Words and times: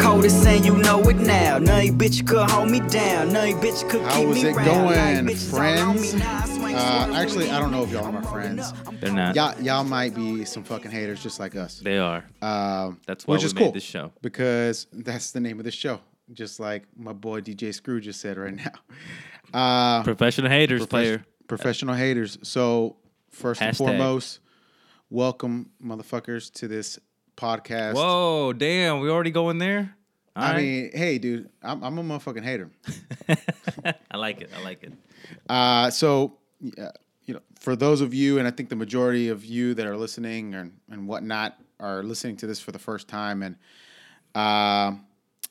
coldest 0.00 0.46
and 0.46 0.64
you 0.64 0.76
know 0.78 1.00
it 1.08 1.16
now. 1.16 1.58
None 1.58 1.86
you 1.86 1.92
bitch 1.92 2.26
could 2.26 2.48
hold 2.50 2.70
me 2.70 2.80
down. 2.80 3.32
None 3.32 3.48
you 3.48 3.56
bitch 3.56 3.88
could 3.88 4.02
How 4.02 4.18
keep 4.18 4.28
was 4.28 4.42
me 4.42 4.48
it 4.50 4.56
round. 4.56 4.66
going, 4.66 4.94
None 4.96 5.28
you 5.28 5.34
bitches 5.34 5.52
all 5.52 5.88
on 5.88 5.94
me 6.00 6.08
friends? 6.08 6.14
now. 6.14 6.38
I 6.42 6.46
swing 6.46 6.74
Uh, 6.74 7.12
actually, 7.14 7.50
I 7.50 7.60
don't 7.60 7.70
know 7.70 7.82
if 7.82 7.90
y'all 7.90 8.04
are 8.04 8.12
my 8.12 8.22
friends. 8.22 8.72
They're 9.00 9.12
not. 9.12 9.34
Y'all, 9.36 9.60
y'all 9.60 9.84
might 9.84 10.14
be 10.14 10.44
some 10.44 10.64
fucking 10.64 10.90
haters 10.90 11.22
just 11.22 11.38
like 11.38 11.54
us. 11.56 11.80
They 11.80 11.98
are. 11.98 12.24
Um, 12.40 13.00
That's 13.06 13.26
why 13.26 13.32
which 13.34 13.42
we 13.42 13.46
is 13.46 13.54
made 13.54 13.60
cool 13.62 13.72
this 13.72 13.82
show. 13.82 14.12
because 14.22 14.86
that's 14.92 15.32
the 15.32 15.40
name 15.40 15.58
of 15.58 15.64
the 15.64 15.70
show. 15.70 16.00
Just 16.32 16.60
like 16.60 16.84
my 16.96 17.12
boy 17.12 17.40
DJ 17.40 17.74
Screw 17.74 18.00
just 18.00 18.20
said 18.20 18.38
right 18.38 18.54
now. 18.64 18.72
Uh, 19.52 20.02
Professional 20.04 20.50
haters, 20.50 20.82
Profes- 20.82 20.88
player. 20.88 21.24
Professional 21.48 21.94
haters. 21.94 22.38
So 22.42 22.96
first 23.30 23.60
and 23.60 23.74
Hashtag. 23.74 23.78
foremost, 23.78 24.38
welcome 25.10 25.70
motherfuckers 25.84 26.52
to 26.54 26.68
this 26.68 26.98
podcast. 27.36 27.94
Whoa, 27.94 28.52
damn, 28.52 29.00
we 29.00 29.10
already 29.10 29.32
going 29.32 29.58
there? 29.58 29.96
All 30.40 30.46
I 30.46 30.52
right. 30.54 30.62
mean, 30.62 30.90
hey, 30.94 31.18
dude, 31.18 31.48
I'm, 31.62 31.82
I'm 31.82 31.98
a 31.98 32.02
motherfucking 32.02 32.42
hater. 32.44 32.70
I 34.10 34.16
like 34.16 34.40
it. 34.40 34.50
I 34.56 34.62
like 34.62 34.82
it. 34.82 34.92
Uh, 35.48 35.90
so, 35.90 36.38
yeah, 36.60 36.90
you 37.24 37.34
know, 37.34 37.40
for 37.58 37.76
those 37.76 38.00
of 38.00 38.12
you, 38.14 38.38
and 38.38 38.46
I 38.48 38.50
think 38.50 38.68
the 38.68 38.76
majority 38.76 39.28
of 39.28 39.44
you 39.44 39.74
that 39.74 39.86
are 39.86 39.96
listening 39.96 40.54
and, 40.54 40.72
and 40.90 41.06
whatnot 41.06 41.56
are 41.78 42.02
listening 42.02 42.36
to 42.38 42.46
this 42.46 42.60
for 42.60 42.72
the 42.72 42.78
first 42.78 43.08
time, 43.08 43.42
and 43.42 43.56
uh, 44.34 44.92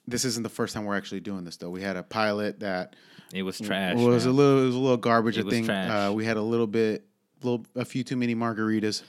this 0.08 0.26
isn't 0.26 0.44
the 0.44 0.50
first 0.50 0.74
time 0.74 0.86
we're 0.86 0.98
actually 0.98 1.20
doing 1.22 1.44
this. 1.44 1.58
Though 1.58 1.70
we 1.70 1.82
had 1.82 1.96
a 1.98 2.04
pilot 2.04 2.60
that 2.62 2.96
It 3.34 3.44
was 3.44 3.60
trash. 3.60 3.96
was 3.96 4.26
a 4.26 4.32
little, 4.32 4.64
it 4.64 4.66
was 4.66 4.76
a 4.76 4.80
little 4.80 4.98
garbage. 4.98 5.38
It 5.38 5.42
I 5.42 5.44
was 5.46 5.54
think 5.54 5.66
trash. 5.68 5.90
uh, 6.10 6.14
we 6.14 6.26
had 6.26 6.38
a 6.38 6.42
little 6.42 6.68
bit, 6.68 7.06
little, 7.44 7.66
a 7.76 7.86
few 7.86 8.04
too 8.04 8.16
many 8.18 8.36
margaritas, 8.36 9.04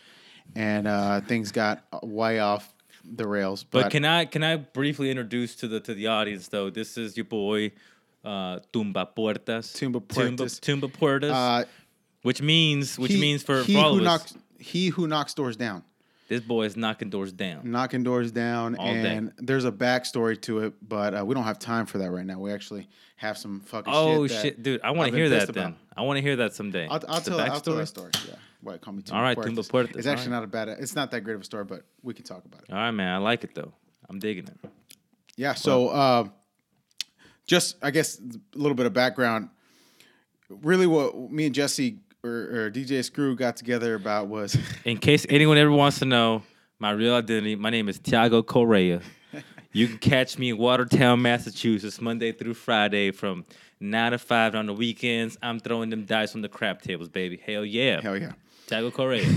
and 0.54 0.86
uh, 0.86 1.20
things 1.22 1.52
got 1.52 1.84
way 2.02 2.38
off 2.40 2.72
the 3.16 3.26
rails. 3.26 3.64
But, 3.64 3.82
But 3.84 3.92
can 3.92 4.04
I 4.04 4.24
can 4.24 4.42
I 4.42 4.56
briefly 4.56 5.10
introduce 5.10 5.54
to 5.56 5.68
the 5.68 5.80
to 5.80 5.94
the 5.94 6.06
audience 6.06 6.48
though? 6.48 6.70
This 6.70 6.96
is 6.96 7.16
your 7.16 7.24
boy 7.24 7.72
uh 8.24 8.60
Tumba 8.72 9.08
Puertas. 9.16 9.72
Tumba 9.74 10.00
Puertas. 10.00 10.60
Tumba, 10.60 10.86
Tumba 10.86 10.88
Puertas. 10.88 11.30
uh, 11.30 11.64
which 12.22 12.42
means 12.42 12.98
which 12.98 13.12
he- 13.12 13.20
means 13.20 13.42
for, 13.42 13.62
he 13.62 13.74
for 13.74 13.80
all 13.80 13.92
who 13.94 14.00
of 14.00 14.06
us, 14.06 14.32
knocks, 14.32 14.34
he 14.58 14.88
who 14.88 15.06
knocks 15.08 15.32
doors 15.34 15.56
down. 15.56 15.82
this 16.28 16.40
boy 16.42 16.64
is 16.64 16.76
knocking 16.76 17.08
doors 17.10 17.32
down. 17.32 17.60
knocking 17.70 18.02
doors 18.02 18.30
down 18.30 18.76
All 18.76 18.92
day. 18.92 19.16
and 19.16 19.32
there's 19.38 19.64
a 19.64 19.72
backstory 19.72 20.40
to 20.42 20.58
it 20.60 20.74
but 20.86 21.14
uh, 21.14 21.24
we 21.24 21.34
don't 21.34 21.44
have 21.44 21.58
time 21.58 21.86
for 21.86 21.98
that 21.98 22.10
right 22.10 22.26
now 22.26 22.38
we 22.38 22.52
actually 22.52 22.88
have 23.16 23.36
some 23.38 23.60
fucking 23.60 23.92
Oh 23.94 24.26
shit, 24.26 24.36
that 24.36 24.42
shit, 24.42 24.62
dude! 24.62 24.80
I 24.82 24.90
want 24.92 25.10
to 25.10 25.16
hear 25.16 25.28
that 25.30 25.40
pissed 25.40 25.54
then. 25.54 25.76
I 25.96 26.02
want 26.02 26.18
to 26.18 26.22
hear 26.22 26.36
that 26.36 26.54
someday. 26.54 26.86
I'll, 26.88 27.02
I'll, 27.08 27.20
tell, 27.20 27.40
I'll 27.40 27.60
tell 27.60 27.76
that 27.76 27.86
story 27.88 28.10
yeah 28.28 28.34
why 28.62 28.78
call 28.78 28.94
me 28.94 29.02
Tumba 29.02 29.16
All 29.16 29.22
right, 29.22 29.36
Puertas. 29.36 29.46
Tumba 29.46 29.62
Puertas, 29.62 29.96
it's 29.96 30.06
actually 30.06 30.30
right. 30.32 30.36
not 30.36 30.44
a 30.44 30.48
bad 30.48 30.68
it's 30.68 30.94
not 30.94 31.10
that 31.12 31.22
great 31.22 31.34
of 31.34 31.40
a 31.40 31.44
story 31.44 31.64
but 31.64 31.82
we 32.02 32.14
can 32.14 32.24
talk 32.24 32.44
about 32.44 32.62
it 32.62 32.70
All 32.70 32.78
right, 32.78 32.90
man. 32.90 33.12
I 33.14 33.18
like 33.18 33.44
it 33.44 33.54
though. 33.54 33.72
I'm 34.08 34.18
digging 34.18 34.46
it. 34.48 34.70
yeah 35.36 35.54
so 35.54 35.88
uh, 35.88 36.28
just 37.46 37.76
i 37.82 37.90
guess 37.90 38.18
a 38.18 38.58
little 38.58 38.74
bit 38.74 38.86
of 38.86 38.92
background 38.92 39.48
really 40.48 40.86
what 40.86 41.30
me 41.30 41.46
and 41.46 41.54
jesse 41.54 41.98
or, 42.24 42.30
or 42.30 42.70
dj 42.70 43.04
screw 43.04 43.34
got 43.36 43.56
together 43.56 43.94
about 43.94 44.26
was 44.28 44.56
In 44.84 44.98
case 44.98 45.24
anyone 45.28 45.56
ever 45.58 45.70
wants 45.70 45.98
to 46.00 46.04
know 46.04 46.42
my 46.78 46.90
real 46.90 47.14
identity, 47.14 47.56
my 47.56 47.70
name 47.70 47.88
is 47.88 47.98
Tiago 47.98 48.42
Correa. 48.42 49.00
You 49.72 49.86
can 49.86 49.98
catch 49.98 50.36
me 50.36 50.50
in 50.50 50.58
Watertown, 50.58 51.22
Massachusetts, 51.22 52.00
Monday 52.00 52.32
through 52.32 52.54
Friday 52.54 53.12
from 53.12 53.44
nine 53.78 54.10
to 54.10 54.18
five. 54.18 54.56
On 54.56 54.66
the 54.66 54.74
weekends, 54.74 55.38
I'm 55.42 55.60
throwing 55.60 55.90
them 55.90 56.06
dice 56.06 56.34
on 56.34 56.40
the 56.42 56.48
crap 56.48 56.82
tables, 56.82 57.08
baby. 57.08 57.40
Hell 57.46 57.64
yeah, 57.64 58.00
hell 58.00 58.18
yeah 58.18 58.32
Tiago 58.70 58.90
Correa. 58.92 59.28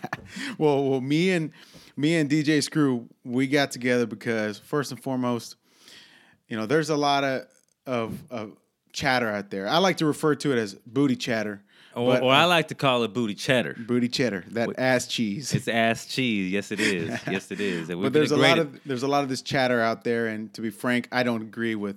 well, 0.58 0.84
well, 0.88 1.00
me 1.00 1.30
and 1.30 1.52
me 1.96 2.16
and 2.16 2.28
DJ 2.28 2.60
Screw, 2.62 3.08
we 3.24 3.46
got 3.46 3.70
together 3.70 4.06
because 4.06 4.58
first 4.58 4.90
and 4.90 5.00
foremost, 5.00 5.54
you 6.48 6.56
know, 6.56 6.66
there's 6.66 6.90
a 6.90 6.96
lot 6.96 7.22
of 7.22 7.46
of, 7.86 8.20
of 8.28 8.52
chatter 8.92 9.28
out 9.28 9.50
there. 9.50 9.68
I 9.68 9.78
like 9.78 9.98
to 9.98 10.06
refer 10.06 10.34
to 10.34 10.52
it 10.52 10.58
as 10.58 10.74
booty 10.74 11.14
chatter, 11.14 11.62
or, 11.94 12.14
but, 12.14 12.22
or 12.24 12.32
I 12.32 12.42
uh, 12.42 12.48
like 12.48 12.68
to 12.68 12.74
call 12.74 13.04
it 13.04 13.14
booty 13.14 13.36
cheddar. 13.36 13.76
booty 13.78 14.08
cheddar, 14.08 14.44
that 14.48 14.70
ass 14.78 15.06
cheese. 15.06 15.54
It's 15.54 15.68
ass 15.68 16.06
cheese. 16.06 16.50
Yes, 16.50 16.72
it 16.72 16.80
is. 16.80 17.20
Yes, 17.30 17.52
it 17.52 17.60
is. 17.60 17.88
But 17.88 18.12
there's 18.12 18.32
a 18.32 18.36
lot 18.36 18.58
of 18.58 18.80
there's 18.84 19.04
a 19.04 19.08
lot 19.08 19.22
of 19.22 19.28
this 19.28 19.42
chatter 19.42 19.80
out 19.80 20.02
there, 20.02 20.26
and 20.26 20.52
to 20.54 20.60
be 20.60 20.70
frank, 20.70 21.06
I 21.12 21.22
don't 21.22 21.42
agree 21.42 21.76
with 21.76 21.96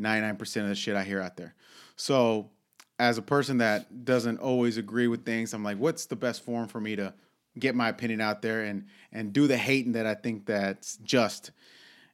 99% 0.00 0.40
of 0.62 0.68
the 0.68 0.74
shit 0.74 0.96
I 0.96 1.04
hear 1.04 1.20
out 1.20 1.36
there. 1.36 1.54
So, 1.96 2.48
as 3.02 3.18
a 3.18 3.22
person 3.22 3.58
that 3.58 4.04
doesn't 4.04 4.38
always 4.38 4.76
agree 4.76 5.08
with 5.08 5.24
things, 5.24 5.52
I'm 5.52 5.64
like, 5.64 5.76
what's 5.76 6.06
the 6.06 6.14
best 6.14 6.44
form 6.44 6.68
for 6.68 6.80
me 6.80 6.94
to 6.94 7.12
get 7.58 7.74
my 7.74 7.88
opinion 7.88 8.20
out 8.20 8.42
there 8.42 8.62
and 8.62 8.86
and 9.10 9.32
do 9.32 9.48
the 9.48 9.56
hating 9.56 9.92
that 9.92 10.06
I 10.06 10.14
think 10.14 10.46
that's 10.46 10.98
just. 10.98 11.50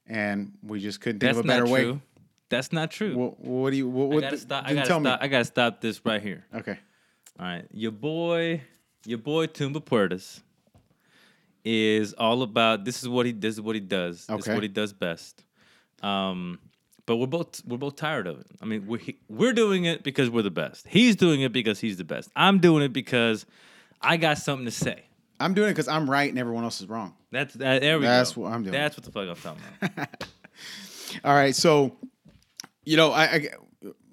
And 0.07 0.53
we 0.63 0.79
just 0.79 0.99
couldn't 0.99 1.19
think 1.19 1.29
That's 1.29 1.39
of 1.39 1.45
a 1.45 1.47
better 1.47 1.65
not 1.65 1.71
way. 1.71 1.83
true. 1.83 2.01
That's 2.49 2.73
not 2.73 2.89
true. 2.89 3.15
What, 3.15 3.39
what 3.39 3.69
do 3.69 3.77
you? 3.77 3.87
What, 3.87 4.05
I 4.05 4.15
what 4.15 4.21
gotta 4.21 4.37
stop. 4.39 4.65
I 4.65 4.73
gotta 4.73 4.85
stop. 4.85 5.01
me. 5.03 5.11
I 5.11 5.27
gotta 5.27 5.45
stop 5.45 5.81
this 5.81 6.03
right 6.03 6.21
here. 6.21 6.43
Okay. 6.55 6.79
All 7.39 7.45
right, 7.45 7.65
your 7.71 7.91
boy, 7.91 8.61
your 9.05 9.19
boy 9.19 9.45
Tumba 9.45 9.79
Puertas 9.81 10.41
is 11.63 12.13
all 12.13 12.41
about. 12.41 12.83
This 12.83 13.03
is 13.03 13.07
what 13.07 13.27
he. 13.27 13.31
This 13.31 13.53
is 13.53 13.61
what 13.61 13.75
he 13.75 13.81
does. 13.81 14.25
This 14.25 14.47
is 14.47 14.53
what 14.55 14.63
he 14.63 14.69
does 14.69 14.91
best. 14.91 15.43
Um, 16.01 16.57
but 17.09 17.15
we're 17.15 17.25
both 17.25 17.65
we're 17.65 17.75
both 17.79 17.95
tired 17.95 18.27
of 18.27 18.39
it. 18.39 18.45
I 18.61 18.65
mean, 18.65 18.85
we're 18.85 18.99
we're 19.27 19.51
doing 19.51 19.85
it 19.85 20.03
because 20.03 20.29
we're 20.29 20.43
the 20.43 20.51
best. 20.51 20.87
He's 20.87 21.15
doing 21.15 21.41
it 21.41 21.51
because 21.51 21.79
he's 21.79 21.97
the 21.97 22.03
best. 22.03 22.29
I'm 22.35 22.59
doing 22.59 22.83
it 22.83 22.93
because 22.93 23.47
I 23.99 24.17
got 24.17 24.37
something 24.37 24.65
to 24.65 24.71
say. 24.71 25.05
I'm 25.39 25.55
doing 25.55 25.69
it 25.69 25.71
because 25.71 25.87
I'm 25.87 26.07
right 26.07 26.29
and 26.29 26.37
everyone 26.37 26.65
else 26.65 26.81
is 26.81 26.87
wrong. 26.87 27.15
That's 27.31 27.55
that, 27.55 27.81
there 27.81 27.97
we 27.97 28.05
That's 28.05 28.33
go. 28.33 28.41
what 28.41 28.53
I'm 28.53 28.61
doing. 28.61 28.73
That's 28.73 28.95
what 28.95 29.05
the 29.05 29.11
fuck 29.11 29.27
I'm 29.27 29.35
talking 29.35 29.63
about. 29.81 30.27
All 31.23 31.33
right, 31.33 31.55
so 31.55 31.97
you 32.85 32.95
know, 32.95 33.11
I, 33.11 33.23
I 33.23 33.47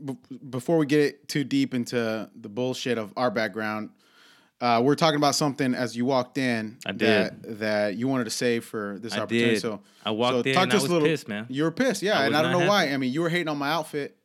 b- 0.03 0.17
before 0.49 0.79
we 0.79 0.87
get 0.87 1.29
too 1.29 1.45
deep 1.45 1.75
into 1.75 2.31
the 2.35 2.49
bullshit 2.49 2.97
of 2.97 3.13
our 3.15 3.31
background, 3.31 3.91
uh, 4.61 4.81
we're 4.83 4.95
talking 4.95 5.17
about 5.17 5.35
something 5.35 5.75
as 5.75 5.97
you 5.97 6.05
walked 6.05 6.39
in. 6.39 6.79
I 6.87 6.93
that, 6.93 7.43
did. 7.43 7.59
that 7.59 7.97
you 7.97 8.09
wanted 8.09 8.25
to 8.25 8.31
say 8.31 8.61
for 8.61 8.99
this 9.01 9.13
I 9.15 9.21
opportunity. 9.21 9.55
did. 9.55 9.61
So 9.61 9.81
I 10.05 10.13
walked 10.13 10.35
so 10.35 10.39
in 10.39 10.55
talk 10.55 10.63
and 10.63 10.71
to 10.71 10.77
I 10.77 10.79
us 10.79 10.83
was 10.83 10.91
a 10.91 10.95
little, 10.95 11.09
pissed, 11.09 11.29
man. 11.29 11.47
You 11.49 11.65
were 11.65 11.71
pissed, 11.71 12.03
yeah, 12.03 12.19
I 12.19 12.27
and 12.27 12.37
I 12.37 12.43
don't 12.43 12.53
know 12.53 12.67
why. 12.67 12.89
I 12.89 12.97
mean, 12.97 13.13
you 13.13 13.21
were 13.21 13.29
hating 13.29 13.49
on 13.49 13.59
my 13.59 13.71
outfit, 13.71 14.17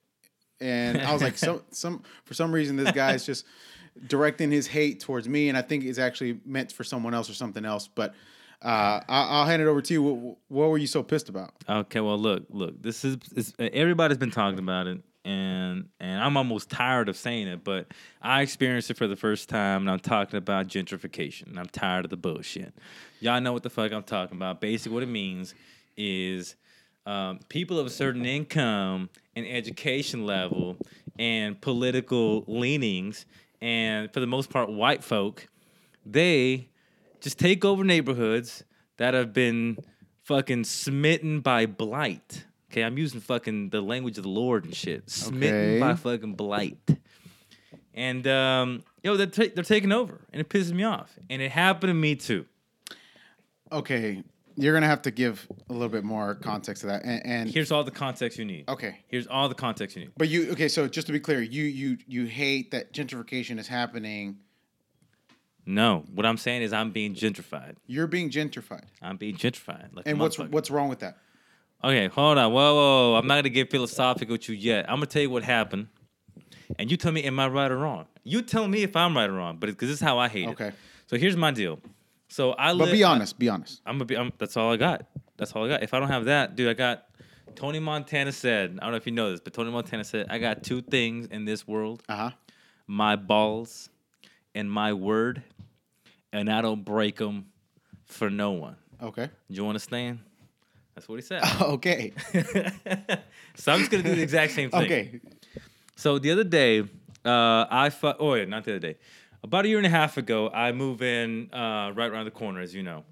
and 0.60 1.02
I 1.02 1.12
was 1.14 1.22
like, 1.22 1.38
some 1.38 1.62
some 1.72 2.04
for 2.24 2.34
some 2.34 2.54
reason 2.54 2.78
this 2.78 2.92
guy 2.92 3.14
is 3.14 3.26
just 3.26 3.46
directing 4.08 4.52
his 4.52 4.68
hate 4.68 5.02
towards 5.02 5.28
me, 5.28 5.50
and 5.50 5.58
I 5.58 5.62
think 5.62 5.84
it's 5.84 6.00
actually 6.00 6.40
meant 6.46 6.72
for 6.72 6.84
someone 6.84 7.14
else 7.14 7.30
or 7.30 7.34
something 7.34 7.66
else. 7.66 7.90
But 7.94 8.14
uh, 8.62 9.02
I, 9.08 9.24
I'll 9.30 9.46
hand 9.46 9.62
it 9.62 9.68
over 9.68 9.82
to 9.82 9.94
you. 9.94 10.04
What, 10.04 10.38
what 10.48 10.70
were 10.70 10.78
you 10.78 10.88
so 10.88 11.04
pissed 11.04 11.30
about? 11.30 11.52
Okay, 11.68 12.00
well, 12.00 12.18
look, 12.18 12.44
look. 12.50 12.82
This 12.82 13.04
is, 13.04 13.18
is 13.36 13.54
everybody's 13.60 14.18
been 14.18 14.32
talking 14.32 14.60
about 14.60 14.88
it, 14.88 15.02
and 15.24 15.90
and 16.00 16.22
I'm 16.22 16.38
almost 16.38 16.70
tired 16.70 17.10
of 17.10 17.18
saying 17.18 17.48
it, 17.48 17.64
but 17.64 17.88
I 18.22 18.42
experienced 18.42 18.90
it 18.90 18.98
for 18.98 19.08
the 19.08 19.16
first 19.16 19.50
time, 19.50 19.82
and 19.82 19.92
I'm 19.92 20.00
talking 20.00 20.38
about 20.38 20.68
gentrification. 20.68 21.48
And 21.48 21.60
I'm 21.60 21.68
tired 21.68 22.06
of 22.06 22.12
the 22.12 22.18
bullshit. 22.18 22.74
Y'all 23.20 23.42
know 23.42 23.54
what 23.54 23.64
the 23.64 23.70
fuck 23.70 23.92
I'm 23.92 24.04
talking 24.04 24.38
about. 24.38 24.62
Basically, 24.62 24.94
what 24.94 25.04
it 25.04 25.10
means 25.10 25.54
is 25.96 26.56
um, 27.06 27.40
people 27.50 27.80
of 27.80 27.86
a 27.86 27.92
certain 27.92 28.26
income 28.26 29.10
and 29.36 29.46
education 29.46 30.26
level 30.26 30.78
and 31.20 31.60
political 31.62 32.44
leanings, 32.48 33.26
and 33.62 34.12
for 34.12 34.20
the 34.20 34.28
most 34.28 34.50
part, 34.50 34.70
white 34.70 35.04
folk, 35.04 35.48
they 36.06 36.70
just 37.20 37.38
take 37.38 37.64
over 37.64 37.84
neighborhoods 37.84 38.64
that 38.98 39.14
have 39.14 39.34
been 39.34 39.78
fucking 40.24 40.64
smitten 40.64 41.42
by 41.42 41.66
blight. 41.66 42.46
Okay, 42.72 42.84
I'm 42.84 42.98
using 42.98 43.20
fucking 43.20 43.70
the 43.70 43.82
language 43.82 44.18
of 44.18 44.24
the 44.24 44.30
Lord 44.30 44.64
and 44.66 44.74
shit. 44.74 45.10
Smitten 45.10 45.54
Okay. 45.60 45.80
by 45.80 45.94
fucking 45.96 46.36
blight. 46.36 46.78
And 47.94 48.26
um, 48.28 48.84
yo, 49.04 49.18
they're 49.18 49.28
ta- 49.28 49.52
they're 49.54 49.64
taking 49.66 49.92
over, 49.92 50.22
and 50.32 50.40
it 50.40 50.48
pisses 50.48 50.72
me 50.72 50.84
off. 50.84 51.14
And 51.30 51.42
it 51.42 51.52
happened 51.52 51.90
to 51.90 51.94
me 51.94 52.16
too. 52.16 52.46
Okay, 53.74 54.24
you're 54.56 54.74
gonna 54.74 54.88
have 54.88 55.02
to 55.02 55.12
give 55.12 55.46
a 55.70 55.74
little 55.74 55.90
bit 55.90 56.06
more 56.06 56.36
context 56.36 56.82
to 56.82 56.88
that. 56.88 57.04
And, 57.04 57.26
and 57.26 57.50
Here's 57.50 57.72
all 57.72 57.84
the 57.84 57.92
context 57.92 58.38
you 58.40 58.46
need. 58.46 58.70
okay, 58.70 59.00
Here's 59.10 59.28
all 59.28 59.50
the 59.50 59.56
context 59.56 59.98
you 59.98 60.04
need. 60.04 60.12
but 60.18 60.30
you 60.30 60.52
okay? 60.54 60.70
So 60.70 60.88
just 60.88 61.08
to 61.08 61.14
be 61.14 61.20
clear, 61.20 61.42
you 61.42 61.64
you 61.64 61.98
you 62.08 62.26
hate 62.26 62.72
that 62.72 62.94
gentrification 62.94 63.60
is 63.60 63.68
happening. 63.68 64.38
No, 65.66 66.06
what 66.14 66.26
I'm 66.26 66.38
saying 66.38 66.62
is 66.64 66.72
I'm 66.74 66.92
being 66.92 67.14
gentrified. 67.14 67.76
You're 67.86 68.08
being 68.08 68.30
gentrified, 68.30 68.86
I'm 69.02 69.18
being 69.18 69.36
gentrified. 69.36 69.94
Like 69.94 70.08
and 70.08 70.18
what's 70.20 70.40
what's 70.40 70.72
wrong 70.72 70.88
with 70.88 71.00
that? 71.00 71.18
Okay, 71.84 72.08
hold 72.08 72.38
on. 72.38 72.52
Whoa, 72.52 72.76
whoa, 72.76 73.12
whoa. 73.12 73.18
I'm 73.18 73.28
not 73.28 73.36
gonna 73.36 73.50
get 73.50 73.72
philosophical 73.72 74.34
with 74.34 74.48
you 74.50 74.56
yet. 74.56 74.86
I'm 74.90 74.96
gonna 74.98 75.08
tell 75.08 75.22
you 75.22 75.30
what 75.30 75.44
happened, 75.44 75.88
and 76.78 76.92
you 76.92 76.98
tell 76.98 77.12
me 77.12 77.24
am 77.24 77.40
I 77.40 77.48
right 77.48 77.72
or 77.72 77.78
wrong. 77.78 78.06
You 78.24 78.42
tell 78.44 78.68
me 78.68 78.84
if 78.84 78.96
I'm 78.96 79.16
right 79.16 79.30
or 79.30 79.34
wrong, 79.34 79.58
but 79.58 79.68
because 79.68 79.90
this 79.90 79.96
is 79.98 80.02
how 80.04 80.20
I 80.20 80.28
hate 80.28 80.44
it. 80.48 80.52
Okay. 80.52 80.72
So 81.08 81.18
here's 81.18 81.36
my 81.36 81.52
deal. 81.52 81.80
So 82.30 82.52
I 82.54 82.70
But 82.70 82.76
live. 82.86 82.92
be 82.94 83.04
honest. 83.04 83.38
Be 83.40 83.50
honest. 83.50 83.82
I'm 83.86 83.96
gonna 83.96 84.06
be. 84.06 84.16
I'm, 84.18 84.32
that's 84.38 84.56
all 84.58 84.72
I 84.72 84.78
got. 84.78 85.06
That's 85.38 85.52
all 85.54 85.66
I 85.66 85.70
got. 85.70 85.84
If 85.84 85.94
I 85.94 86.00
don't 86.00 86.10
have 86.10 86.26
that, 86.26 86.56
dude, 86.56 86.70
I 86.70 86.74
got. 86.74 87.06
Tony 87.56 87.80
Montana 87.80 88.32
said. 88.32 88.78
I 88.80 88.84
don't 88.86 88.92
know 88.92 88.98
if 88.98 89.06
you 89.06 89.12
know 89.12 89.32
this, 89.32 89.42
but 89.42 89.54
Tony 89.54 89.72
Montana 89.72 90.04
said 90.06 90.28
I 90.30 90.38
got 90.38 90.64
two 90.64 90.82
things 90.82 91.28
in 91.28 91.44
this 91.46 91.68
world: 91.68 92.04
Uh 92.08 92.16
huh. 92.16 92.32
my 92.88 93.16
balls 93.18 93.90
and 94.56 94.72
my 94.72 94.94
word, 94.94 95.42
and 96.32 96.50
I 96.50 96.62
don't 96.62 96.86
break 96.86 97.18
them 97.18 97.48
for 98.06 98.30
no 98.30 98.52
one. 98.52 98.76
Okay. 99.02 99.26
Do 99.50 99.56
you 99.56 99.68
understand? 99.68 100.20
That's 100.96 101.08
what 101.08 101.16
he 101.16 101.22
said. 101.22 101.44
okay. 101.62 102.14
so 103.56 103.72
I'm 103.72 103.80
just 103.80 103.92
gonna 103.92 104.04
do 104.04 104.16
the 104.16 104.22
exact 104.22 104.54
same 104.54 104.70
thing. 104.70 104.84
Okay. 104.84 105.20
So 105.96 106.20
the 106.20 106.32
other 106.32 106.44
day, 106.44 106.82
uh, 107.26 107.66
I 107.70 107.90
fu- 107.90 108.14
oh 108.20 108.34
yeah, 108.34 108.46
not 108.46 108.64
the 108.66 108.72
other 108.72 108.80
day. 108.80 108.98
About 109.44 109.66
a 109.66 109.68
year 109.68 109.78
and 109.78 109.88
a 109.88 109.90
half 109.90 110.18
ago, 110.18 110.50
I 110.50 110.72
move 110.72 111.02
in 111.02 111.52
uh, 111.54 111.92
right 111.96 112.12
around 112.12 112.26
the 112.26 112.32
corner, 112.32 112.60
as 112.60 112.76
you 112.76 112.84
know. 112.84 113.04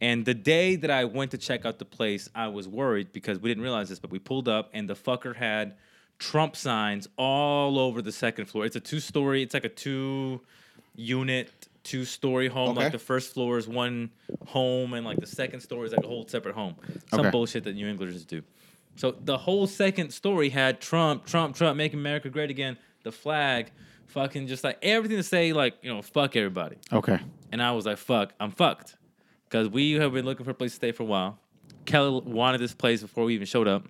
And 0.00 0.24
the 0.24 0.34
day 0.34 0.76
that 0.76 0.90
I 0.90 1.04
went 1.04 1.30
to 1.32 1.38
check 1.38 1.64
out 1.64 1.78
the 1.78 1.84
place, 1.84 2.28
I 2.34 2.48
was 2.48 2.66
worried 2.66 3.12
because 3.12 3.38
we 3.38 3.50
didn't 3.50 3.62
realize 3.62 3.88
this, 3.88 3.98
but 3.98 4.10
we 4.10 4.18
pulled 4.18 4.48
up 4.48 4.70
and 4.72 4.88
the 4.88 4.94
fucker 4.94 5.36
had 5.36 5.74
Trump 6.18 6.56
signs 6.56 7.08
all 7.16 7.78
over 7.78 8.02
the 8.02 8.12
second 8.12 8.46
floor. 8.46 8.64
It's 8.64 8.76
a 8.76 8.80
two 8.80 9.00
story, 9.00 9.42
it's 9.42 9.54
like 9.54 9.64
a 9.64 9.68
two 9.68 10.40
unit, 10.96 11.68
two 11.84 12.04
story 12.04 12.48
home. 12.48 12.70
Okay. 12.70 12.84
Like 12.84 12.92
the 12.92 12.98
first 12.98 13.32
floor 13.34 13.58
is 13.58 13.68
one 13.68 14.10
home, 14.46 14.94
and 14.94 15.06
like 15.06 15.18
the 15.18 15.26
second 15.26 15.60
story 15.60 15.86
is 15.86 15.92
like 15.92 16.04
a 16.04 16.08
whole 16.08 16.26
separate 16.26 16.54
home. 16.54 16.74
Some 17.10 17.20
Okay. 17.20 17.30
bullshit 17.30 17.64
that 17.64 17.74
New 17.74 17.86
Englanders 17.86 18.24
do. 18.24 18.42
So 18.96 19.12
the 19.12 19.36
whole 19.38 19.66
second 19.66 20.10
story 20.12 20.48
had 20.48 20.80
Trump, 20.80 21.26
Trump, 21.26 21.56
Trump, 21.56 21.76
making 21.76 21.98
America 21.98 22.28
great 22.30 22.50
again, 22.50 22.76
the 23.02 23.12
flag, 23.12 23.70
fucking 24.06 24.46
just 24.46 24.62
like 24.64 24.78
everything 24.82 25.16
to 25.16 25.22
say, 25.22 25.52
like, 25.52 25.74
you 25.82 25.92
know, 25.92 26.00
fuck 26.02 26.36
everybody. 26.36 26.76
Okay. 26.92 27.18
And 27.52 27.62
I 27.62 27.72
was 27.72 27.86
like, 27.86 27.98
fuck, 27.98 28.32
I'm 28.40 28.50
fucked. 28.50 28.96
Because 29.48 29.68
we 29.68 29.92
have 29.92 30.12
been 30.12 30.24
looking 30.24 30.44
for 30.44 30.50
a 30.52 30.54
place 30.54 30.72
to 30.72 30.76
stay 30.76 30.92
for 30.92 31.02
a 31.02 31.06
while. 31.06 31.38
Kelly 31.86 32.22
wanted 32.24 32.58
this 32.60 32.74
place 32.74 33.02
before 33.02 33.24
we 33.24 33.34
even 33.34 33.46
showed 33.46 33.68
up. 33.68 33.86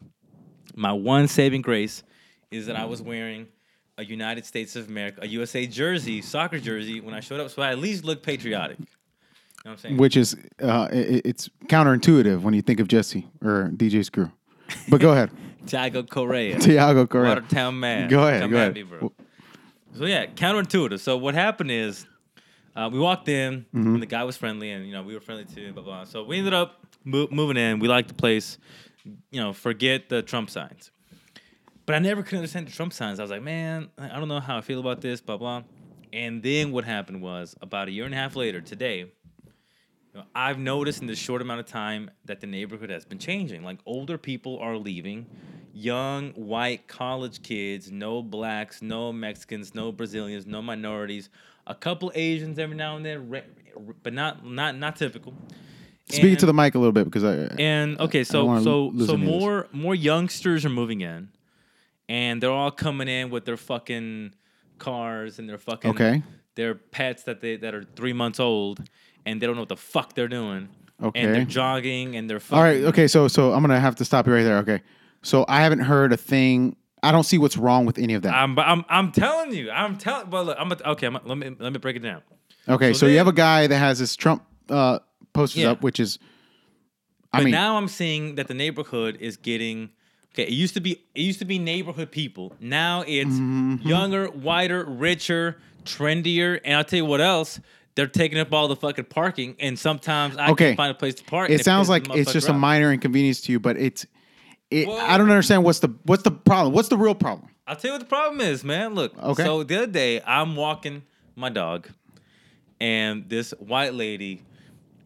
My 0.74 0.92
one 0.92 1.28
saving 1.28 1.62
grace 1.62 2.02
is 2.50 2.66
that 2.66 2.76
I 2.76 2.84
was 2.86 3.00
wearing 3.02 3.46
a 3.98 4.04
United 4.04 4.44
States 4.46 4.76
of 4.76 4.88
America, 4.88 5.20
a 5.22 5.26
USA 5.28 5.66
jersey, 5.66 6.20
soccer 6.22 6.58
jersey, 6.58 7.00
when 7.00 7.14
I 7.14 7.20
showed 7.20 7.40
up. 7.40 7.50
So 7.50 7.62
I 7.62 7.70
at 7.70 7.78
least 7.78 8.04
looked 8.04 8.22
patriotic. 8.24 8.78
You 8.78 8.84
know 8.84 8.90
what 9.64 9.72
I'm 9.72 9.78
saying? 9.78 9.96
Which 9.96 10.16
is 10.16 10.36
uh, 10.62 10.88
i- 10.90 11.20
it's 11.24 11.48
counterintuitive 11.66 12.40
when 12.42 12.54
you 12.54 12.62
think 12.62 12.80
of 12.80 12.88
Jesse 12.88 13.28
or 13.42 13.70
DJ 13.74 14.04
Screw. 14.04 14.30
But 14.88 15.00
go 15.00 15.12
ahead, 15.12 15.30
Tiago 15.66 16.02
Correa. 16.02 16.58
Tiago 16.60 17.06
Correa. 17.06 17.28
Watertown 17.30 17.78
man. 17.80 18.08
Go 18.08 18.26
ahead, 18.26 18.42
Come 18.42 18.50
go 18.50 18.56
ahead. 18.56 18.74
me, 18.74 18.82
bro. 18.82 19.12
So 19.96 20.06
yeah, 20.06 20.26
counterintuitive. 20.26 20.98
So 21.00 21.16
what 21.16 21.34
happened 21.34 21.70
is, 21.70 22.06
uh, 22.76 22.90
we 22.92 22.98
walked 22.98 23.28
in 23.28 23.64
Mm-hmm. 23.74 23.94
and 23.94 24.02
the 24.02 24.06
guy 24.06 24.24
was 24.24 24.36
friendly, 24.36 24.70
and 24.72 24.86
you 24.86 24.92
know 24.92 25.02
we 25.02 25.14
were 25.14 25.20
friendly 25.20 25.44
too. 25.44 25.72
Blah 25.72 25.82
blah. 25.84 26.04
So 26.04 26.24
we 26.24 26.38
ended 26.38 26.52
up 26.54 26.84
mo- 27.04 27.28
moving 27.30 27.56
in. 27.56 27.78
We 27.78 27.86
liked 27.88 28.08
the 28.08 28.14
place. 28.14 28.58
You 29.30 29.40
know, 29.40 29.52
forget 29.52 30.08
the 30.08 30.22
Trump 30.22 30.50
signs. 30.50 30.90
But 31.86 31.94
I 31.94 31.98
never 31.98 32.22
could 32.22 32.36
understand 32.36 32.66
the 32.66 32.72
Trump 32.72 32.92
signs. 32.92 33.18
I 33.20 33.22
was 33.22 33.30
like, 33.30 33.42
man, 33.42 33.90
I 33.98 34.18
don't 34.18 34.28
know 34.28 34.40
how 34.40 34.56
I 34.58 34.60
feel 34.60 34.80
about 34.80 35.00
this. 35.00 35.20
Blah 35.20 35.36
blah. 35.36 35.62
And 36.12 36.42
then 36.42 36.70
what 36.70 36.84
happened 36.84 37.22
was 37.22 37.56
about 37.60 37.88
a 37.88 37.90
year 37.90 38.04
and 38.04 38.14
a 38.14 38.16
half 38.16 38.36
later, 38.36 38.60
today, 38.60 38.98
you 39.00 40.20
know, 40.20 40.22
I've 40.34 40.58
noticed 40.58 41.00
in 41.00 41.08
this 41.08 41.18
short 41.18 41.42
amount 41.42 41.58
of 41.60 41.66
time 41.66 42.08
that 42.24 42.40
the 42.40 42.46
neighborhood 42.46 42.88
has 42.88 43.04
been 43.04 43.18
changing. 43.18 43.64
Like 43.64 43.80
older 43.84 44.16
people 44.16 44.58
are 44.60 44.76
leaving, 44.76 45.26
young 45.72 46.30
white 46.34 46.86
college 46.86 47.42
kids, 47.42 47.90
no 47.90 48.22
blacks, 48.22 48.80
no 48.80 49.12
Mexicans, 49.12 49.74
no 49.74 49.90
Brazilians, 49.90 50.46
no 50.46 50.62
minorities, 50.62 51.30
a 51.66 51.74
couple 51.74 52.12
Asians 52.14 52.58
every 52.58 52.76
now 52.76 52.96
and 52.96 53.04
then, 53.04 53.42
but 54.02 54.12
not 54.12 54.46
not 54.46 54.76
not 54.76 54.96
typical. 54.96 55.34
Speak 56.08 56.38
to 56.38 56.46
the 56.46 56.54
mic 56.54 56.74
a 56.74 56.78
little 56.78 56.92
bit 56.92 57.04
because 57.06 57.24
I. 57.24 57.54
and 57.58 57.98
okay, 57.98 58.24
so 58.24 58.58
so 58.58 58.62
so 58.62 58.88
any 58.90 59.00
of 59.00 59.08
this. 59.08 59.18
more 59.18 59.68
more 59.72 59.94
youngsters 59.94 60.64
are 60.64 60.70
moving 60.70 61.00
in, 61.00 61.30
and 62.08 62.42
they're 62.42 62.50
all 62.50 62.70
coming 62.70 63.08
in 63.08 63.30
with 63.30 63.44
their 63.44 63.56
fucking 63.56 64.34
cars 64.78 65.38
and 65.38 65.48
their 65.48 65.58
fucking 65.58 65.90
Okay. 65.90 66.22
their 66.54 66.74
pets 66.74 67.24
that 67.24 67.40
they 67.40 67.56
that 67.56 67.74
are 67.74 67.84
three 67.96 68.12
months 68.12 68.40
old, 68.40 68.82
and 69.26 69.40
they 69.40 69.46
don't 69.46 69.56
know 69.56 69.62
what 69.62 69.68
the 69.68 69.76
fuck 69.76 70.14
they're 70.14 70.28
doing. 70.28 70.68
Okay. 71.02 71.20
And 71.20 71.34
they're 71.34 71.44
jogging 71.44 72.14
and 72.16 72.30
they're 72.30 72.38
fucking, 72.40 72.56
All 72.58 72.62
right. 72.64 72.84
Okay. 72.84 73.08
So 73.08 73.26
so 73.28 73.52
I'm 73.52 73.60
gonna 73.62 73.80
have 73.80 73.96
to 73.96 74.04
stop 74.04 74.26
you 74.26 74.32
right 74.34 74.44
there. 74.44 74.58
Okay. 74.58 74.80
So 75.22 75.44
I 75.48 75.60
haven't 75.62 75.80
heard 75.80 76.12
a 76.12 76.16
thing. 76.16 76.76
I 77.02 77.10
don't 77.12 77.24
see 77.24 77.36
what's 77.38 77.56
wrong 77.56 77.84
with 77.84 77.98
any 77.98 78.14
of 78.14 78.22
that. 78.22 78.32
I'm 78.34 78.58
I'm 78.58 78.84
I'm 78.88 79.10
telling 79.12 79.52
you, 79.52 79.70
I'm 79.70 79.96
telling. 79.96 80.30
Well, 80.30 80.44
look, 80.44 80.56
I'm 80.58 80.70
a, 80.72 80.76
okay. 80.92 81.06
I'm, 81.06 81.18
let 81.24 81.36
me 81.38 81.54
let 81.58 81.72
me 81.72 81.78
break 81.78 81.96
it 81.96 82.00
down. 82.00 82.22
okay. 82.68 82.92
so 82.92 83.00
So, 83.00 83.06
you 83.06 83.18
have 83.18 83.26
a 83.28 83.32
guy 83.32 83.66
that 83.66 83.76
has 83.78 83.98
this 83.98 84.14
Trump 84.16 84.44
uh, 84.68 85.00
posters 85.32 85.62
Yeah. 85.64 85.70
up, 85.72 85.82
which 85.82 85.98
is. 86.00 86.18
I 87.32 87.38
But 87.38 87.44
mean, 87.46 87.50
now 87.52 87.76
I'm 87.76 87.88
seeing 87.88 88.36
that 88.36 88.46
the 88.46 88.54
neighborhood 88.54 89.18
is 89.20 89.36
getting 89.36 89.90
okay. 90.34 90.42
It 90.44 90.50
used 90.50 90.74
to 90.74 90.80
be 90.80 90.92
it 91.14 91.20
used 91.22 91.38
to 91.38 91.44
be 91.44 91.58
neighborhood 91.58 92.10
people. 92.10 92.52
Now 92.60 93.02
it's 93.06 93.30
Mm-hmm. 93.36 93.88
younger, 93.88 94.26
whiter, 94.26 94.84
richer, 94.84 95.56
trendier, 95.84 96.60
and 96.64 96.76
I'll 96.76 96.84
tell 96.84 96.98
you 96.98 97.04
what 97.04 97.20
else. 97.20 97.60
They're 97.96 98.06
taking 98.08 98.38
up 98.38 98.52
all 98.52 98.66
the 98.66 98.74
fucking 98.76 99.04
parking, 99.04 99.54
and 99.60 99.78
sometimes 99.78 100.36
I 100.36 100.50
Okay. 100.50 100.66
can't 100.66 100.76
find 100.76 100.90
a 100.90 100.94
place 100.94 101.14
to 101.16 101.24
park. 101.24 101.48
it 101.50 101.64
sounds 101.64 101.88
like 101.88 102.06
it's 102.16 102.32
just 102.32 102.48
a 102.48 102.52
minor 102.52 102.92
inconvenience 102.92 103.40
to 103.42 103.52
you, 103.52 103.60
but 103.60 103.76
it's. 103.76 104.06
It. 104.70 104.88
I 104.88 105.16
don't 105.18 105.30
understand 105.30 105.62
what's 105.62 105.78
the 105.78 105.88
what's 106.04 106.24
the 106.24 106.32
problem. 106.32 106.74
What's 106.74 106.88
the 106.88 106.96
real 106.96 107.14
problem? 107.14 107.48
I'll 107.66 107.76
tell 107.76 107.90
you 107.90 107.94
what 107.94 108.00
the 108.00 108.06
problem 108.06 108.40
is, 108.40 108.64
man. 108.64 108.94
Look, 108.94 109.16
Okay. 109.22 109.44
so 109.44 109.62
the 109.62 109.76
other 109.76 109.86
day 109.86 110.20
I'm 110.26 110.56
walking 110.56 111.02
my 111.36 111.48
dog, 111.50 111.88
and 112.80 113.28
this 113.28 113.52
white 113.58 113.94
lady. 113.94 114.42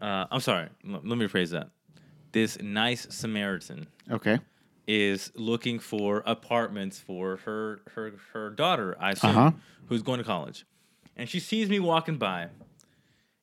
Uh, 0.00 0.26
I'm 0.30 0.40
sorry. 0.40 0.68
let 0.84 1.04
me 1.04 1.26
rephrase 1.26 1.50
that. 1.50 1.70
This 2.32 2.60
nice 2.62 3.06
Samaritan 3.10 3.86
Okay. 4.10 4.38
Is 4.88 5.30
looking 5.36 5.78
for 5.78 6.22
apartments 6.26 6.98
for 6.98 7.36
her 7.44 7.80
her 7.94 8.14
her 8.32 8.50
daughter, 8.50 8.96
I 8.98 9.12
assume, 9.12 9.36
Uh-huh. 9.36 9.50
who's 9.86 10.02
going 10.02 10.18
to 10.18 10.24
college. 10.24 10.64
And 11.16 11.28
she 11.28 11.38
sees 11.40 11.68
me 11.68 11.78
walking 11.78 12.16
by. 12.16 12.48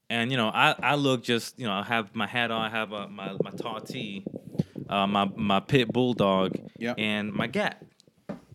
And 0.10 0.32
you 0.32 0.38
know, 0.38 0.50
I, 0.50 0.76
I 0.82 0.96
look 0.96 1.24
just, 1.24 1.60
you 1.60 1.66
know, 1.68 1.74
I 1.74 1.84
have 1.84 2.16
my 2.16 2.26
hat 2.28 2.50
on, 2.52 2.62
I 2.62 2.70
have 2.70 2.92
uh 2.94 3.08
my 3.08 3.34
my 3.34 3.52
tall 3.52 3.80
tee, 3.80 4.26
uh, 4.90 5.06
my 5.08 5.30
my 5.36 5.60
pit 5.60 5.94
bulldog, 5.94 6.58
Yep. 6.80 7.00
and 7.00 7.32
my 7.32 7.48
gat. 7.48 7.82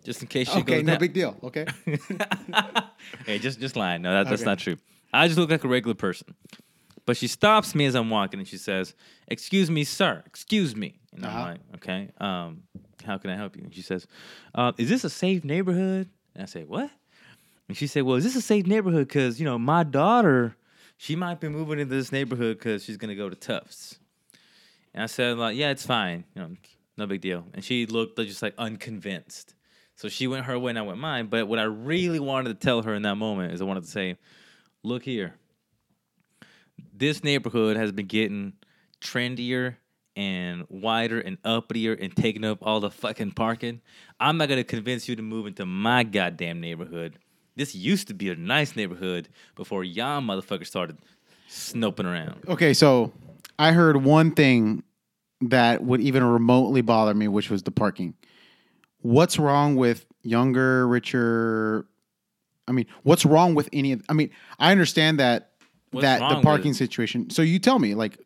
Just 0.05 0.23
in 0.23 0.29
case 0.29 0.49
she 0.49 0.55
Okay. 0.55 0.63
goes 0.63 0.77
Okay, 0.79 0.83
No 0.83 0.93
down. 0.95 1.01
big 1.01 1.13
deal. 1.13 1.37
Okay. 1.45 1.67
hey, 3.27 3.39
just 3.39 3.61
just 3.61 3.77
lying. 3.77 4.03
No, 4.03 4.13
that, 4.13 4.29
that's 4.31 4.43
Okay. 4.43 4.51
not 4.51 4.59
true. 4.59 4.77
I 5.13 5.27
just 5.29 5.39
look 5.39 5.51
like 5.51 5.65
a 5.65 5.69
regular 5.69 5.95
person. 5.95 6.35
But 7.07 7.17
she 7.17 7.27
stops 7.27 7.75
me 7.75 7.87
as 7.87 7.95
I'm 7.95 8.11
walking 8.11 8.39
and 8.41 8.49
she 8.49 8.59
says, 8.59 8.95
"Excuse 9.29 9.71
me, 9.71 9.85
sir. 9.85 10.23
Excuse 10.27 10.77
me." 10.77 11.01
And 11.13 11.25
Uh-huh. 11.25 11.39
I'm 11.39 11.45
like, 11.53 11.61
"Okay, 11.77 12.11
um, 12.19 12.63
how 13.05 13.19
can 13.19 13.31
I 13.31 13.37
help 13.37 13.57
you?" 13.57 13.63
And 13.65 13.75
she 13.75 13.83
says, 13.83 14.07
uh, 14.55 14.73
"Is 14.79 14.89
this 14.89 15.05
a 15.05 15.11
safe 15.11 15.45
neighborhood?" 15.45 16.09
And 16.35 16.43
I 16.43 16.47
say, 16.47 16.65
"What?" 16.65 16.91
And 17.69 17.77
she 17.77 17.87
said, 17.87 18.03
"Well, 18.05 18.17
is 18.17 18.25
this 18.25 18.37
a 18.37 18.43
safe 18.43 18.67
neighborhood? 18.67 19.09
Because 19.09 19.41
you 19.41 19.45
know 19.45 19.59
my 19.59 19.83
daughter, 19.83 20.57
she 20.97 21.17
might 21.17 21.41
be 21.41 21.49
moving 21.49 21.79
into 21.79 21.95
this 21.95 22.13
neighborhood 22.13 22.59
because 22.59 22.85
she's 22.85 22.97
gonna 22.97 23.15
go 23.17 23.29
to 23.29 23.37
Tufts." 23.37 23.99
And 24.95 25.03
I 25.03 25.07
said, 25.07 25.37
"Like, 25.39 25.57
yeah, 25.57 25.71
it's 25.71 25.87
fine. 25.87 26.25
You 26.35 26.43
know, 26.43 26.57
no 26.97 27.07
big 27.07 27.21
deal." 27.21 27.47
And 27.55 27.65
she 27.65 27.87
looked 27.87 28.19
just 28.19 28.43
like 28.43 28.55
unconvinced. 28.59 29.55
So 29.97 30.09
she 30.09 30.27
went 30.27 30.47
her 30.47 30.59
way 30.59 30.71
and 30.71 30.79
I 30.79 30.83
went 30.83 30.99
mine. 30.99 31.27
But 31.27 31.47
what 31.47 31.59
I 31.59 31.65
really 31.65 32.21
wanted 32.21 32.49
to 32.49 32.55
tell 32.67 32.83
her 32.83 32.95
in 32.95 33.03
that 33.03 33.17
moment 33.17 33.53
is 33.53 33.61
I 33.61 33.65
wanted 33.65 33.85
to 33.85 33.91
say, 33.91 34.17
look 34.83 35.03
here. 35.05 35.35
This 37.01 37.25
neighborhood 37.25 37.79
has 37.79 37.93
been 37.93 38.07
getting 38.07 38.53
trendier 39.01 39.77
and 40.15 40.67
wider 40.69 41.19
and 41.19 41.41
uppitier 41.45 41.97
and 41.99 42.15
taking 42.15 42.45
up 42.45 42.59
all 42.61 42.79
the 42.79 42.91
fucking 42.91 43.31
parking. 43.31 43.81
I'm 44.21 44.37
not 44.37 44.51
gonna 44.51 44.65
convince 44.65 45.09
you 45.09 45.17
to 45.17 45.23
move 45.23 45.47
into 45.47 45.65
my 45.65 46.03
goddamn 46.05 46.61
neighborhood. 46.61 47.19
This 47.57 47.75
used 47.75 48.09
to 48.09 48.15
be 48.15 48.29
a 48.29 48.37
nice 48.37 48.77
neighborhood 48.77 49.31
before 49.57 49.83
y'all 49.83 50.21
motherfuckers 50.21 50.67
started 50.67 50.99
snoping 51.49 52.05
around. 52.05 52.43
Okay. 52.47 52.75
So 52.75 53.15
I 53.59 53.73
heard 53.73 54.05
one 54.05 54.33
thing 54.33 54.83
that 55.41 55.83
would 55.83 56.03
even 56.03 56.23
remotely 56.23 56.83
bother 56.83 57.15
me, 57.15 57.29
which 57.29 57.49
was 57.49 57.63
the 57.63 57.71
parking. 57.71 58.13
What's 59.01 59.39
wrong 59.39 59.75
with 59.75 60.05
younger, 60.23 60.87
richer? 60.87 61.87
I 62.69 62.73
mean, 62.73 62.85
what's 63.05 63.25
wrong 63.25 63.55
with 63.55 63.71
any 63.73 63.93
of? 63.93 64.03
I 64.11 64.13
mean, 64.13 64.29
I 64.59 64.71
understand 64.71 65.19
that 65.19 65.50
What's 65.91 66.03
that 66.03 66.21
the 66.21 66.41
parking 66.43 66.73
it? 66.73 66.75
situation. 66.75 67.31
So 67.31 67.43
you 67.43 67.59
tell 67.59 67.79
me, 67.79 67.95
like, 67.95 68.19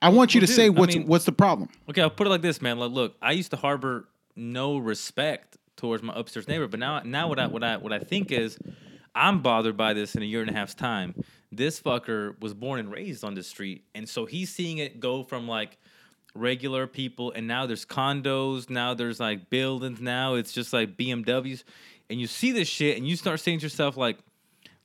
I 0.00 0.08
want 0.08 0.34
you 0.34 0.40
well, 0.40 0.46
to 0.46 0.52
dude, 0.52 0.56
say 0.56 0.66
I 0.66 0.68
what's 0.68 0.96
mean- 0.96 1.06
what's 1.06 1.24
the 1.24 1.32
problem. 1.32 1.68
Okay, 1.88 2.02
I'll 2.02 2.10
put 2.10 2.26
it 2.26 2.30
like 2.30 2.42
this, 2.42 2.60
man. 2.60 2.78
Like, 2.78 2.90
look, 2.90 3.16
I 3.22 3.32
used 3.32 3.50
to 3.52 3.56
harbor 3.56 4.08
no 4.36 4.78
respect 4.78 5.56
towards 5.76 6.02
my 6.02 6.12
upstairs 6.14 6.48
neighbor, 6.48 6.66
but 6.68 6.80
now, 6.80 7.00
now 7.00 7.28
what 7.28 7.38
I 7.38 7.46
what 7.46 7.62
I 7.64 7.76
what 7.76 7.92
I 7.92 7.98
think 7.98 8.30
is, 8.32 8.58
I'm 9.14 9.42
bothered 9.42 9.76
by 9.76 9.92
this 9.94 10.14
in 10.14 10.22
a 10.22 10.26
year 10.26 10.40
and 10.40 10.50
a 10.50 10.54
half's 10.54 10.74
time. 10.74 11.14
This 11.50 11.80
fucker 11.80 12.40
was 12.40 12.54
born 12.54 12.80
and 12.80 12.90
raised 12.90 13.24
on 13.24 13.34
this 13.34 13.46
street, 13.46 13.84
and 13.94 14.08
so 14.08 14.24
he's 14.26 14.50
seeing 14.50 14.78
it 14.78 15.00
go 15.00 15.22
from 15.22 15.46
like 15.46 15.78
regular 16.34 16.86
people, 16.86 17.30
and 17.32 17.46
now 17.46 17.66
there's 17.66 17.84
condos, 17.84 18.70
now 18.70 18.94
there's 18.94 19.20
like 19.20 19.50
buildings, 19.50 20.00
now 20.00 20.34
it's 20.34 20.52
just 20.52 20.72
like 20.72 20.96
BMWs, 20.96 21.62
and 22.08 22.18
you 22.20 22.26
see 22.26 22.52
this 22.52 22.68
shit, 22.68 22.96
and 22.96 23.06
you 23.06 23.16
start 23.16 23.38
saying 23.40 23.58
to 23.58 23.64
yourself 23.66 23.96
like, 23.98 24.18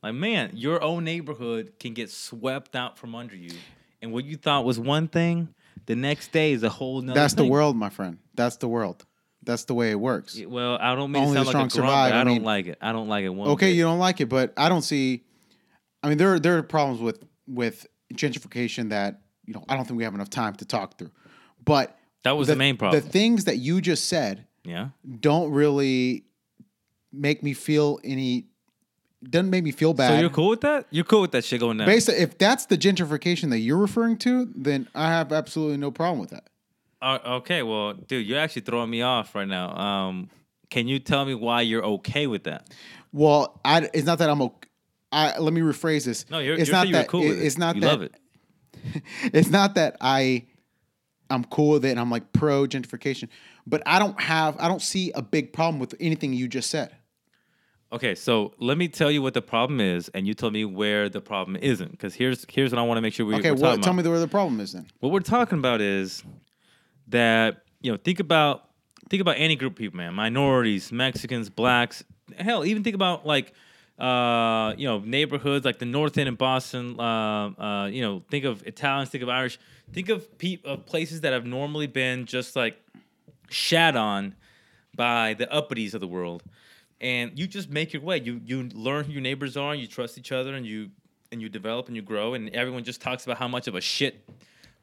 like 0.08 0.16
man, 0.16 0.52
your 0.54 0.82
own 0.82 1.04
neighborhood 1.04 1.74
can 1.80 1.94
get 1.94 2.10
swept 2.10 2.76
out 2.76 2.98
from 2.98 3.16
under 3.16 3.36
you, 3.36 3.52
and 4.02 4.12
what 4.12 4.26
you 4.26 4.38
thought 4.38 4.66
was 4.66 4.80
one 4.80 5.08
thing, 5.08 5.54
the 5.86 5.96
next 5.96 6.32
day 6.32 6.52
is 6.52 6.64
a 6.64 6.70
whole 6.70 7.02
nother. 7.02 7.20
That's 7.20 7.34
the 7.34 7.46
world, 7.46 7.76
my 7.76 7.90
friend. 7.90 8.18
That's 8.36 8.58
the 8.58 8.68
world. 8.68 9.06
That's 9.44 9.64
the 9.66 9.74
way 9.74 9.92
it 9.92 10.00
works. 10.00 10.36
Yeah, 10.38 10.48
Well, 10.48 10.78
I 10.80 10.94
don't 10.94 11.12
mean 11.12 11.24
Only 11.24 11.38
to 11.38 11.46
sound 11.46 11.48
like 11.48 11.68
a 11.68 11.70
strong 11.70 11.70
grump, 11.70 11.72
survive. 11.72 12.12
but 12.12 12.18
I, 12.18 12.22
I 12.22 12.24
don't 12.26 12.34
mean- 12.34 12.44
like 12.44 12.68
it. 12.68 12.78
I 12.82 12.92
don't 12.92 13.08
like 13.08 13.24
it 13.24 13.30
one. 13.30 13.50
Okay, 13.52 13.68
bit. 13.70 13.76
you 13.78 13.84
don't 13.84 14.00
like 14.00 14.20
it, 14.20 14.28
but 14.28 14.54
I 14.58 14.68
don't 14.70 14.82
see. 14.82 15.24
I 16.04 16.10
mean, 16.10 16.18
there 16.18 16.40
there 16.40 16.58
are 16.58 16.64
problems 16.64 17.02
with 17.02 17.24
with 17.48 17.88
gentrification 18.14 18.90
that 18.90 19.22
you 19.46 19.54
know 19.54 19.64
I 19.70 19.76
don't 19.76 19.86
think 19.86 19.98
we 19.98 20.04
have 20.04 20.16
enough 20.16 20.30
time 20.30 20.56
to 20.56 20.66
talk 20.66 20.98
through. 20.98 21.12
But 21.64 21.98
That 22.24 22.38
was 22.38 22.48
the, 22.48 22.56
main 22.56 22.78
problem. 22.78 23.02
The 23.02 23.10
things 23.10 23.46
that 23.46 23.58
you 23.58 23.82
just 23.82 24.06
said 24.06 24.46
yeah. 24.64 24.90
don't 25.20 25.52
really 25.52 26.26
make 27.12 27.42
me 27.44 27.54
feel 27.54 28.00
any. 28.04 28.48
Doesn't 29.24 29.50
make 29.50 29.64
me 29.64 29.72
feel 29.72 29.94
bad. 29.94 30.14
So 30.14 30.20
you're 30.20 30.30
cool 30.30 30.50
with 30.50 30.62
that? 30.62 30.86
You're 30.92 31.04
cool 31.04 31.22
with 31.22 31.32
that 31.32 31.44
shit 31.44 31.60
going 31.60 31.78
down? 31.78 31.88
Based 31.88 32.08
if 32.10 32.38
that's 32.38 32.68
the 32.68 32.78
gentrification 32.78 33.50
that 33.50 33.60
you're 33.60 33.78
referring 33.78 34.18
to, 34.20 34.52
then 34.56 34.88
I 34.94 35.10
have 35.10 35.34
absolutely 35.34 35.78
no 35.78 35.90
problem 35.92 36.20
with 36.20 36.30
that. 36.30 36.50
Uh, 37.02 37.20
okay, 37.26 37.64
well, 37.64 37.94
dude, 37.94 38.26
you're 38.28 38.40
actually 38.40 38.62
throwing 38.64 38.90
me 38.90 39.02
off 39.02 39.34
right 39.36 39.48
now. 39.48 39.76
Um, 39.76 40.30
can 40.70 40.88
you 40.88 41.00
tell 41.00 41.26
me 41.26 41.34
why 41.34 41.62
you're 41.62 41.84
okay 41.84 42.28
with 42.28 42.44
that? 42.44 42.70
Well, 43.12 43.60
I, 43.66 43.90
it's 43.94 44.06
not 44.06 44.20
that 44.20 44.30
I'm 44.30 44.42
okay. 44.42 44.68
I, 45.12 45.38
let 45.40 45.54
me 45.54 45.62
rephrase 45.62 46.06
this. 46.06 46.30
No, 46.30 46.40
you're, 46.40 46.56
it's 46.56 46.68
you're 46.70 46.76
not 46.76 46.92
that 46.92 47.08
cool 47.08 47.22
with 47.22 47.40
it- 47.40 47.46
it's 47.46 47.58
not 47.58 47.76
you 47.76 47.82
that 47.82 47.88
love 47.88 48.02
it. 48.02 48.14
it's 49.34 49.50
not 49.50 49.76
that 49.76 49.98
I 50.02 50.46
I'm 51.30 51.44
cool 51.46 51.72
with 51.74 51.86
it 51.86 51.92
and 51.92 52.00
I'm 52.00 52.12
like 52.12 52.34
pro 52.34 52.66
gentrification, 52.66 53.30
but 53.66 53.82
I 53.86 54.00
don't 54.00 54.20
have 54.20 54.58
I 54.60 54.68
don't 54.68 54.82
see 54.82 55.12
a 55.14 55.22
big 55.22 55.54
problem 55.54 55.80
with 55.80 55.96
anything 56.00 56.34
you 56.34 56.48
just 56.48 56.70
said. 56.70 56.94
Okay, 57.92 58.16
so 58.16 58.54
let 58.60 58.78
me 58.78 58.90
tell 58.90 59.10
you 59.10 59.22
what 59.22 59.34
the 59.34 59.42
problem 59.42 59.80
is, 59.80 60.10
and 60.10 60.28
you 60.28 60.34
tell 60.34 60.52
me 60.52 60.66
where 60.66 61.08
the 61.08 61.22
problem 61.22 61.56
isn't. 61.56 61.92
Because 61.92 62.14
here's 62.14 62.46
here's 62.50 62.72
what 62.72 62.80
I 62.80 62.82
want 62.82 62.98
to 62.98 63.02
make 63.02 63.14
sure 63.14 63.26
we, 63.26 63.36
Okay, 63.36 63.50
talking 63.50 63.62
tell 63.62 63.74
about. 63.76 63.96
me 63.96 64.10
where 64.10 64.20
the 64.20 64.28
problem 64.28 64.60
is 64.60 64.74
then. 64.74 64.88
what 65.00 65.12
we're 65.12 65.22
talking 65.22 65.58
about 65.58 65.80
is 65.80 66.22
that 67.08 67.64
you 67.82 67.92
know 67.92 67.98
think 67.98 68.20
about 68.20 68.66
think 69.10 69.22
about 69.22 69.36
any 69.38 69.56
group 69.56 69.74
of 69.74 69.78
people 69.78 69.96
man 69.98 70.14
minorities 70.14 70.92
mexicans 70.92 71.50
blacks 71.50 72.04
hell 72.38 72.66
even 72.66 72.84
think 72.84 72.96
about 72.96 73.26
like 73.26 73.54
uh 74.00 74.74
you 74.78 74.86
know 74.86 75.00
neighborhoods 75.00 75.64
like 75.64 75.80
the 75.80 75.86
north 75.86 76.18
end 76.18 76.28
in 76.28 76.36
boston 76.36 77.00
uh, 77.00 77.50
uh 77.58 77.86
you 77.88 78.02
know 78.02 78.22
think 78.30 78.44
of 78.44 78.62
italians 78.68 79.10
think 79.10 79.24
of 79.24 79.30
irish 79.30 79.58
think 79.94 80.10
of 80.10 80.38
pe- 80.38 80.60
of 80.66 80.86
places 80.86 81.22
that 81.22 81.32
have 81.32 81.46
normally 81.46 81.88
been 81.88 82.26
just 82.26 82.56
like 82.56 82.78
shat 83.50 83.96
on 83.96 84.36
by 84.96 85.34
the 85.36 85.48
uppities 85.48 85.94
of 85.94 86.02
the 86.02 86.08
world 86.08 86.44
and 87.00 87.38
you 87.38 87.48
just 87.48 87.70
make 87.70 87.94
your 87.94 88.02
way. 88.02 88.18
You 88.18 88.42
you 88.44 88.70
learn 88.74 89.06
who 89.06 89.12
your 89.12 89.22
neighbors 89.22 89.58
are 89.58 89.76
you 89.76 89.88
trust 89.88 90.18
each 90.18 90.32
other 90.32 90.54
and 90.56 90.66
you 90.66 90.90
and 91.32 91.42
you 91.42 91.50
develop 91.50 91.88
and 91.88 91.96
you 91.96 92.02
grow 92.02 92.34
and 92.34 92.50
everyone 92.56 92.84
just 92.84 93.02
talks 93.02 93.26
about 93.26 93.38
how 93.38 93.48
much 93.48 93.68
of 93.68 93.76
a 93.76 93.82
shit 93.82 94.28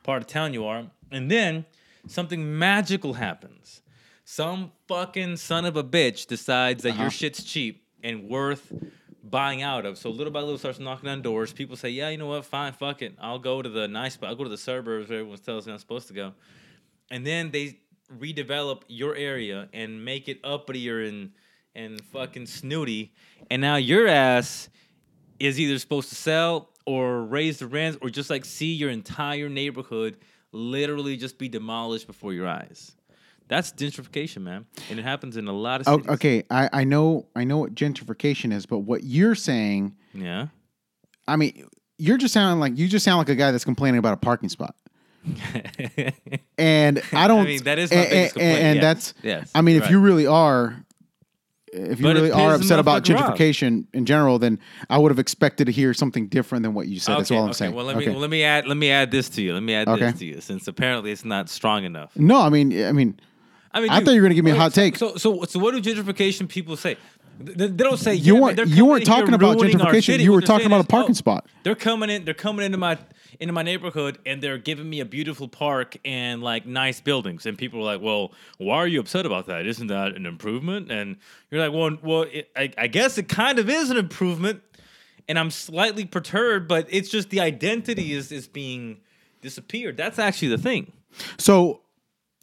part 0.02 0.23
of 0.23 0.28
town 0.28 0.52
you 0.52 0.66
are. 0.66 0.85
And 1.11 1.30
then 1.30 1.64
something 2.06 2.59
magical 2.59 3.14
happens. 3.14 3.83
Some 4.25 4.73
fucking 4.88 5.37
son 5.37 5.64
of 5.64 5.76
a 5.76 5.85
bitch 5.85 6.26
decides 6.26 6.83
that 6.83 6.90
your 6.90 7.06
uh-huh. 7.06 7.11
shit's 7.11 7.42
cheap 7.44 7.87
and 8.02 8.28
worth 8.28 8.73
buying 9.23 9.62
out 9.62 9.87
of. 9.87 9.99
So 9.99 10.11
little 10.11 10.33
by 10.33 10.40
little 10.40 10.59
starts 10.59 10.78
knocking 10.78 11.09
on 11.09 11.23
doors. 11.23 11.52
People 11.52 11.76
say 11.76 11.90
yeah 11.90 12.11
you 12.11 12.18
know 12.18 12.26
what? 12.26 12.44
Fine 12.44 12.75
fuck 12.75 13.02
it. 13.02 13.14
I'll 13.21 13.38
go 13.38 13.62
to 13.62 13.68
the 13.68 13.88
nice 13.88 14.14
spot. 14.14 14.30
I'll 14.30 14.37
go 14.37 14.44
to 14.44 14.50
the 14.50 14.59
suburbs 14.59 15.09
where 15.09 15.21
everyone 15.21 15.38
tells 15.38 15.66
me 15.66 15.73
i'm 15.73 15.78
supposed 15.78 16.09
to 16.09 16.14
go. 16.14 16.33
And 17.11 17.26
then 17.26 17.50
they 17.50 17.80
redevelop 18.18 18.83
your 18.88 19.14
area 19.16 19.68
and 19.73 20.04
make 20.04 20.28
it 20.28 20.42
uppier 20.42 21.09
and 21.09 21.33
and 21.75 22.00
fucking 22.12 22.47
snooty, 22.47 23.12
and 23.50 23.61
now 23.61 23.76
your 23.76 24.07
ass 24.09 24.69
is 25.40 25.59
either 25.59 25.78
supposed 25.78 26.09
to 26.11 26.14
sell 26.14 26.71
or 26.87 27.23
raise 27.25 27.59
the 27.59 27.66
rents 27.66 27.99
or 28.02 28.11
just 28.11 28.31
like 28.31 28.45
see 28.45 28.73
your 28.75 28.90
entire 28.90 29.49
neighborhood 29.49 30.16
literally 30.52 31.16
just 31.16 31.38
be 31.38 31.49
demolished 31.49 32.07
before 32.07 32.33
your 32.33 32.47
eyes. 32.47 32.95
That's 33.49 33.73
gentrification, 33.73 34.43
man, 34.43 34.66
and 34.88 34.99
it 34.99 35.02
happens 35.02 35.37
in 35.37 35.49
a 35.49 35.52
lot 35.52 35.81
of 35.81 35.88
Oh, 35.88 35.97
cities. 35.99 36.11
okay, 36.12 36.45
I, 36.50 36.71
I 36.73 36.85
know 36.85 37.26
I 37.37 37.45
know 37.45 37.59
what 37.59 37.75
gentrification 37.75 38.52
is, 38.52 38.64
but 38.66 38.78
what 38.78 39.02
you're 39.04 39.35
saying, 39.35 39.97
Yeah. 40.14 40.47
I 41.26 41.37
mean, 41.37 41.66
you're 41.99 42.19
just 42.19 42.33
sounding 42.35 42.61
like 42.61 42.78
you 42.78 42.87
just 42.88 43.04
sound 43.04 43.19
like 43.19 43.28
a 43.28 43.35
guy 43.35 43.50
that's 43.50 43.64
complaining 43.64 43.99
about 43.99 44.14
a 44.14 44.19
parking 44.19 44.49
spot. 44.49 44.75
And 46.57 47.02
I 47.12 47.26
don't. 47.26 47.45
mean, 47.47 47.62
that 47.64 47.78
is 47.78 47.90
my 47.90 47.97
and, 47.97 48.11
biggest 48.11 48.37
and- 48.37 48.45
and 48.45 48.76
yes, 48.76 48.83
that's. 48.83 49.14
yes, 49.25 49.50
I 49.54 49.61
mean, 49.62 49.83
if 49.83 49.90
you 49.90 49.99
really 50.00 50.26
are, 50.26 50.83
if 51.75 51.99
you 51.99 52.04
But 52.07 52.14
really 52.16 52.31
are 52.31 52.54
upset 52.54 52.78
about 52.78 53.02
gentrification 53.02 53.87
in 53.93 54.07
general, 54.07 54.38
then 54.38 54.59
I 54.88 54.99
would 54.99 55.11
have 55.11 55.19
expected 55.19 55.64
to 55.66 55.73
hear 55.73 55.93
something 55.93 56.28
different 56.28 56.62
than 56.62 56.73
what 56.75 56.87
you 56.87 57.00
said. 57.00 57.19
That's 57.19 57.31
all 57.31 57.38
I'm 57.38 57.45
okay. 57.50 57.52
saying. 57.54 57.75
Well, 57.75 57.85
let 57.85 57.97
me 57.97 58.04
Okay. 58.04 58.12
well, 58.12 58.21
let 58.21 58.31
me 58.31 58.45
add 58.45 58.66
let 58.66 58.76
me 58.76 58.90
add 58.90 59.11
this 59.11 59.28
to 59.31 59.43
you. 59.43 59.52
Let 59.54 59.62
me 59.62 59.75
add 59.75 59.88
Okay. 59.88 60.07
this 60.11 60.19
to 60.21 60.25
you, 60.25 60.40
since 60.40 60.69
apparently 60.69 61.11
it's 61.11 61.25
not 61.25 61.49
strong 61.49 61.85
enough. 61.85 62.16
no, 62.16 62.40
I 62.40 62.49
mean, 62.49 62.73
I 62.85 62.93
mean, 62.93 63.19
I 63.73 63.81
mean, 63.81 63.90
I 63.90 63.99
dude, 63.99 64.07
thought 64.07 64.12
you 64.14 64.21
were 64.21 64.26
gonna 64.28 64.35
give 64.37 64.45
me 64.45 64.52
a 64.52 64.57
hot 64.57 64.73
take. 64.73 64.97
So, 64.97 65.16
so, 65.16 65.43
so, 65.45 65.59
what 65.59 65.75
do 65.75 65.81
gentrification 65.81 66.49
people 66.49 66.76
say? 66.76 66.97
They, 67.38 67.66
they 67.68 67.84
don't 67.84 67.98
say 67.98 68.14
You 68.14 68.34
yeah, 68.34 68.40
weren't- 68.40 68.68
you 68.68 68.84
weren't 68.84 69.06
talking 69.06 69.34
about 69.34 69.58
gentrification. 69.58 70.20
You 70.20 70.32
were 70.32 70.40
talking 70.40 70.66
about 70.66 70.84
a 70.84 70.86
parking 70.86 71.12
oh, 71.12 71.14
spot. 71.14 71.46
They're 71.62 71.74
coming 71.74 72.10
in. 72.10 72.24
They're 72.24 72.34
coming 72.34 72.64
into 72.64 72.78
my 72.78 72.98
into 73.40 73.52
my 73.52 73.62
neighborhood, 73.62 74.18
and 74.24 74.40
they're 74.40 74.58
giving 74.58 74.88
me 74.88 75.00
a 75.00 75.04
beautiful 75.04 75.48
park 75.48 75.96
and 76.04 76.42
like 76.42 76.66
nice 76.66 77.00
buildings. 77.00 77.46
And 77.46 77.58
people 77.58 77.80
are 77.80 77.84
like, 77.84 78.00
"Well, 78.00 78.32
why 78.58 78.76
are 78.76 78.86
you 78.86 79.00
upset 79.00 79.26
about 79.26 79.46
that? 79.46 79.66
Isn't 79.66 79.88
that 79.88 80.14
an 80.14 80.26
improvement?" 80.26 80.90
And 80.90 81.16
you're 81.50 81.60
like, 81.60 81.72
"Well, 81.72 81.98
well, 82.02 82.22
it, 82.30 82.50
I, 82.56 82.72
I 82.78 82.86
guess 82.86 83.18
it 83.18 83.28
kind 83.28 83.58
of 83.58 83.68
is 83.68 83.90
an 83.90 83.96
improvement." 83.96 84.62
And 85.26 85.38
I'm 85.38 85.50
slightly 85.50 86.04
perturbed, 86.04 86.68
but 86.68 86.86
it's 86.90 87.08
just 87.08 87.30
the 87.30 87.40
identity 87.40 88.12
is 88.12 88.30
is 88.30 88.46
being 88.46 88.98
disappeared. 89.40 89.96
That's 89.96 90.18
actually 90.18 90.48
the 90.48 90.58
thing. 90.58 90.92
so 91.38 91.80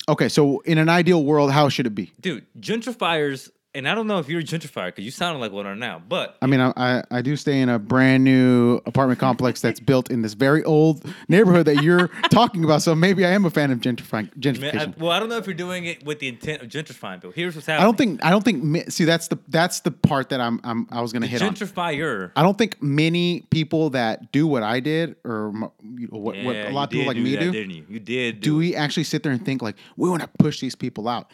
okay. 0.10 0.28
So 0.30 0.60
in 0.62 0.78
an 0.78 0.90
ideal 0.90 1.24
world, 1.24 1.52
how 1.52 1.70
should 1.70 1.88
it 1.88 1.96
be? 1.96 2.12
dude, 2.20 2.46
gentrifiers, 2.60 3.50
and 3.74 3.88
I 3.88 3.96
don't 3.96 4.08
know 4.08 4.20
if 4.20 4.30
you're 4.30 4.42
a 4.42 4.44
gentrifier 4.44 4.88
because 4.88 5.04
you 5.06 5.12
sound 5.12 5.40
like 5.40 5.52
one 5.52 5.66
are 5.66 5.76
now, 5.76 6.02
but 6.08 6.38
I 6.42 6.48
mean, 6.48 6.60
I, 6.60 6.74
I 6.76 7.04
I 7.10 7.22
do 7.22 7.36
stay 7.36 7.60
in 7.62 7.70
a 7.70 7.80
brand 7.80 8.24
new 8.24 8.82
apartment 8.86 9.20
complex 9.20 9.62
that's 9.62 9.80
built 9.80 10.12
in 10.12 10.22
this 10.22 10.34
very 10.34 10.64
old 10.64 11.04
neighborhood 11.28 11.66
that 11.66 11.82
you're 11.84 12.08
talking 12.32 12.64
about. 12.64 12.82
So 12.82 12.94
maybe 12.94 13.26
I 13.26 13.32
am 13.32 13.46
a 13.46 13.50
fan 13.50 13.72
of 13.72 13.80
gentrifying 13.80 14.12
man, 14.12 14.32
I, 14.36 14.40
gentrification. 14.40 14.98
well, 14.98 15.12
I 15.12 15.20
don't 15.20 15.30
know 15.30 15.38
if 15.38 15.48
you're 15.48 15.54
doing 15.54 15.86
it 15.86 16.06
with 16.06 16.20
the 16.20 16.28
intent 16.28 16.62
of 16.62 16.70
gentrifying, 16.70 17.22
but 17.22 17.34
here's 17.34 17.56
what's 17.56 17.68
happening. 17.68 17.82
I 17.82 17.86
don't 17.86 17.98
think 17.98 18.26
I 18.26 18.30
don't 18.30 18.44
think 18.44 18.92
see 18.92 19.06
that's 19.06 19.28
the 19.30 19.40
that's 19.48 19.80
the 19.80 19.92
part 19.92 20.30
that 20.30 20.40
I'm, 20.40 20.60
I'm 20.64 20.88
I 20.92 21.02
was 21.02 21.12
gonna 21.12 21.28
hit 21.28 21.42
on. 21.42 21.56
gentrifier. 21.56 22.32
I 22.36 22.44
don't 22.44 22.58
think 22.58 22.82
many 22.82 23.42
people 23.50 23.90
that 23.92 24.32
do 24.32 24.48
what 24.48 24.64
I 24.64 24.80
did 24.80 25.16
or 25.24 25.52
you 25.96 26.08
know, 26.12 26.20
what, 26.20 26.36
what 26.44 26.56
a 26.56 26.70
lot 26.70 26.84
of 26.84 26.90
people 26.92 27.08
like 27.08 27.18
me 27.18 27.36
that, 27.36 27.42
do. 27.42 27.52
didn't 27.52 27.72
you? 27.72 27.86
You 27.90 28.00
did. 28.00 28.42
Do 28.42 28.52
do 28.52 28.58
we 28.58 28.76
actually 28.76 29.06
sit 29.06 29.24
there 29.24 29.32
and 29.32 29.44
think 29.44 29.62
like 29.62 29.78
we 29.96 30.10
want 30.10 30.22
to 30.22 30.30
push 30.40 30.60
these 30.60 30.76
people 30.76 31.08
out? 31.08 31.32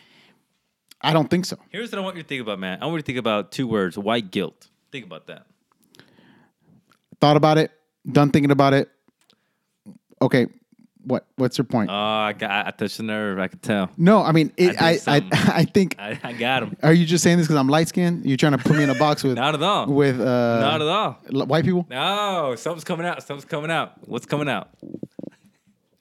I 1.02 1.14
don't 1.14 1.30
think 1.30 1.46
so. 1.46 1.58
Here's 1.70 1.92
what 1.92 2.00
I 2.00 2.02
want 2.02 2.16
you 2.18 2.24
to 2.24 2.28
think 2.28 2.42
about, 2.42 2.60
man. 2.60 2.80
I 2.82 2.86
want 2.86 2.96
you 2.96 3.02
to 3.02 3.06
think 3.06 3.20
about 3.20 3.52
two 3.52 3.68
words: 3.68 3.98
white 3.98 4.32
guilt. 4.32 4.68
Think 4.92 5.06
about 5.06 5.28
that. 5.28 5.46
Thought 7.20 7.38
about 7.38 7.58
it, 7.58 7.72
done 8.12 8.32
thinking 8.32 8.52
about 8.52 8.74
it. 8.74 8.90
Okay, 10.22 10.48
what 11.04 11.26
what's 11.36 11.58
your 11.58 11.66
point? 11.66 11.90
Oh, 11.90 11.94
I 11.94 12.34
got. 12.34 12.68
I 12.68 12.72
touched 12.72 12.98
the 12.98 13.04
nerve. 13.04 13.40
I 13.40 13.48
could 13.48 13.62
tell. 13.62 13.90
no, 13.98 14.22
I 14.24 14.32
mean, 14.32 14.52
it, 14.58 14.72
did 14.72 14.78
I, 14.78 15.00
I. 15.08 15.28
I 15.32 15.66
think. 15.66 15.96
I, 16.00 16.20
I 16.24 16.34
got 16.34 16.64
him. 16.64 16.76
Are 16.84 16.94
you 16.94 17.06
just 17.06 17.24
saying 17.24 17.38
this 17.38 17.48
because 17.48 17.58
I'm 17.60 17.70
light 17.70 17.88
skinned? 17.88 18.26
You're 18.26 18.38
trying 18.38 18.52
to 18.54 18.58
put 18.58 18.76
me 18.76 18.84
in 18.84 18.90
a 18.90 18.96
box 18.96 19.24
with 19.24 19.36
Not 19.38 19.54
at 19.56 19.64
all. 19.64 19.88
with 19.88 20.20
uh, 20.20 20.60
Not 20.60 20.82
at 20.82 20.88
all. 20.88 21.18
l- 21.34 21.46
white 21.48 21.64
people? 21.66 21.86
No, 21.90 22.56
something's 22.58 22.84
coming 22.84 23.06
out. 23.06 23.24
Something's 23.24 23.46
coming 23.50 23.72
out. 23.72 23.94
What's 24.08 24.26
coming 24.26 24.50
out? 24.50 24.70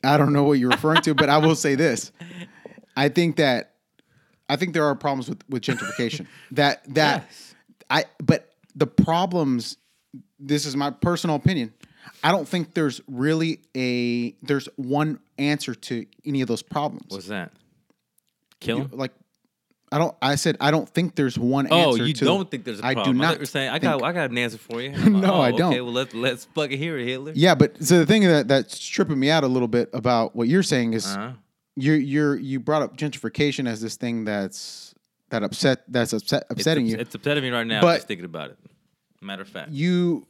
I 0.04 0.16
don't 0.18 0.32
know 0.32 0.44
what 0.44 0.54
you're 0.54 0.70
referring 0.70 1.02
to, 1.02 1.14
but 1.14 1.28
I 1.28 1.38
will 1.38 1.54
say 1.56 1.74
this: 1.76 2.12
I 2.96 3.08
think 3.08 3.36
that 3.36 3.72
I 4.48 4.56
think 4.56 4.74
there 4.74 4.84
are 4.84 4.94
problems 4.94 5.28
with 5.28 5.42
with 5.48 5.62
gentrification. 5.62 6.26
that 6.52 6.82
that 6.94 7.24
Yes. 7.28 7.54
I 7.90 8.04
but 8.22 8.50
the 8.74 8.86
problems. 8.86 9.76
This 10.38 10.66
is 10.66 10.76
my 10.76 10.90
personal 10.90 11.36
opinion. 11.36 11.72
I 12.22 12.30
don't 12.30 12.46
think 12.46 12.74
there's 12.74 13.00
really 13.08 13.60
a 13.76 14.32
there's 14.42 14.68
one 14.76 15.18
answer 15.38 15.74
to 15.74 16.06
any 16.24 16.42
of 16.42 16.48
those 16.48 16.62
problems. 16.62 17.06
What's 17.08 17.28
that? 17.28 17.52
Kill 18.60 18.78
him. 18.82 18.90
like 18.92 19.12
I 19.92 19.98
don't. 19.98 20.14
I 20.20 20.34
said 20.34 20.56
I 20.60 20.70
don't 20.70 20.88
think 20.88 21.14
there's 21.14 21.38
one 21.38 21.68
Oh, 21.70 21.92
answer. 21.92 22.06
you 22.06 22.12
to, 22.14 22.24
don't 22.24 22.50
think 22.50 22.64
there's 22.64 22.80
a 22.80 22.86
I 22.86 22.94
problem? 22.94 23.20
I 23.20 23.20
do 23.20 23.26
thought 23.26 23.30
not. 23.32 23.38
You're 23.38 23.46
saying 23.46 23.68
I 23.70 23.72
think- 23.78 23.82
got 24.00 24.02
I 24.02 24.12
got 24.12 24.30
an 24.30 24.38
answer 24.38 24.58
for 24.58 24.80
you. 24.80 24.90
No, 25.10 25.34
oh, 25.34 25.40
I 25.40 25.52
don't. 25.52 25.72
Okay, 25.72 25.80
well 25.80 25.92
let's 25.92 26.14
let's 26.14 26.44
fucking 26.54 26.78
hear 26.78 26.98
it, 26.98 27.06
Hitler. 27.06 27.32
Yeah, 27.34 27.54
but 27.54 27.82
so 27.84 27.98
the 27.98 28.06
thing 28.06 28.22
that 28.22 28.48
that's 28.48 28.78
tripping 28.78 29.18
me 29.18 29.30
out 29.30 29.44
a 29.44 29.48
little 29.48 29.68
bit 29.68 29.90
about 29.92 30.34
what 30.36 30.48
you're 30.48 30.62
saying 30.64 30.94
is 30.94 31.06
Uh-huh. 31.06 31.32
You 31.76 31.92
you're 31.92 32.36
you 32.36 32.58
brought 32.60 32.82
up 32.82 32.96
gentrification 32.96 33.68
as 33.68 33.80
this 33.80 33.96
thing 33.96 34.24
that's 34.24 34.94
that 35.30 35.42
upset 35.42 35.82
that's 35.88 36.12
upset 36.12 36.44
It's, 36.50 36.60
upsetting 36.60 36.84
ups- 36.84 36.92
you. 36.92 36.98
It's 36.98 37.14
upsetting 37.14 37.42
me 37.42 37.50
right 37.50 37.66
now 37.66 37.80
But- 37.80 37.96
just 37.96 38.08
thinking 38.08 38.24
about 38.24 38.50
it. 38.50 38.58
Matter 39.22 39.42
of 39.42 39.48
fact. 39.48 39.70
You, 39.72 40.26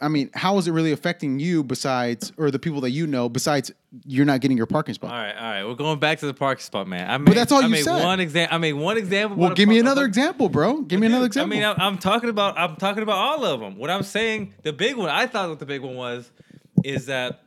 I 0.00 0.06
mean, 0.08 0.30
how 0.32 0.56
is 0.58 0.68
it 0.68 0.72
really 0.72 0.92
affecting 0.92 1.40
you 1.40 1.62
besides 1.64 2.32
or 2.38 2.50
the 2.52 2.58
people 2.58 2.80
that 2.82 2.90
you 2.90 3.06
know 3.06 3.28
besides 3.28 3.72
you're 4.06 4.24
not 4.24 4.40
getting 4.40 4.56
your 4.56 4.66
parking 4.66 4.94
spot? 4.94 5.10
all 5.10 5.16
right, 5.18 5.34
all 5.36 5.42
right. 5.50 5.64
We're 5.64 5.74
going 5.74 5.98
back 5.98 6.20
to 6.20 6.26
the 6.26 6.32
parking 6.34 6.62
spot, 6.62 6.86
man. 6.86 7.10
I 7.10 7.18
made, 7.18 7.36
that's 7.36 7.50
all 7.52 7.58
I 7.60 7.64
you 7.66 7.68
made 7.70 7.82
said. 7.84 8.02
one 8.04 8.20
example. 8.20 8.54
I 8.54 8.58
made 8.58 8.72
one 8.74 8.96
example. 8.96 9.36
Well, 9.36 9.54
give 9.54 9.68
me 9.68 9.78
another 9.80 10.04
example, 10.04 10.48
bro. 10.48 10.82
Give 10.82 11.00
me 11.00 11.08
another 11.08 11.26
example. 11.26 11.56
I 11.56 11.60
mean, 11.60 11.68
I'm, 11.68 11.76
I'm 11.78 11.98
talking 11.98 12.30
about 12.30 12.56
I'm 12.56 12.76
talking 12.76 13.02
about 13.02 13.16
all 13.16 13.44
of 13.44 13.60
them. 13.60 13.76
What 13.76 13.90
I'm 13.90 14.04
saying, 14.04 14.54
the 14.62 14.72
big 14.72 14.96
one, 14.96 15.10
I 15.10 15.26
thought 15.26 15.48
what 15.50 15.58
the 15.58 15.66
big 15.66 15.82
one 15.82 15.96
was, 15.96 16.30
is 16.84 17.06
that 17.06 17.42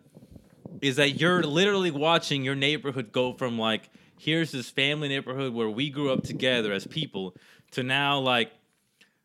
is 0.82 0.96
that 0.96 1.20
you're 1.20 1.44
literally 1.44 1.92
watching 1.92 2.44
your 2.44 2.56
neighborhood 2.56 3.12
go 3.12 3.34
from 3.34 3.58
like 3.58 3.90
here's 4.18 4.52
this 4.52 4.70
family 4.70 5.08
neighborhood 5.08 5.54
where 5.54 5.70
we 5.70 5.90
grew 5.90 6.12
up 6.12 6.24
together 6.24 6.72
as 6.74 6.86
people 6.88 7.36
to 7.72 7.84
now 7.84 8.20
like 8.20 8.52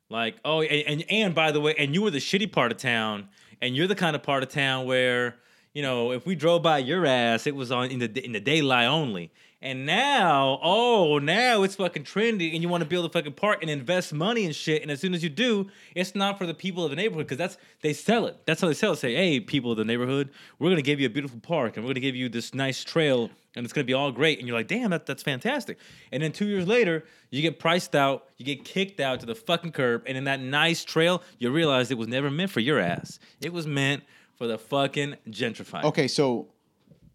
like 0.09 0.37
oh 0.45 0.63
and 0.63 1.01
and, 1.01 1.11
and 1.11 1.35
by 1.35 1.51
the 1.51 1.61
way 1.61 1.75
and 1.79 1.95
you 1.95 2.03
were 2.03 2.11
the 2.11 2.19
shitty 2.19 2.51
part 2.51 2.71
of 2.71 2.79
town 2.79 3.29
and 3.61 3.77
you're 3.77 3.87
the 3.87 3.95
kind 3.95 4.15
of 4.15 4.23
part 4.23 4.43
of 4.43 4.49
town 4.49 4.87
where 4.87 5.37
you 5.75 5.83
know 5.83 6.13
if 6.13 6.27
we 6.27 6.35
drove 6.35 6.63
by 6.63 6.79
your 6.79 7.05
ass 7.05 7.47
it 7.47 7.55
was 7.55 7.73
on 7.73 7.91
in 7.91 7.99
the 7.99 8.25
in 8.25 8.33
the 8.33 8.41
daylight 8.41 8.87
only 8.87 9.33
And 9.67 9.85
now, 9.85 10.61
oh, 10.63 11.19
now 11.19 11.65
it's 11.65 11.75
fucking 11.75 12.05
trendy, 12.05 12.55
and 12.55 12.63
you 12.63 12.69
want 12.69 12.85
to 12.85 12.89
build 12.89 13.05
a 13.05 13.09
fucking 13.09 13.33
park 13.33 13.63
and 13.63 13.69
invest 13.69 14.15
money 14.15 14.45
and 14.45 14.55
shit. 14.55 14.81
And 14.81 14.93
as 14.93 15.01
soon 15.01 15.13
as 15.13 15.25
you 15.25 15.29
do, 15.29 15.67
it's 15.93 16.15
not 16.15 16.39
for 16.39 16.47
the 16.47 16.55
people 16.55 16.85
of 16.85 16.91
the 16.91 16.97
neighborhood 16.97 17.27
because 17.27 17.37
that's 17.37 17.59
they 17.81 17.93
sell 17.93 18.27
it. 18.27 18.37
That's 18.47 18.61
how 18.61 18.69
they 18.69 18.75
sell 18.75 18.93
it. 18.93 18.99
Say, 18.99 19.17
hey, 19.17 19.41
people 19.41 19.73
of 19.73 19.77
the 19.77 19.85
neighborhood, 19.85 20.31
we're 20.61 20.71
gonna 20.71 20.83
give 20.83 21.01
you 21.01 21.07
a 21.07 21.11
beautiful 21.11 21.41
park, 21.41 21.77
and 21.77 21.85
we're 21.85 21.91
gonna 21.91 21.99
give 21.99 22.15
you 22.15 22.29
this 22.29 22.55
nice 22.55 22.85
trail, 22.85 23.29
and 23.57 23.65
it's 23.65 23.73
gonna 23.73 23.85
be 23.85 23.93
all 23.93 24.13
great. 24.13 24.39
And 24.39 24.47
you're 24.47 24.57
like, 24.57 24.69
damn, 24.69 24.91
that, 24.91 25.05
that's 25.05 25.25
fantastic. 25.25 25.79
And 26.13 26.23
then 26.23 26.31
two 26.31 26.47
years 26.47 26.69
later, 26.69 27.05
you 27.31 27.43
get 27.43 27.59
priced 27.59 27.97
out, 27.97 28.27
you 28.37 28.45
get 28.45 28.65
kicked 28.65 29.01
out 29.01 29.19
to 29.19 29.27
the 29.27 29.35
fucking 29.35 29.73
curb, 29.73 30.05
and 30.07 30.17
in 30.17 30.23
that 30.25 30.39
nice 30.39 30.85
trail, 30.85 31.25
you 31.41 31.51
realize 31.51 31.91
it 31.91 31.99
was 31.99 32.07
never 32.07 32.31
meant 32.31 32.53
for 32.53 32.61
your 32.61 32.79
ass. 32.79 33.19
It 33.41 33.53
was 33.53 33.67
meant 33.67 34.05
for 34.37 34.47
the 34.47 34.59
fucking 34.59 35.17
gentrifier. 35.29 35.83
Okay, 35.83 36.07
so 36.07 36.53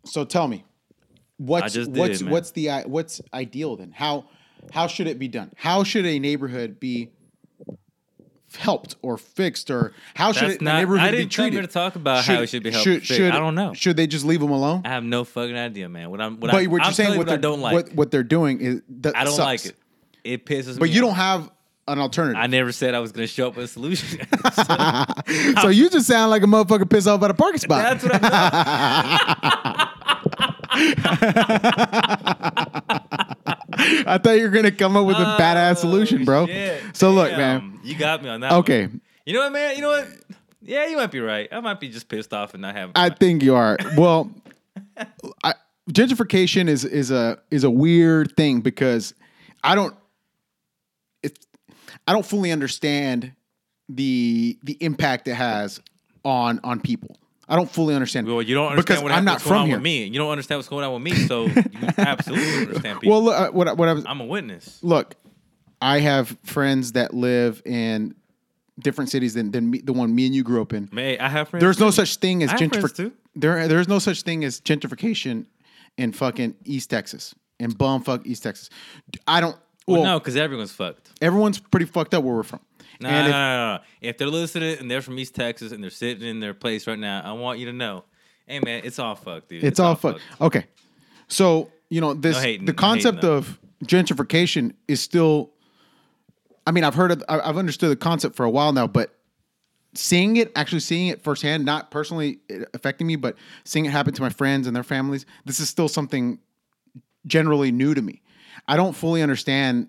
so 0.03 0.25
tell 0.25 0.50
me, 0.50 0.65
what's 1.45 1.74
did 1.74 1.95
what's 1.95 2.21
man. 2.21 2.31
what's 2.31 2.51
the 2.51 2.69
what's 2.86 3.21
ideal 3.33 3.75
then? 3.77 3.91
How 3.91 4.25
how 4.71 4.88
should 4.88 5.07
it 5.07 5.17
be 5.19 5.27
done? 5.27 5.51
How 5.57 5.83
should 5.83 6.05
a 6.05 6.19
neighborhood 6.19 6.79
be 6.79 7.10
helped 8.57 8.98
or 9.01 9.17
fixed 9.17 9.71
or 9.71 9.93
how 10.13 10.31
should 10.33 10.43
That's 10.43 10.55
it, 10.55 10.62
not- 10.62 10.75
neighborhood 10.79 11.07
I 11.07 11.12
be 11.12 11.17
didn't 11.17 11.31
come 11.33 11.43
treated? 11.45 11.53
here 11.53 11.62
to 11.62 11.67
talk 11.67 11.95
about 11.95 12.25
how 12.25 12.41
it 12.41 12.48
should 12.50 12.63
be 12.63 12.71
helped 12.71 12.86
or 12.88 13.00
fixed. 13.00 13.12
I 13.19 13.29
don't 13.31 13.55
know. 13.55 13.74
Should 13.74 13.95
they 13.98 14.07
just 14.07 14.25
leave 14.25 14.41
them 14.41 14.51
alone? 14.51 14.81
I 14.86 14.89
have 14.89 15.03
no 15.05 15.24
fucking 15.24 15.57
idea, 15.57 15.88
man. 15.89 16.12
What 16.12 16.19
I'm, 16.21 16.33
what 16.33 16.51
but 16.51 16.55
I, 16.55 16.65
what 16.67 16.83
you're 16.83 16.91
saying 16.91 17.12
what, 17.12 17.19
what 17.19 17.27
I 17.29 17.31
they're- 17.31 17.38
don't 17.39 17.62
like. 17.62 17.74
what, 17.74 17.93
what 17.95 18.12
they're 18.12 18.24
doing 18.24 18.60
is 18.60 18.81
that 19.01 19.15
I 19.15 19.24
don't 19.24 19.33
sucks. 19.33 19.45
like 19.45 19.65
it. 19.67 19.75
It 20.24 20.45
pisses 20.45 20.65
But 20.65 20.74
me. 20.75 20.79
But 20.81 20.89
you 20.91 21.01
off. 21.01 21.07
don't 21.07 21.15
have 21.15 21.51
an 21.88 22.00
alternative. 22.00 22.39
I 22.41 22.48
never 22.48 22.71
said 22.71 22.93
I 22.93 23.00
was 23.00 23.12
gonna 23.12 23.25
show 23.25 23.48
up 23.48 23.55
with 23.55 23.65
a 23.65 23.67
solution. 23.69 24.19
so 25.62 25.69
you 25.69 25.89
just 25.89 26.05
sound 26.07 26.29
like 26.29 26.43
a 26.43 26.45
motherfucker 26.45 26.88
pissed 26.89 27.07
off 27.07 27.24
at 27.24 27.31
a 27.31 27.33
parking 27.33 27.60
spot. 27.60 28.00
That's 28.00 28.03
what 28.03 28.19
I'm. 28.21 29.88
I 34.08 34.18
thought 34.18 34.38
you 34.38 34.44
were 34.44 34.50
gonna 34.50 34.72
come 34.72 34.98
up 34.98 35.06
with 35.06 35.18
a 35.18 35.38
badass 35.40 35.72
oh, 35.72 35.76
solution, 35.76 36.26
bro. 36.26 36.44
Oh, 36.44 36.48
Shit, 36.48 36.84
so 36.94 37.12
look, 37.12 37.30
damn. 37.30 37.38
man. 37.38 37.80
you 37.84 37.96
got 37.96 38.24
me 38.24 38.30
on 38.30 38.42
that. 38.42 38.52
Okay, 38.54 38.88
one. 38.88 39.02
You 39.26 39.34
know 39.34 39.42
what, 39.42 39.54
man? 39.54 39.76
You 39.76 39.82
know 39.82 39.90
what? 39.90 40.08
Yeah, 40.62 40.88
you 40.88 40.98
might 40.98 41.12
be 41.12 41.20
right. 41.20 41.48
I 41.52 41.60
might 41.60 41.80
be 41.80 41.90
just 41.90 42.08
pissed 42.08 42.34
off 42.34 42.54
and 42.54 42.62
not 42.62 42.76
having. 42.76 42.94
I 42.96 43.10
think 43.10 43.44
you 43.44 43.56
are. 43.56 43.78
Well, 43.98 44.32
I, 45.44 45.54
gentrification 45.90 46.68
is 46.68 46.86
is 46.86 47.12
a 47.12 47.40
is 47.50 47.64
a 47.64 47.70
weird 47.70 48.36
thing 48.36 48.62
because 48.62 49.14
I 49.64 49.76
don't 49.76 49.96
it 51.24 51.38
I 52.08 52.14
don't 52.14 52.26
fully 52.26 52.52
understand 52.52 53.34
the 53.90 54.58
the 54.64 54.78
impact 54.80 55.28
it 55.28 55.36
has 55.36 55.82
on 56.24 56.60
on 56.64 56.80
people. 56.80 57.18
I 57.51 57.55
don't 57.58 57.70
fully 57.70 57.93
understand. 57.93 58.27
well, 58.27 58.41
you 58.41 58.55
don't 58.55 58.67
understand 58.72 58.86
because 58.88 59.03
what 59.03 59.12
I'm 59.12 59.25
not 59.25 59.34
what's 59.34 59.43
going 59.43 59.53
from 59.53 59.62
on 59.63 59.67
here. 59.67 59.75
with 59.77 59.84
me. 59.84 60.05
You 60.05 60.17
don't 60.20 60.31
understand 60.31 60.58
what's 60.60 60.70
going 60.70 60.86
on 60.86 60.93
with 60.93 61.03
me, 61.03 61.13
so 61.27 61.46
you 61.48 61.63
absolutely 61.98 62.58
understand 62.67 63.01
people. 63.01 63.12
Well, 63.12 63.24
look, 63.25 63.36
uh, 63.39 63.51
what 63.51 63.67
I- 63.67 63.74
what 63.74 63.89
I 63.89 63.93
was 63.93 64.05
I'm 64.08 64.22
a 64.22 64.25
witness. 64.25 64.79
look, 64.81 65.15
I 65.81 66.00
have 66.00 66.38
friends 66.43 66.93
that 66.93 67.13
live 67.13 67.62
in 67.65 68.15
different 68.79 69.10
cities 69.12 69.34
than, 69.34 69.51
than 69.51 69.70
me, 69.70 69.79
the 69.81 69.93
one 69.93 70.15
me 70.15 70.25
and 70.27 70.34
you 70.34 70.43
grew 70.43 70.62
up 70.62 70.74
in. 70.74 70.89
May 70.91 71.17
I 71.20 71.27
have 71.29 71.50
friends? 71.50 71.62
There's 71.62 71.79
no 71.79 71.91
such 71.91 72.15
thing 72.17 72.41
as 72.41 72.50
I 72.50 72.51
have 72.53 72.72
friends 72.72 72.93
gentrification. 72.93 73.12
There, 73.36 73.67
there's 73.67 73.88
no 73.88 74.00
such 74.00 74.22
thing 74.24 74.43
as 74.46 74.62
gentrification 74.62 75.46
in 75.98 76.13
fucking 76.13 76.55
East 76.65 76.89
Texas, 76.89 77.36
in 77.60 77.72
bumfuck 77.74 78.25
East 78.25 78.43
Texas. 78.43 78.70
I 79.27 79.41
don't. 79.41 79.58
Well, 79.88 80.01
Well, 80.01 80.03
no, 80.13 80.20
because 80.20 80.36
everyone's 80.38 80.72
fucked. 80.72 81.10
everyone's 81.22 81.60
pretty 81.60 81.86
fucked 81.88 82.13
up 82.13 82.24
where 82.24 82.36
we're 82.36 82.43
from. 82.43 82.60
No, 83.01 83.10
and 83.10 83.17
no, 83.17 83.25
if, 83.25 83.31
no, 83.31 83.55
no, 83.58 83.74
no. 83.75 83.84
If 84.01 84.17
they're 84.17 84.28
listening 84.28 84.78
and 84.80 84.89
they're 84.89 85.02
from 85.02 85.17
East 85.19 85.36
Texas 85.36 85.71
and 85.71 85.84
they're 85.84 85.89
sitting 85.89 86.28
in 86.28 86.39
their 86.39 86.54
place 86.54 86.88
right 86.88 86.99
now, 86.99 87.21
I 87.23 87.34
want 87.34 87.60
you 87.60 87.65
to 87.65 87.73
know, 87.73 88.04
hey 88.47 88.60
man, 88.60 88.82
it's 88.84 88.99
all 88.99 89.15
fucked, 89.15 89.49
dude. 89.49 89.63
it's, 89.63 89.80
all 89.80 89.95
fucked. 89.95 90.21
Okay, 90.39 90.65
so 91.28 91.71
you 91.89 91.99
know 92.02 92.13
this. 92.13 92.36
the 92.36 92.41
No 92.41 92.41
hating, 92.41 92.62
hating, 92.62 92.76
concept 92.76 93.23
no. 93.23 93.34
of 93.34 93.60
gentrification 93.84 94.73
is 94.88 95.02
still. 95.02 95.52
I 96.65 96.71
mean, 96.71 96.84
I've 96.84 96.93
heard 96.93 97.12
of, 97.12 97.23
I've 97.28 97.58
understood 97.58 97.89
the 97.89 97.95
concept 97.95 98.36
for 98.36 98.45
a 98.45 98.49
while 98.49 98.71
now, 98.71 98.86
but 98.86 99.15
seeing 99.95 100.38
it, 100.38 100.52
actually 100.56 100.80
seeing 100.80 101.08
it 101.08 101.23
firsthand, 101.23 101.65
not 101.65 101.89
personally 101.89 102.39
affecting 102.76 103.08
me, 103.08 103.15
but 103.15 103.36
seeing 103.63 103.86
it 103.86 103.89
happen 103.89 104.13
to 104.13 104.21
my 104.21 104.30
friends 104.30 104.67
and 104.67 104.76
their 104.76 104.84
families, 104.84 105.26
this 105.43 105.60
is 105.60 105.69
still 105.69 105.88
something 105.88 106.38
generally 107.26 107.71
new 107.71 107.95
to 107.95 108.02
me. 108.02 108.21
I 108.67 108.78
don't 108.78 108.93
fully 108.93 109.23
understand, 109.23 109.88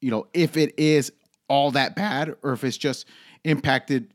you 0.00 0.12
know, 0.12 0.28
if 0.32 0.56
it 0.56 0.78
is 0.78 1.12
all 1.48 1.70
that 1.72 1.94
bad 1.96 2.34
or 2.42 2.52
if 2.52 2.64
it's 2.64 2.76
just 2.76 3.06
impacted 3.44 4.12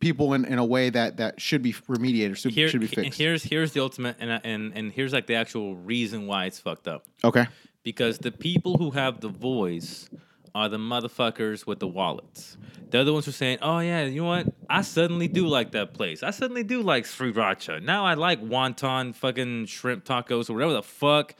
people 0.00 0.34
in, 0.34 0.44
in 0.44 0.58
a 0.58 0.64
way 0.64 0.90
that 0.90 1.18
that 1.18 1.40
should 1.40 1.62
be 1.62 1.72
remediated 1.72 2.32
or 2.32 2.34
should, 2.34 2.52
Here, 2.52 2.68
should 2.68 2.80
be 2.80 2.86
fixed. 2.88 3.18
here's 3.18 3.42
here's 3.44 3.72
the 3.72 3.80
ultimate, 3.80 4.16
and 4.18 4.40
and 4.44 4.72
and 4.76 4.92
here's 4.92 5.12
like 5.12 5.26
the 5.26 5.36
actual 5.36 5.76
reason 5.76 6.26
why 6.26 6.46
it's 6.46 6.58
fucked 6.58 6.88
up. 6.88 7.04
okay. 7.24 7.46
because 7.84 8.18
the 8.18 8.32
people 8.32 8.78
who 8.78 8.90
have 8.92 9.20
the 9.20 9.28
voice 9.28 10.08
are 10.54 10.68
the 10.68 10.76
motherfuckers 10.76 11.66
with 11.66 11.78
the 11.78 11.86
wallets. 11.88 12.58
They're 12.90 13.04
the 13.04 13.12
ones 13.14 13.24
who 13.24 13.30
are 13.30 13.32
saying, 13.32 13.58
"Oh 13.62 13.78
yeah, 13.78 14.04
you 14.04 14.20
know 14.20 14.26
what? 14.28 14.48
I 14.68 14.82
suddenly 14.82 15.26
do 15.28 15.46
like 15.46 15.70
that 15.72 15.94
place. 15.94 16.22
I 16.22 16.30
suddenly 16.30 16.62
do 16.62 16.82
like 16.82 17.04
sriracha. 17.04 17.82
Now 17.82 18.04
I 18.04 18.14
like 18.14 18.42
wonton 18.42 19.14
fucking 19.14 19.66
shrimp 19.66 20.04
tacos 20.04 20.50
or 20.50 20.54
whatever 20.54 20.74
the 20.74 20.82
fuck 20.82 21.34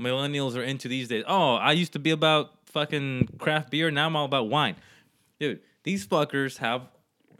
millennials 0.00 0.56
are 0.56 0.62
into 0.62 0.88
these 0.88 1.08
days. 1.08 1.24
Oh, 1.26 1.54
I 1.56 1.72
used 1.72 1.92
to 1.92 1.98
be 1.98 2.10
about 2.10 2.52
fucking 2.74 3.36
craft 3.38 3.70
beer. 3.70 3.90
Now 3.90 4.06
I'm 4.06 4.16
all 4.16 4.26
about 4.26 4.50
wine, 4.50 4.76
dude. 5.40 5.60
These 5.82 6.06
fuckers 6.06 6.58
have, 6.58 6.82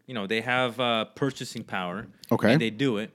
you 0.06 0.14
know, 0.14 0.26
they 0.26 0.40
have 0.40 0.80
uh, 0.80 1.04
purchasing 1.04 1.62
power. 1.64 2.06
Okay. 2.32 2.52
and 2.52 2.60
they 2.60 2.70
do 2.70 2.96
it 2.96 3.10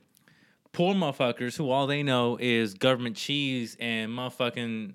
poor 0.72 0.94
motherfuckers 0.94 1.58
who 1.58 1.70
all 1.70 1.88
they 1.88 2.04
know 2.04 2.38
is 2.40 2.74
government 2.74 3.16
cheese 3.16 3.76
and 3.80 4.12
motherfucking 4.12 4.94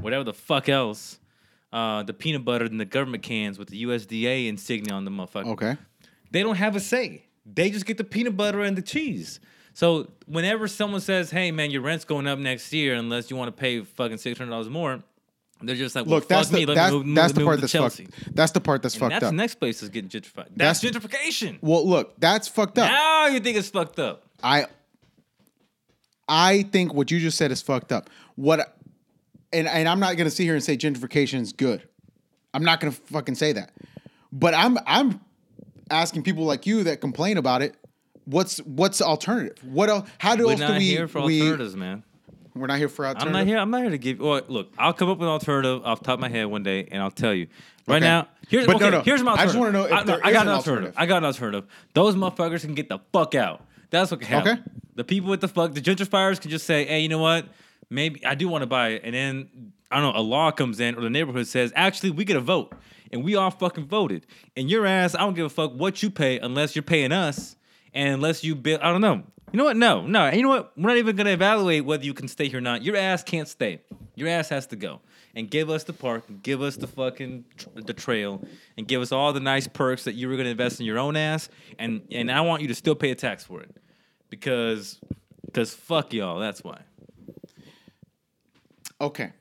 whatever 0.00 0.24
the 0.24 0.34
fuck 0.34 0.68
else. 0.68 1.18
Uh, 1.72 2.02
the 2.02 2.12
peanut 2.12 2.44
butter 2.44 2.64
in 2.64 2.78
the 2.78 2.84
government 2.84 3.22
cans 3.22 3.56
with 3.56 3.68
the 3.68 3.84
USDA 3.84 4.48
insignia 4.48 4.92
on 4.92 5.04
the 5.04 5.10
motherfucker. 5.10 5.52
Okay. 5.52 5.76
They 6.32 6.42
don't 6.42 6.56
have 6.56 6.74
a 6.74 6.80
say. 6.80 7.26
They 7.46 7.70
just 7.70 7.86
get 7.86 7.96
the 7.96 8.04
peanut 8.04 8.36
butter 8.36 8.60
and 8.62 8.76
the 8.76 8.82
cheese. 8.82 9.38
So 9.72 10.10
whenever 10.26 10.66
someone 10.66 11.00
says, 11.00 11.30
"Hey 11.30 11.52
man, 11.52 11.70
your 11.70 11.82
rent's 11.82 12.04
going 12.04 12.26
up 12.26 12.40
next 12.40 12.72
year 12.72 12.94
unless 12.94 13.30
you 13.30 13.36
want 13.36 13.54
to 13.54 13.60
pay 13.60 13.82
fucking 13.82 14.18
six 14.18 14.36
hundred 14.38 14.50
dollars 14.50 14.68
more," 14.68 15.04
they're 15.62 15.76
just 15.76 15.94
like, 15.94 16.06
well, 16.06 16.16
Look, 16.16 16.28
that's 16.28 16.50
me. 16.52 16.64
the 16.64 16.68
Let 16.68 16.74
that's, 16.74 16.92
me 16.92 17.02
move, 17.02 17.14
that's 17.16 17.32
move, 17.34 17.38
the 17.40 17.44
part 17.44 17.60
that's 17.60 17.72
Chelsea. 17.72 18.04
fucked. 18.06 18.34
That's 18.34 18.52
the 18.52 18.60
part 18.60 18.82
that's 18.82 18.94
And 18.94 19.00
fucked 19.00 19.10
that's 19.12 19.24
up. 19.24 19.30
the 19.30 19.36
next 19.36 19.54
place 19.56 19.80
that's 19.80 19.90
getting 19.90 20.08
gentrified. 20.10 20.48
That's, 20.56 20.80
That's- 20.80 21.04
gentrification. 21.04 21.58
well, 21.60 21.86
look, 21.86 22.18
that's 22.20 22.48
fucked 22.48 22.78
up. 22.78 22.90
Now 22.90 23.26
you 23.26 23.40
think 23.40 23.56
it's 23.56 23.68
fucked 23.68 23.98
up. 23.98 24.24
I 24.42 24.66
I 26.28 26.62
think 26.64 26.94
what 26.94 27.10
you 27.10 27.18
just 27.18 27.36
said 27.36 27.50
is 27.50 27.60
fucked 27.62 27.92
up. 27.92 28.08
What 28.36 28.76
and 29.52 29.66
and 29.66 29.88
I'm 29.88 30.00
not 30.00 30.16
gonna 30.16 30.30
sit 30.30 30.44
here 30.44 30.54
and 30.54 30.62
say 30.62 30.76
gentrification 30.76 31.40
is 31.40 31.52
good. 31.52 31.82
I'm 32.54 32.64
not 32.64 32.80
gonna 32.80 32.92
fucking 32.92 33.34
say 33.34 33.52
that. 33.52 33.72
But 34.32 34.54
I'm 34.54 34.78
I'm 34.86 35.20
asking 35.90 36.22
people 36.22 36.44
like 36.44 36.66
you 36.66 36.84
that 36.84 37.00
complain 37.00 37.36
about 37.36 37.62
it. 37.62 37.74
What's 38.26 38.58
what's 38.58 38.98
the 38.98 39.06
alternative? 39.06 39.56
What 39.64 39.88
else? 39.88 40.08
How 40.18 40.36
do 40.36 40.46
We're 40.46 40.52
else 40.52 40.60
do 40.60 40.72
we? 40.74 40.84
here 40.84 41.08
for 41.08 41.22
we 41.22 41.40
alternatives, 41.40 41.74
man. 41.74 42.04
We're 42.54 42.66
not 42.66 42.78
here 42.78 42.88
for 42.88 43.06
I'm 43.06 43.32
not 43.32 43.46
here. 43.46 43.58
I'm 43.58 43.70
not 43.70 43.82
here 43.82 43.90
to 43.90 43.98
give. 43.98 44.18
Well, 44.18 44.42
look, 44.48 44.72
I'll 44.78 44.92
come 44.92 45.08
up 45.08 45.18
with 45.18 45.28
an 45.28 45.32
alternative 45.32 45.82
off 45.84 46.00
the 46.00 46.04
top 46.06 46.14
of 46.14 46.20
my 46.20 46.28
head 46.28 46.46
one 46.46 46.62
day, 46.62 46.88
and 46.90 47.02
I'll 47.02 47.10
tell 47.10 47.32
you. 47.34 47.46
Right 47.86 47.96
Okay. 47.96 48.04
now, 48.06 48.28
here's 48.48 48.66
But 48.66 48.78
no, 48.80 48.86
okay, 48.86 48.96
no, 48.96 49.02
here's 49.02 49.22
my 49.22 49.32
I 49.32 49.44
just 49.46 49.56
wanna 49.56 49.72
know 49.72 49.84
if 49.84 49.92
I, 49.92 50.02
there 50.04 50.20
I 50.24 50.32
got 50.32 50.46
an 50.46 50.52
alternative. 50.52 50.58
alternative. 50.58 50.94
I 50.96 51.06
got 51.06 51.16
an 51.18 51.24
alternative. 51.24 51.64
Those 51.94 52.14
motherfuckers 52.14 52.60
can 52.60 52.74
get 52.74 52.88
the 52.88 52.98
fuck 53.12 53.34
out. 53.34 53.64
That's 53.90 54.10
what 54.10 54.20
can 54.20 54.28
happen. 54.28 54.52
Okay. 54.52 54.62
The 54.94 55.04
people 55.04 55.30
with 55.30 55.40
the 55.40 55.48
fuck, 55.48 55.74
the 55.74 55.80
gentrifiers 55.80 56.40
can 56.40 56.50
just 56.50 56.66
say, 56.66 56.84
hey, 56.84 57.00
you 57.00 57.08
know 57.08 57.18
what? 57.18 57.46
Maybe 57.88 58.24
I 58.24 58.34
do 58.36 58.48
want 58.48 58.62
to 58.62 58.66
buy 58.66 58.90
it, 58.90 59.02
and 59.04 59.14
then 59.14 59.72
I 59.90 60.00
don't 60.00 60.12
know, 60.14 60.20
a 60.20 60.22
law 60.22 60.50
comes 60.52 60.78
in 60.78 60.94
or 60.94 61.00
the 61.00 61.10
neighborhood 61.10 61.46
says, 61.48 61.72
actually, 61.74 62.10
we 62.10 62.24
get 62.24 62.36
a 62.36 62.40
vote, 62.40 62.72
and 63.10 63.24
we 63.24 63.34
all 63.34 63.50
fucking 63.50 63.86
voted, 63.86 64.26
and 64.56 64.70
your 64.70 64.86
ass, 64.86 65.14
I 65.16 65.20
don't 65.20 65.34
give 65.34 65.46
a 65.46 65.48
fuck 65.50 65.72
what 65.72 66.02
you 66.02 66.10
pay 66.10 66.38
unless 66.38 66.76
you're 66.76 66.84
paying 66.84 67.10
us, 67.10 67.56
and 67.92 68.14
unless 68.14 68.44
you 68.44 68.54
bill, 68.54 68.78
I 68.80 68.92
don't 68.92 69.00
know. 69.00 69.24
You 69.52 69.56
know 69.56 69.64
what? 69.64 69.76
No, 69.76 70.06
no. 70.06 70.26
And 70.26 70.36
you 70.36 70.42
know 70.42 70.48
what? 70.50 70.72
We're 70.76 70.88
not 70.88 70.96
even 70.98 71.16
gonna 71.16 71.30
evaluate 71.30 71.84
whether 71.84 72.04
you 72.04 72.14
can 72.14 72.28
stay 72.28 72.48
here 72.48 72.58
or 72.58 72.62
not. 72.62 72.82
Your 72.82 72.96
ass 72.96 73.22
can't 73.22 73.48
stay. 73.48 73.80
Your 74.14 74.28
ass 74.28 74.48
has 74.50 74.66
to 74.68 74.76
go. 74.76 75.00
And 75.34 75.48
give 75.48 75.70
us 75.70 75.84
the 75.84 75.92
park, 75.92 76.24
give 76.42 76.60
us 76.60 76.76
the 76.76 76.86
fucking 76.88 77.44
tr- 77.56 77.68
the 77.76 77.92
trail, 77.94 78.44
and 78.76 78.86
give 78.86 79.00
us 79.00 79.12
all 79.12 79.32
the 79.32 79.40
nice 79.40 79.68
perks 79.68 80.04
that 80.04 80.14
you 80.14 80.28
were 80.28 80.36
gonna 80.36 80.48
invest 80.50 80.80
in 80.80 80.86
your 80.86 80.98
own 80.98 81.16
ass. 81.16 81.48
And 81.78 82.02
and 82.10 82.30
I 82.30 82.40
want 82.42 82.62
you 82.62 82.68
to 82.68 82.74
still 82.74 82.94
pay 82.94 83.10
a 83.10 83.14
tax 83.14 83.44
for 83.44 83.60
it, 83.60 83.74
because 84.28 85.00
because 85.46 85.72
fuck 85.74 86.12
y'all. 86.12 86.38
That's 86.38 86.62
why. 86.62 86.80
Okay. 89.00 89.32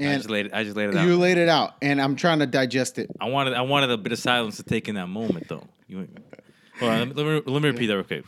I 0.00 0.02
And 0.02 0.18
just 0.18 0.30
laid 0.30 0.46
it. 0.46 0.52
I 0.54 0.64
just 0.64 0.76
laid 0.76 0.88
it 0.90 0.96
out. 0.96 1.06
you 1.06 1.16
laid 1.16 1.38
it 1.38 1.48
out, 1.48 1.74
and 1.80 2.00
I'm 2.02 2.16
trying 2.16 2.40
to 2.40 2.46
digest 2.46 2.98
it. 2.98 3.10
I 3.20 3.28
wanted 3.28 3.54
I 3.54 3.62
wanted 3.62 3.90
a 3.90 3.96
bit 3.96 4.12
of 4.12 4.18
silence 4.18 4.56
to 4.56 4.62
take 4.62 4.88
in 4.88 4.96
that 4.96 5.06
moment 5.08 5.48
though. 5.48 5.66
You, 5.86 6.08
hold 6.80 6.90
on, 6.92 6.98
let, 7.00 7.08
me, 7.08 7.14
let, 7.22 7.46
me, 7.46 7.52
let 7.52 7.62
me 7.62 7.68
repeat 7.68 7.86
that. 7.86 7.96
Okay. 7.98 8.22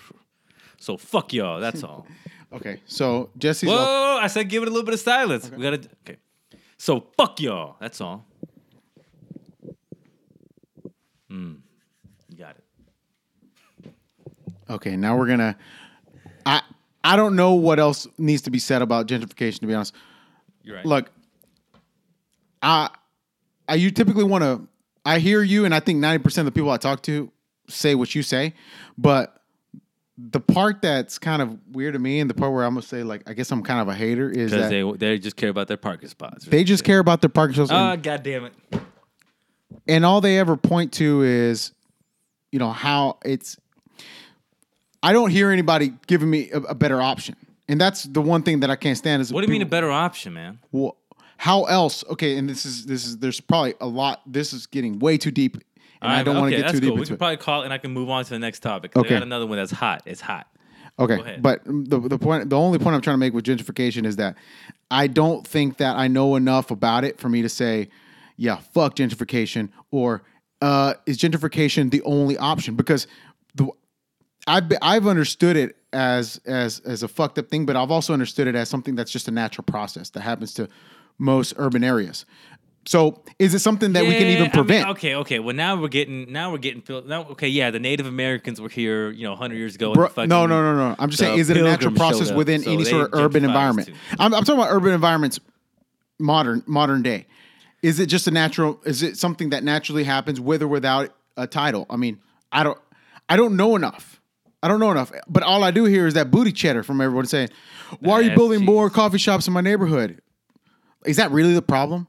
So 0.86 0.96
fuck 0.96 1.32
y'all. 1.32 1.60
That's 1.60 1.82
all. 1.82 2.06
Okay. 2.52 2.80
So 2.86 3.30
Jesse's 3.36 3.68
Whoa! 3.68 4.20
I 4.22 4.28
said 4.28 4.48
give 4.48 4.62
it 4.62 4.68
a 4.68 4.70
little 4.70 4.84
bit 4.84 4.94
of 4.94 5.00
silence. 5.00 5.50
We 5.50 5.64
gotta. 5.64 5.80
Okay. 6.08 6.16
So 6.78 7.08
fuck 7.16 7.40
y'all. 7.40 7.74
That's 7.80 8.00
all. 8.00 8.24
Hmm. 11.28 11.54
You 12.30 12.38
got 12.38 12.54
it. 13.82 13.92
Okay, 14.70 14.96
now 14.96 15.18
we're 15.18 15.26
gonna. 15.26 15.56
I 16.46 16.62
I 17.02 17.16
don't 17.16 17.34
know 17.34 17.54
what 17.54 17.80
else 17.80 18.06
needs 18.16 18.42
to 18.42 18.50
be 18.50 18.60
said 18.60 18.80
about 18.80 19.08
gentrification. 19.08 19.58
To 19.60 19.66
be 19.66 19.74
honest, 19.74 19.92
You're 20.62 20.76
right. 20.76 20.86
look, 20.86 21.10
I, 22.62 22.90
I 23.68 23.74
you 23.74 23.90
typically 23.90 24.24
want 24.24 24.44
to. 24.44 24.68
I 25.04 25.18
hear 25.18 25.42
you, 25.42 25.64
and 25.64 25.74
I 25.74 25.80
think 25.80 25.98
ninety 25.98 26.22
percent 26.22 26.46
of 26.46 26.54
the 26.54 26.56
people 26.56 26.70
I 26.70 26.76
talk 26.76 27.02
to 27.02 27.30
say 27.68 27.96
what 27.96 28.14
you 28.14 28.22
say, 28.22 28.54
but 28.96 29.36
the 30.18 30.40
part 30.40 30.80
that's 30.80 31.18
kind 31.18 31.42
of 31.42 31.58
weird 31.72 31.92
to 31.92 31.98
me, 31.98 32.20
and 32.20 32.30
the 32.30 32.34
part 32.34 32.52
where 32.52 32.64
I'm 32.64 32.74
gonna 32.74 32.82
say 32.86 33.02
like, 33.02 33.28
I 33.28 33.34
guess 33.34 33.50
I'm 33.50 33.62
kind 33.62 33.80
of 33.80 33.88
a 33.88 33.94
hater, 33.94 34.30
is 34.30 34.50
because 34.50 34.52
that 34.52 34.70
they 34.70 34.82
they, 34.82 34.92
they 35.14 35.18
just 35.18 35.36
care 35.36 35.50
about 35.50 35.68
their 35.68 35.76
parking 35.76 36.08
spots. 36.08 36.46
They 36.46 36.64
just 36.64 36.84
care 36.84 36.98
about 37.00 37.20
their 37.20 37.28
parking 37.30 37.54
spots, 37.54 37.70
Ah, 37.72 37.92
and, 37.92 38.02
god 38.02 38.22
damn 38.22 38.44
it. 38.46 38.54
and 39.86 40.04
all 40.04 40.20
they 40.20 40.38
ever 40.38 40.56
point 40.56 40.92
to 40.94 41.22
is, 41.22 41.72
you 42.52 42.58
know, 42.58 42.72
how 42.72 43.18
it's. 43.24 43.58
I 45.02 45.12
don't 45.12 45.30
hear 45.30 45.50
anybody 45.50 45.92
giving 46.06 46.30
me 46.30 46.50
a, 46.50 46.58
a 46.58 46.74
better 46.74 47.00
option, 47.02 47.36
and 47.68 47.80
that's 47.80 48.04
the 48.04 48.22
one 48.22 48.42
thing 48.42 48.60
that 48.60 48.70
I 48.70 48.76
can't 48.76 48.96
stand. 48.96 49.20
Is 49.22 49.32
What 49.32 49.42
do 49.42 49.46
you 49.46 49.52
mean 49.52 49.62
a 49.62 49.66
better 49.66 49.90
option, 49.90 50.32
man? 50.32 50.58
Well, 50.72 50.96
how 51.36 51.64
else? 51.64 52.02
Okay, 52.08 52.38
and 52.38 52.48
this 52.48 52.64
is 52.64 52.86
this 52.86 53.04
is 53.06 53.18
there's 53.18 53.40
probably 53.40 53.74
a 53.80 53.86
lot. 53.86 54.22
This 54.26 54.52
is 54.54 54.66
getting 54.66 54.98
way 54.98 55.18
too 55.18 55.30
deep, 55.30 55.58
and 56.06 56.16
I 56.16 56.22
don't 56.22 56.36
want 56.36 56.50
to 56.50 56.56
okay, 56.56 56.62
get 56.62 56.72
too 56.72 56.80
cool. 56.80 56.90
deep 56.90 56.94
We 56.94 57.00
into 57.00 57.06
can 57.08 57.14
it. 57.14 57.18
probably 57.18 57.36
call 57.38 57.62
it, 57.62 57.64
and 57.66 57.72
I 57.74 57.78
can 57.78 57.90
move 57.92 58.08
on 58.10 58.24
to 58.24 58.30
the 58.30 58.38
next 58.38 58.60
topic. 58.60 58.92
'cause 58.92 59.00
I 59.00 59.06
Okay. 59.06 59.14
got 59.14 59.22
another 59.22 59.46
one 59.46 59.56
that's 59.58 59.72
hot. 59.72 60.02
It's 60.06 60.20
hot. 60.20 60.46
Okay, 60.98 61.36
but 61.40 61.60
the 61.66 62.00
the 62.00 62.18
point, 62.18 62.48
the 62.48 62.56
only 62.56 62.78
point 62.78 62.94
I'm 62.94 63.02
trying 63.02 63.14
to 63.14 63.18
make 63.18 63.34
with 63.34 63.44
gentrification 63.44 64.06
is 64.06 64.16
that 64.16 64.34
I 64.90 65.08
don't 65.08 65.46
think 65.46 65.76
that 65.76 65.96
I 65.96 66.08
know 66.08 66.36
enough 66.36 66.70
about 66.70 67.04
it 67.04 67.18
for 67.20 67.28
me 67.28 67.42
to 67.42 67.50
say, 67.50 67.90
yeah, 68.38 68.56
fuck 68.72 68.96
gentrification, 68.96 69.68
or 69.90 70.22
uh, 70.62 70.94
is 71.04 71.18
gentrification 71.18 71.90
the 71.90 72.00
only 72.02 72.38
option? 72.38 72.76
Because 72.76 73.06
the 73.54 73.68
I've 74.46 74.72
I've 74.80 75.06
understood 75.06 75.56
it 75.58 75.76
as 75.92 76.40
as 76.46 76.80
as 76.80 77.02
a 77.02 77.08
fucked 77.08 77.38
up 77.38 77.48
thing, 77.48 77.66
but 77.66 77.76
I've 77.76 77.90
also 77.90 78.14
understood 78.14 78.46
it 78.46 78.54
as 78.54 78.70
something 78.70 78.94
that's 78.94 79.10
just 79.10 79.28
a 79.28 79.30
natural 79.32 79.64
process 79.64 80.08
that 80.10 80.20
happens 80.22 80.54
to 80.54 80.66
most 81.18 81.52
urban 81.58 81.84
areas. 81.84 82.24
So, 82.86 83.20
is 83.40 83.52
it 83.52 83.58
something 83.58 83.94
that 83.94 84.04
we 84.04 84.12
can 84.12 84.22
Yeah, 84.28 84.32
even 84.34 84.38
I 84.38 84.44
mean, 84.44 84.50
prevent? 84.52 84.88
okay, 84.90 85.16
okay. 85.16 85.38
Well, 85.40 85.56
now 85.56 85.80
we're 85.80 85.88
getting 85.88 86.32
now 86.32 86.52
we're 86.52 86.58
getting 86.58 86.82
now. 87.06 87.24
Okay, 87.30 87.48
yeah, 87.48 87.72
the 87.72 87.80
Native 87.80 88.06
Americans 88.06 88.60
were 88.60 88.68
here, 88.68 89.10
you 89.10 89.24
know, 89.24 89.34
hundred 89.34 89.56
years 89.56 89.74
ago. 89.74 89.86
and 89.88 89.94
Bro, 89.94 90.08
fucking- 90.10 90.28
no, 90.28 90.46
no, 90.46 90.62
no, 90.62 90.76
no. 90.90 90.94
I'm 90.98 91.10
just 91.10 91.18
saying, 91.20 91.36
is 91.38 91.50
it 91.50 91.56
a 91.56 91.62
natural 91.62 91.94
process 91.94 92.30
up, 92.30 92.36
within 92.36 92.62
so 92.62 92.70
any 92.70 92.84
sort 92.84 93.12
of 93.12 93.20
urban 93.20 93.44
environment? 93.44 93.90
I'm, 94.20 94.32
I'm 94.32 94.44
talking 94.44 94.60
about 94.60 94.72
urban 94.72 94.92
environments, 94.92 95.40
modern 96.20 96.62
modern 96.66 97.02
day. 97.02 97.26
Is 97.82 97.98
it 97.98 98.06
just 98.06 98.28
a 98.28 98.30
natural? 98.30 98.80
Is 98.86 99.02
it 99.02 99.16
something 99.16 99.50
that 99.50 99.64
naturally 99.64 100.04
happens 100.04 100.40
with 100.40 100.62
or 100.62 100.68
without 100.68 101.12
a 101.36 101.46
title? 101.48 101.86
I 101.90 101.96
mean, 101.96 102.20
I 102.52 102.62
don't, 102.62 102.78
I 103.28 103.36
don't 103.36 103.56
know 103.56 103.74
enough. 103.74 104.20
I 104.62 104.68
don't 104.68 104.80
know 104.80 104.90
enough. 104.92 105.12
But 105.28 105.42
all 105.42 105.64
I 105.64 105.72
do 105.72 105.84
hear 105.84 106.06
is 106.06 106.14
that 106.14 106.30
booty 106.30 106.52
cheddar 106.52 106.84
from 106.84 107.00
everyone 107.00 107.26
saying, 107.26 107.48
"Why 107.98 108.14
are 108.14 108.22
you 108.22 108.34
building 108.36 108.60
cheese. 108.60 108.66
more 108.66 108.90
coffee 108.90 109.18
shops 109.18 109.48
in 109.48 109.52
my 109.52 109.60
neighborhood?" 109.60 110.20
Is 111.04 111.16
that 111.16 111.30
really 111.32 111.52
the 111.52 111.62
problem? 111.62 112.06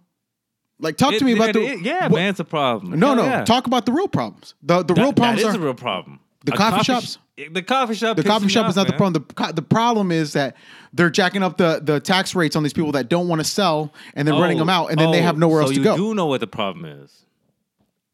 Like, 0.79 0.95
talk 0.97 1.13
It- 1.13 1.19
to 1.19 1.25
me 1.25 1.33
about 1.33 1.49
it- 1.49 1.53
the 1.53 1.61
it- 1.65 1.81
yeah, 1.81 2.03
what- 2.07 2.19
man, 2.19 2.29
it's 2.29 2.39
a 2.39 2.43
problem. 2.45 2.99
No, 2.99 3.07
Hell 3.07 3.15
no. 3.17 3.23
yeah. 3.23 3.43
Talk 3.45 3.65
about 3.67 3.85
the 3.85 3.91
real 3.91 4.07
problems. 4.07 4.53
The 4.61 4.83
the 4.83 4.93
That- 4.93 5.01
real 5.01 5.13
problems 5.13 5.41
that 5.43 5.49
is 5.49 5.55
are 5.55 5.59
a 5.59 5.63
real 5.63 5.73
problem. 5.73 6.19
The 6.45 6.53
A 6.53 6.57
coffee 6.57 6.83
sh- 6.83 6.85
shops? 6.85 7.17
The 7.51 7.61
coffee 7.61 7.93
shop. 7.95 8.15
The 8.17 8.23
coffee 8.23 8.47
shop 8.47 8.67
is 8.69 8.77
off, 8.77 8.85
not 8.85 8.87
the 8.87 8.93
problem. 8.93 9.13
The, 9.27 9.33
co- 9.33 9.51
the 9.51 9.61
problem 9.61 10.11
is 10.11 10.33
that 10.33 10.55
they're 10.93 11.09
jacking 11.09 11.43
up 11.43 11.57
the, 11.57 11.81
the 11.83 11.99
tax 11.99 12.33
rates 12.35 12.55
on 12.55 12.63
these 12.63 12.73
people 12.73 12.91
that 12.93 13.09
don't 13.09 13.27
want 13.27 13.39
to 13.41 13.43
sell 13.45 13.91
and 14.15 14.27
then 14.27 14.35
running 14.39 14.57
Oh, 14.57 14.61
them 14.61 14.69
out, 14.69 14.87
and 14.91 14.99
then 14.99 15.11
they 15.11 15.19
oh, 15.19 15.23
have 15.23 15.37
nowhere 15.37 15.61
so 15.61 15.65
else 15.67 15.71
to 15.71 15.77
you 15.77 15.83
go. 15.83 15.97
do 15.97 16.13
know 16.15 16.25
what 16.27 16.39
the 16.41 16.47
problem 16.47 16.85
is. 16.85 17.11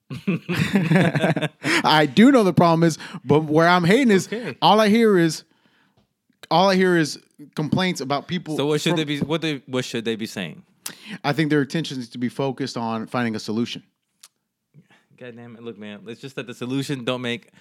I 1.83 2.05
do 2.13 2.31
know 2.31 2.43
the 2.43 2.53
problem 2.53 2.83
is, 2.83 2.97
but 3.25 3.43
where 3.45 3.67
I'm 3.67 3.83
hating 3.83 4.11
is 4.11 4.27
Okay. 4.27 4.57
all 4.61 4.79
I 4.79 4.89
hear 4.89 5.17
is 5.17 5.43
all 6.51 6.69
I 6.69 6.75
hear 6.75 6.97
is 6.97 7.19
complaints 7.55 8.01
about 8.01 8.27
people. 8.27 8.55
So 8.57 8.65
what 8.67 8.81
should 8.81 8.91
from- 8.91 8.97
they 8.97 9.03
be? 9.05 9.19
What 9.19 9.41
they? 9.41 9.61
What 9.67 9.85
should 9.85 10.05
they 10.05 10.15
be 10.15 10.25
saying? 10.25 10.63
I 11.23 11.33
think 11.33 11.49
their 11.49 11.61
attention 11.61 11.99
is 11.99 12.09
to 12.09 12.17
be 12.17 12.29
focused 12.29 12.77
on 12.77 13.07
finding 13.07 13.35
a 13.35 13.39
solution. 13.39 13.83
God 15.17 15.35
damn 15.35 15.55
it! 15.55 15.63
Look, 15.63 15.77
man. 15.77 16.01
It's 16.07 16.19
just 16.21 16.35
that 16.35 16.47
the 16.47 16.53
solution 16.53 17.03
don't 17.05 17.21
make. 17.21 17.51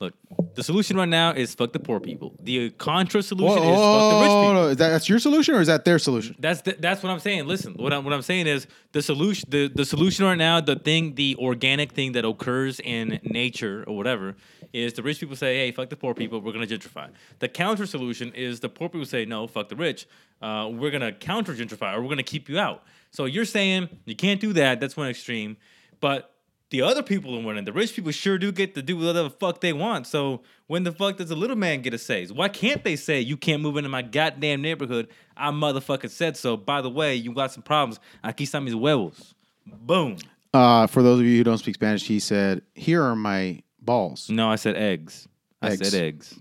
Look, 0.00 0.14
the 0.56 0.64
solution 0.64 0.96
right 0.96 1.08
now 1.08 1.30
is 1.30 1.54
fuck 1.54 1.72
the 1.72 1.78
poor 1.78 2.00
people. 2.00 2.34
The 2.42 2.70
contra 2.70 3.22
solution 3.22 3.62
is 3.62 3.76
fuck 3.78 4.10
the 4.10 4.20
rich 4.20 4.28
people. 4.30 4.54
no, 4.54 4.66
is 4.68 4.76
that 4.78 4.88
that's 4.88 5.08
your 5.08 5.20
solution 5.20 5.54
or 5.54 5.60
is 5.60 5.68
that 5.68 5.84
their 5.84 6.00
solution? 6.00 6.34
That's 6.40 6.62
the, 6.62 6.74
that's 6.76 7.04
what 7.04 7.10
I'm 7.10 7.20
saying. 7.20 7.46
Listen, 7.46 7.74
what 7.74 7.92
I'm 7.92 8.02
what 8.02 8.12
I'm 8.12 8.22
saying 8.22 8.48
is 8.48 8.66
the 8.90 9.02
solution 9.02 9.48
the, 9.50 9.68
the 9.68 9.84
solution 9.84 10.24
right 10.24 10.38
now, 10.38 10.60
the 10.60 10.74
thing, 10.74 11.14
the 11.14 11.36
organic 11.38 11.92
thing 11.92 12.12
that 12.12 12.24
occurs 12.24 12.80
in 12.80 13.20
nature 13.22 13.84
or 13.86 13.96
whatever, 13.96 14.34
is 14.72 14.94
the 14.94 15.04
rich 15.04 15.20
people 15.20 15.36
say, 15.36 15.58
"Hey, 15.58 15.70
fuck 15.70 15.88
the 15.90 15.96
poor 15.96 16.14
people. 16.14 16.40
We're 16.40 16.52
gonna 16.52 16.66
gentrify." 16.66 17.10
The 17.38 17.48
counter 17.48 17.86
solution 17.86 18.32
is 18.32 18.58
the 18.58 18.68
poor 18.68 18.88
people 18.88 19.06
say, 19.06 19.24
"No, 19.24 19.46
fuck 19.46 19.68
the 19.68 19.76
rich. 19.76 20.08
Uh, 20.40 20.68
we're 20.72 20.90
gonna 20.90 21.12
counter 21.12 21.54
gentrify, 21.54 21.94
or 21.94 22.02
we're 22.02 22.08
gonna 22.08 22.24
keep 22.24 22.48
you 22.48 22.58
out." 22.58 22.82
So 23.12 23.26
you're 23.26 23.44
saying 23.44 23.88
you 24.04 24.16
can't 24.16 24.40
do 24.40 24.52
that. 24.54 24.80
That's 24.80 24.96
one 24.96 25.08
extreme, 25.08 25.56
but 26.00 26.34
the 26.70 26.80
other 26.80 27.02
people 27.02 27.36
are 27.38 27.42
winning. 27.42 27.66
The 27.66 27.72
rich 27.72 27.94
people 27.94 28.10
sure 28.12 28.38
do 28.38 28.50
get 28.50 28.74
to 28.74 28.82
do 28.82 28.96
whatever 28.96 29.24
the 29.24 29.30
fuck 29.30 29.60
they 29.60 29.74
want. 29.74 30.06
So 30.06 30.40
when 30.66 30.84
the 30.84 30.92
fuck 30.92 31.18
does 31.18 31.28
the 31.28 31.36
little 31.36 31.56
man 31.56 31.82
get 31.82 31.92
a 31.92 31.98
say? 31.98 32.26
Why 32.26 32.48
can't 32.48 32.82
they 32.82 32.96
say 32.96 33.20
you 33.20 33.36
can't 33.36 33.60
move 33.60 33.76
into 33.76 33.90
my 33.90 34.00
goddamn 34.00 34.62
neighborhood? 34.62 35.08
I 35.36 35.50
motherfucking 35.50 36.08
said 36.08 36.38
so. 36.38 36.56
By 36.56 36.80
the 36.80 36.88
way, 36.88 37.14
you 37.14 37.34
got 37.34 37.52
some 37.52 37.62
problems. 37.62 38.00
Aquí 38.24 38.46
están 38.46 38.64
mis 38.64 38.72
huevos. 38.72 39.34
Boom. 39.66 40.16
Uh, 40.54 40.86
for 40.86 41.02
those 41.02 41.20
of 41.20 41.26
you 41.26 41.36
who 41.36 41.44
don't 41.44 41.58
speak 41.58 41.74
Spanish, 41.74 42.06
he 42.06 42.18
said, 42.18 42.62
"Here 42.74 43.02
are 43.02 43.16
my 43.16 43.62
balls." 43.80 44.28
No, 44.30 44.50
I 44.50 44.56
said 44.56 44.76
eggs. 44.76 45.28
I 45.60 45.76
said 45.76 45.94
eggs. 45.94 46.40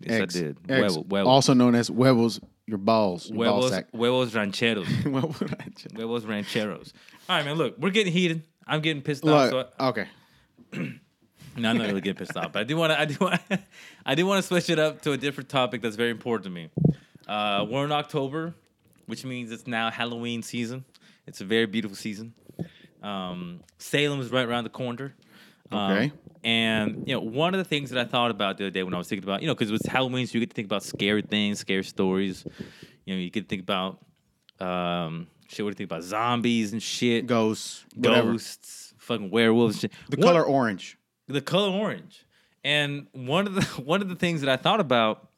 Yes, 0.00 0.20
Eggs. 0.20 0.36
I 0.36 0.40
did. 0.40 0.56
Eggs. 0.68 0.96
Also 1.12 1.54
known 1.54 1.74
as 1.74 1.88
huevos, 1.88 2.40
your 2.66 2.78
balls, 2.78 3.30
your 3.30 3.44
ball 3.44 3.60
huevos, 3.60 3.70
sack. 3.70 3.86
huevos 3.92 4.34
rancheros. 4.34 4.88
huevos 5.94 6.24
rancheros. 6.24 6.92
All 7.28 7.36
right, 7.36 7.44
man. 7.44 7.56
Look, 7.56 7.78
we're 7.78 7.90
getting 7.90 8.12
heated. 8.12 8.42
I'm 8.66 8.80
getting 8.80 9.02
pissed 9.02 9.24
off. 9.24 9.50
So 9.50 9.68
okay. 9.80 10.08
No, 11.58 11.70
I'm 11.70 11.78
not 11.78 11.86
really 11.86 12.02
getting 12.02 12.18
pissed 12.18 12.36
off, 12.36 12.52
but 12.52 12.60
I 12.60 12.64
do 12.64 12.76
want 12.76 12.92
to. 12.92 13.00
I 13.00 13.04
do 13.06 13.16
want. 13.18 13.40
I 14.04 14.14
do 14.14 14.26
want 14.26 14.42
to 14.42 14.46
switch 14.46 14.68
it 14.68 14.78
up 14.78 15.00
to 15.02 15.12
a 15.12 15.16
different 15.16 15.48
topic 15.48 15.80
that's 15.80 15.96
very 15.96 16.10
important 16.10 16.44
to 16.44 16.50
me. 16.50 16.68
Uh, 17.26 17.64
we're 17.66 17.86
in 17.86 17.92
October, 17.92 18.54
which 19.06 19.24
means 19.24 19.50
it's 19.50 19.66
now 19.66 19.90
Halloween 19.90 20.42
season. 20.42 20.84
It's 21.26 21.40
a 21.40 21.46
very 21.46 21.64
beautiful 21.64 21.96
season. 21.96 22.34
Um, 23.02 23.60
Salem 23.78 24.20
is 24.20 24.30
right 24.30 24.46
around 24.46 24.64
the 24.64 24.70
corner. 24.70 25.14
Um, 25.72 25.92
Okay. 25.92 26.12
and 26.44 27.04
you 27.08 27.14
know, 27.14 27.20
one 27.20 27.54
of 27.54 27.58
the 27.58 27.64
things 27.64 27.90
that 27.90 27.98
I 27.98 28.08
thought 28.08 28.30
about 28.30 28.56
the 28.58 28.64
other 28.64 28.70
day 28.70 28.82
when 28.82 28.94
I 28.94 28.98
was 28.98 29.08
thinking 29.08 29.24
about, 29.28 29.40
you 29.42 29.48
know, 29.48 29.54
because 29.54 29.68
it 29.70 29.72
was 29.72 29.86
Halloween, 29.86 30.26
so 30.26 30.34
you 30.34 30.40
get 30.40 30.50
to 30.50 30.54
think 30.54 30.66
about 30.66 30.82
scary 30.82 31.22
things, 31.22 31.58
scary 31.60 31.84
stories. 31.84 32.44
You 33.04 33.14
know, 33.14 33.20
you 33.20 33.30
get 33.30 33.42
to 33.42 33.48
think 33.48 33.62
about 33.62 33.98
um, 34.60 35.26
shit. 35.48 35.64
What 35.64 35.70
do 35.70 35.74
you 35.74 35.86
think 35.86 35.90
about 35.90 36.02
zombies 36.02 36.72
and 36.72 36.82
shit? 36.82 37.26
Ghosts, 37.26 37.84
whatever. 37.94 38.32
ghosts, 38.32 38.94
fucking 38.98 39.30
werewolves. 39.30 39.80
Shit. 39.80 39.92
The 40.08 40.16
color 40.16 40.44
orange. 40.44 40.98
the 41.26 41.40
color 41.40 41.70
orange. 41.70 42.24
And 42.64 43.06
one 43.12 43.46
of 43.46 43.54
the 43.54 43.62
one 43.82 44.02
of 44.02 44.08
the 44.08 44.16
things 44.16 44.40
that 44.40 44.50
I 44.50 44.56
thought 44.56 44.80
about 44.80 45.28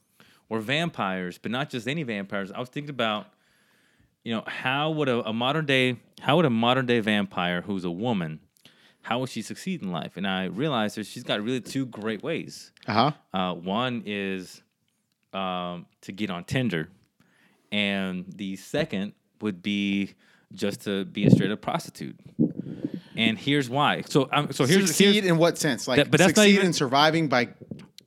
were 0.48 0.60
vampires, 0.60 1.36
but 1.38 1.50
not 1.50 1.68
just 1.70 1.86
any 1.88 2.02
vampires. 2.02 2.50
I 2.52 2.58
was 2.60 2.68
thinking 2.70 2.90
about, 2.90 3.26
you 4.24 4.34
know, 4.34 4.42
how 4.46 4.90
would 4.92 5.08
a, 5.08 5.28
a 5.28 5.32
modern 5.32 5.66
day 5.66 5.96
how 6.20 6.36
would 6.36 6.46
a 6.46 6.50
modern 6.50 6.86
day 6.86 7.00
vampire 7.00 7.60
who's 7.62 7.84
a 7.84 7.90
woman, 7.90 8.40
how 9.02 9.18
will 9.18 9.26
she 9.26 9.42
succeed 9.42 9.82
in 9.82 9.90
life? 9.90 10.16
And 10.16 10.26
I 10.26 10.44
realized 10.44 10.96
that 10.96 11.06
she's 11.06 11.22
got 11.22 11.42
really 11.42 11.60
two 11.60 11.86
great 11.86 12.22
ways. 12.22 12.72
Uh 12.86 12.92
huh. 12.92 13.38
Uh, 13.38 13.54
one 13.54 14.02
is 14.06 14.62
um, 15.32 15.86
to 16.02 16.12
get 16.12 16.30
on 16.30 16.44
Tinder, 16.44 16.88
and 17.72 18.24
the 18.34 18.56
second 18.56 19.12
would 19.40 19.62
be 19.62 20.14
just 20.52 20.82
to 20.82 21.04
be 21.04 21.26
a 21.26 21.30
straight 21.30 21.50
up 21.50 21.60
prostitute. 21.60 22.16
And 23.16 23.36
here's 23.36 23.68
why. 23.68 24.02
So, 24.08 24.28
um, 24.32 24.52
so 24.52 24.64
here's 24.64 24.86
succeed 24.86 25.14
here's, 25.14 25.26
in 25.26 25.38
what 25.38 25.58
sense? 25.58 25.88
Like 25.88 25.96
That- 25.96 26.10
but 26.10 26.18
that's 26.18 26.36
not 26.36 26.42
succeed 26.44 26.54
even- 26.54 26.66
in 26.66 26.72
surviving 26.72 27.28
by 27.28 27.48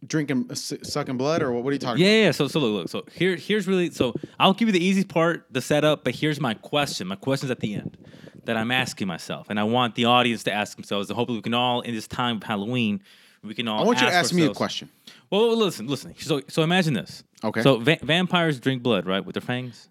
drinking, 0.07 0.47
uh, 0.49 0.55
sucking 0.55 1.17
blood, 1.17 1.41
or 1.41 1.51
what? 1.51 1.63
What 1.63 1.69
are 1.71 1.73
you 1.73 1.79
talking 1.79 2.03
Yeah, 2.03 2.23
yeah. 2.25 2.31
So, 2.31 2.47
so 2.47 2.59
look, 2.59 2.73
look. 2.73 2.89
So 2.89 3.05
here, 3.13 3.35
here's 3.35 3.67
really. 3.67 3.91
So 3.91 4.13
I'll 4.39 4.53
give 4.53 4.67
you 4.69 4.71
the 4.71 4.83
easy 4.83 5.03
part, 5.03 5.45
the 5.51 5.61
setup. 5.61 6.03
But 6.05 6.15
here's 6.15 6.39
my 6.39 6.53
question. 6.55 7.07
My 7.07 7.15
question's 7.17 7.51
at 7.51 7.59
the 7.59 7.75
end 7.75 7.97
that 8.45 8.57
I'm 8.57 8.71
asking 8.71 9.07
myself, 9.07 9.47
and 9.49 9.59
I 9.59 9.63
want 9.63 9.95
the 9.95 10.05
audience 10.05 10.43
to 10.43 10.51
ask 10.53 10.75
themselves. 10.75 11.09
And 11.09 11.15
hopefully, 11.17 11.37
we 11.39 11.41
can 11.43 11.53
all 11.53 11.81
in 11.81 11.93
this 11.93 12.07
time 12.07 12.37
of 12.37 12.43
Halloween, 12.43 13.01
we 13.43 13.53
can 13.53 13.67
all. 13.67 13.81
I 13.81 13.85
want 13.85 13.99
you 14.01 14.07
to 14.07 14.13
ask 14.13 14.33
me 14.33 14.45
a 14.45 14.53
question. 14.53 14.89
Well, 15.29 15.55
listen, 15.57 15.87
listen. 15.87 16.13
So, 16.17 16.41
so 16.47 16.61
imagine 16.63 16.93
this. 16.93 17.23
Okay. 17.43 17.61
So 17.61 17.77
va- 17.79 17.99
vampires 18.01 18.59
drink 18.59 18.83
blood, 18.83 19.05
right, 19.05 19.23
with 19.25 19.33
their 19.35 19.41
fangs. 19.41 19.89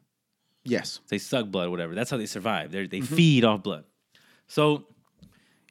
Yes. 0.65 1.01
They 1.09 1.19
suck 1.19 1.47
blood, 1.47 1.71
whatever. 1.71 1.95
That's 1.95 2.11
how 2.11 2.17
they 2.19 2.27
survive. 2.27 2.71
They 2.71 2.87
they 2.87 2.99
Mm-hmm. 3.01 3.15
feed 3.15 3.45
off 3.45 3.63
blood. 3.63 3.85
So, 4.47 4.85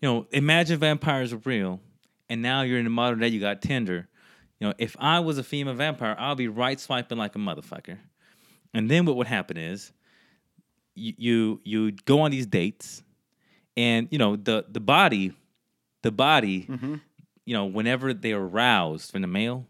you 0.02 0.08
know, 0.10 0.26
imagine 0.32 0.80
vampires 0.80 1.32
are 1.34 1.42
real, 1.46 1.80
and 2.30 2.42
now 2.42 2.62
you're 2.64 2.80
in 2.80 2.86
the 2.86 2.90
modern 2.90 3.20
day. 3.20 3.28
You 3.28 3.40
got 3.40 3.62
Tinder. 3.62 4.08
You 4.60 4.68
know, 4.68 4.74
if 4.78 4.96
I 5.00 5.20
was 5.20 5.38
a 5.38 5.44
female 5.44 5.74
vampire, 5.76 6.16
I'll 6.20 6.36
be 6.36 6.48
right 6.50 6.80
swiping 6.80 7.18
like 7.18 7.36
a 7.36 7.40
motherfucker. 7.40 7.98
And 8.74 8.90
then 8.92 9.06
what 9.06 9.16
would 9.16 9.28
happen 9.28 9.56
is, 9.58 9.94
you 11.18 11.62
you 11.64 11.92
go 12.06 12.22
on 12.22 12.32
these 12.32 12.46
dates, 12.48 13.04
and 13.78 14.08
you 14.12 14.18
know 14.18 14.36
the 14.36 14.66
the 14.70 14.80
body, 14.80 15.34
the 16.02 16.12
body, 16.12 16.66
Mm-hmm. 16.70 16.96
you 17.46 17.54
know, 17.56 17.66
whenever 17.66 18.14
they 18.14 18.34
are 18.34 18.46
aroused 18.48 19.12
from 19.12 19.22
the 19.22 19.28
male, 19.28 19.66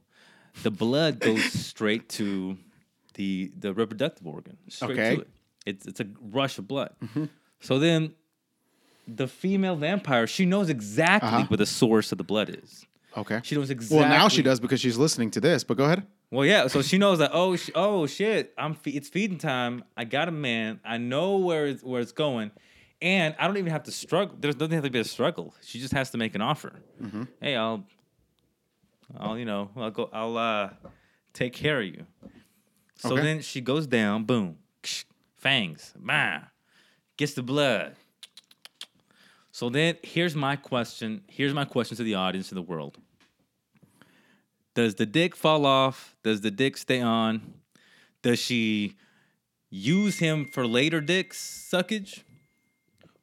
the 0.64 0.72
blood 0.72 1.20
goes 1.20 1.44
straight 1.70 2.10
to 2.10 2.58
the 3.14 3.52
the 3.58 3.74
reproductive 3.74 4.26
organ. 4.28 4.58
Straight 4.68 4.92
Okay. 5.00 5.16
to 5.16 5.22
it. 5.22 5.28
It's 5.66 5.86
it's 5.86 6.00
a 6.00 6.08
rush 6.22 6.58
of 6.58 6.68
blood. 6.68 6.92
Mm-hmm. 7.04 7.26
So 7.62 7.78
then, 7.80 8.14
the 9.08 9.28
female 9.28 9.76
vampire 9.76 10.26
she 10.28 10.46
knows 10.46 10.70
exactly 10.70 11.30
Uh-huh. 11.30 11.46
where 11.48 11.58
the 11.58 11.66
source 11.66 12.12
of 12.12 12.18
the 12.18 12.24
blood 12.24 12.50
is. 12.64 12.86
Okay. 13.18 13.40
She 13.44 13.56
knows 13.56 13.70
exactly. 13.70 14.00
well, 14.00 14.10
now 14.10 14.28
she 14.30 14.42
does 14.44 14.60
because 14.60 14.80
she's 14.80 14.98
listening 14.98 15.32
to 15.32 15.42
this. 15.42 15.64
But 15.64 15.78
go 15.78 15.86
ahead. 15.86 16.06
Well, 16.32 16.46
yeah. 16.46 16.68
So 16.68 16.82
she 16.82 16.98
knows 16.98 17.18
that. 17.20 17.32
Oh, 17.34 17.56
sh- 17.56 17.72
oh 17.76 18.06
shit! 18.06 18.54
I'm. 18.58 18.76
Fe- 18.76 18.92
it's 18.92 19.10
feeding 19.10 19.38
time. 19.40 19.84
I 19.98 20.04
got 20.04 20.28
a 20.28 20.32
man. 20.32 20.80
I 20.86 20.98
know 20.98 21.38
where 21.38 21.66
it's 21.68 21.82
where 21.84 22.02
it's 22.02 22.12
going, 22.12 22.52
and 23.02 23.36
I 23.40 23.48
don't 23.48 23.58
even 23.58 23.72
have 23.72 23.84
to 23.84 23.92
struggle. 23.92 24.36
There's 24.40 24.54
doesn't 24.56 24.72
have 24.74 24.84
to 24.84 24.92
be 24.92 25.00
a 25.00 25.04
struggle. 25.04 25.56
She 25.64 25.80
just 25.80 25.94
has 25.94 26.12
to 26.12 26.18
make 26.20 26.36
an 26.36 26.42
offer. 26.42 26.74
Mm-hmm. 27.02 27.24
Hey, 27.42 27.56
I'll. 27.56 27.84
I'll 29.18 29.40
you 29.40 29.46
know 29.46 29.72
I'll 29.76 29.90
go 29.90 30.08
I'll 30.14 30.38
uh 30.38 30.70
take 31.34 31.54
care 31.54 31.80
of 31.82 31.88
you. 31.88 32.06
So 32.96 33.14
Okay. 33.14 33.24
then 33.24 33.42
she 33.42 33.60
goes 33.60 33.88
down. 33.88 34.26
Boom. 34.26 34.58
Fangs. 35.38 35.94
Bah. 35.98 36.42
Gets 37.18 37.34
the 37.34 37.42
blood. 37.42 37.96
So 39.52 39.70
then 39.70 39.96
here's 40.04 40.36
my 40.36 40.56
question. 40.58 41.24
Here's 41.28 41.54
my 41.56 41.66
question 41.66 41.98
to 41.98 42.04
the 42.04 42.16
audience 42.16 42.52
in 42.52 42.56
the 42.56 42.62
world. 42.62 43.00
Does 44.80 44.96
the 44.96 45.06
dick 45.06 45.36
fall 45.36 45.66
off? 45.66 46.16
Does 46.24 46.40
the 46.40 46.50
dick 46.52 46.78
stay 46.78 47.02
on? 47.02 47.54
Does 48.22 48.40
she 48.40 48.96
use 49.70 50.20
him 50.20 50.46
for 50.46 50.66
later 50.66 51.02
dick 51.02 51.34
suckage? 51.34 52.24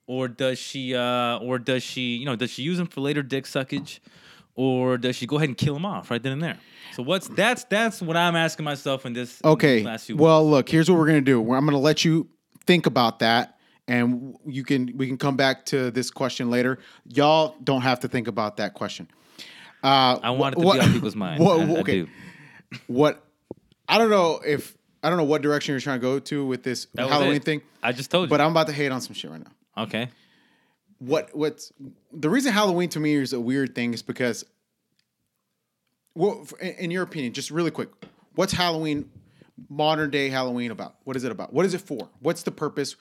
Or 0.07 0.29
does 0.29 0.59
she 0.59 0.95
uh 0.95 1.38
or 1.38 1.59
does 1.59 1.83
she, 1.83 2.16
you 2.16 2.27
know, 2.27 2.37
does 2.37 2.51
she 2.51 2.62
use 2.62 2.79
him 2.79 2.87
for 2.87 3.01
later 3.01 3.23
dick 3.23 3.45
suckage? 3.45 4.01
Or 4.55 4.99
does 4.99 5.16
she 5.16 5.27
go 5.27 5.37
ahead 5.37 5.49
and 5.49 5.57
kill 5.57 5.75
him 5.75 5.87
off 5.87 6.11
right 6.11 6.23
then 6.23 6.33
and 6.33 6.42
there? 6.42 6.59
So 6.92 7.03
what's 7.03 7.27
that's 7.29 7.64
that's 7.64 8.03
what 8.03 8.19
I'm 8.19 8.37
asking 8.37 8.64
myself 8.64 9.07
in 9.07 9.14
this 9.14 9.40
in 9.40 9.49
Okay. 9.49 9.77
these 9.79 9.87
last 9.87 10.05
few 10.05 10.16
Well, 10.19 10.47
look, 10.47 10.69
here's 10.69 10.90
what 10.90 10.99
we're 10.99 11.07
gonna 11.07 11.23
do. 11.23 11.40
I'm 11.55 11.64
gonna 11.64 11.79
let 11.79 12.05
you 12.05 12.29
think 12.66 12.85
about 12.85 13.21
that, 13.21 13.57
and 13.88 14.37
you 14.45 14.62
can 14.62 14.92
we 14.95 15.07
can 15.07 15.16
come 15.16 15.38
back 15.38 15.64
to 15.66 15.90
this 15.90 16.11
question 16.11 16.51
later. 16.51 16.81
Y'all 17.07 17.57
don't 17.64 17.81
have 17.81 18.01
to 18.01 18.09
think 18.09 18.29
about 18.29 18.59
that 18.59 18.75
question. 18.75 19.09
Uh, 19.87 20.18
I 20.22 20.31
want 20.31 20.57
it 20.57 20.59
to 20.61 20.64
what- 20.66 20.81
be 20.81 20.87
on 20.87 20.92
people's 20.92 21.16
mind. 21.16 21.42
what- 21.42 21.61
I- 21.61 21.64
I 21.64 21.79
okay. 21.81 22.01
do. 22.03 22.09
What 22.88 23.22
I 23.88 23.99
don't 23.99 24.11
know 24.11 24.40
if 24.44 24.77
I 25.03 25.09
don't 25.09 25.18
know 25.18 25.25
what 25.25 25.42
direction 25.42 25.72
you're 25.72 25.81
trying 25.81 26.01
to 26.01 26.03
go 26.03 26.18
to 26.18 26.44
with 26.44 26.62
this 26.64 26.87
That 26.94 27.09
Halloween 27.09 27.40
thing, 27.40 27.62
I 27.83 27.92
just 27.92 28.11
told 28.11 28.27
you. 28.27 28.31
but 28.31 28.40
I'm 28.40 28.51
about 28.51 28.66
to 28.66 28.72
hate 28.72 28.90
on 28.90 29.01
some 29.01 29.14
shit 29.14 29.31
right 29.31 29.40
now. 29.40 29.83
okay. 29.85 30.09
what 30.99 31.31
what's 31.37 31.72
the 32.12 32.29
reason 32.29 32.53
Halloween 32.53 32.88
to 32.90 32.99
me 33.01 33.14
is 33.14 33.33
a 33.33 33.38
weird 33.40 33.75
thing 33.75 33.94
is 33.94 34.03
because 34.03 34.44
well 36.14 36.46
in 36.61 36.90
your 36.90 37.03
opinion 37.03 37.33
just 37.33 37.51
really 37.51 37.70
quick 37.70 37.90
what's 38.35 38.53
Halloween 38.53 39.09
modern 39.68 40.11
day 40.11 40.29
Halloween 40.29 40.70
about 40.70 40.96
what 41.05 41.14
is 41.16 41.22
it 41.25 41.31
about 41.31 41.53
what 41.53 41.64
is 41.66 41.75
it 41.75 41.81
for 41.83 42.09
what's 42.20 42.42
the 42.42 42.51
purpose 42.51 42.96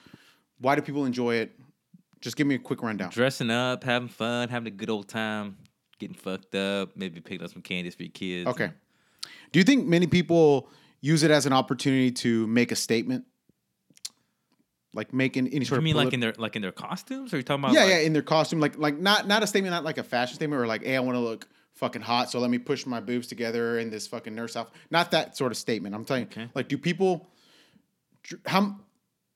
why 0.60 0.76
do 0.76 0.82
people 0.82 1.06
enjoy 1.06 1.36
it 1.36 1.58
just 2.22 2.36
give 2.38 2.46
me 2.48 2.56
a 2.56 2.60
quick 2.60 2.82
rundown 2.84 3.10
Dressing 3.10 3.50
up, 3.50 3.84
having 3.84 4.08
fun, 4.10 4.50
having 4.50 4.68
a 4.68 4.76
good 4.76 4.90
old 4.90 5.08
time, 5.08 5.58
getting 6.00 6.16
fucked 6.16 6.56
up, 6.56 6.96
maybe 6.96 7.20
picking 7.22 7.44
up 7.46 7.52
some 7.52 7.62
candies 7.62 7.96
for 7.96 8.04
your 8.04 8.12
kids. 8.12 8.50
okay 8.50 8.72
do 9.52 9.60
you 9.60 9.64
think 9.64 9.88
many 9.88 10.06
people 10.08 10.70
use 11.02 11.24
it 11.24 11.32
as 11.32 11.46
an 11.46 11.54
opportunity 11.54 12.12
to 12.12 12.46
make 12.48 12.72
a 12.72 12.76
statement 12.76 13.26
like 14.94 15.14
making 15.14 15.48
any 15.50 15.66
sort 15.66 15.78
You 15.78 15.78
of 15.80 15.84
mean 15.84 15.96
like 15.96 16.14
in 16.14 16.20
their 16.20 16.34
like 16.38 16.56
in 16.56 16.62
their 16.62 16.72
costumes, 16.72 17.34
or 17.34 17.36
are 17.36 17.40
you 17.40 17.44
talking 17.44 17.64
about? 17.64 17.74
yeah 17.74 17.82
like, 17.82 17.90
yeah 17.90 17.98
in 18.00 18.14
their 18.14 18.22
costume 18.22 18.60
like 18.60 18.78
like 18.78 18.98
not 18.98 19.28
not 19.28 19.44
a 19.44 19.48
statement 19.48 19.72
not 19.74 19.84
like 19.84 19.98
a 19.98 20.04
fashion 20.04 20.36
statement 20.36 20.62
or 20.62 20.68
like 20.68 20.84
hey 20.84 20.96
I 20.96 21.00
want 21.00 21.16
to 21.16 21.20
look 21.20 21.48
fucking 21.74 22.02
hot 22.02 22.30
so 22.32 22.40
let 22.40 22.50
me 22.50 22.58
push 22.58 22.86
my 22.86 23.02
boobs 23.02 23.28
together 23.28 23.80
in 23.80 23.90
this 23.90 24.08
fucking 24.08 24.34
nurse 24.34 24.56
outfit 24.56 24.74
not 24.92 25.12
that 25.12 25.36
sort 25.36 25.52
of 25.52 25.58
statement 25.58 25.94
I'm 25.94 26.06
telling 26.06 26.24
you 26.24 26.28
Okay. 26.32 26.50
like 26.56 26.70
do 26.70 26.78
people 26.78 27.28
how 28.46 28.78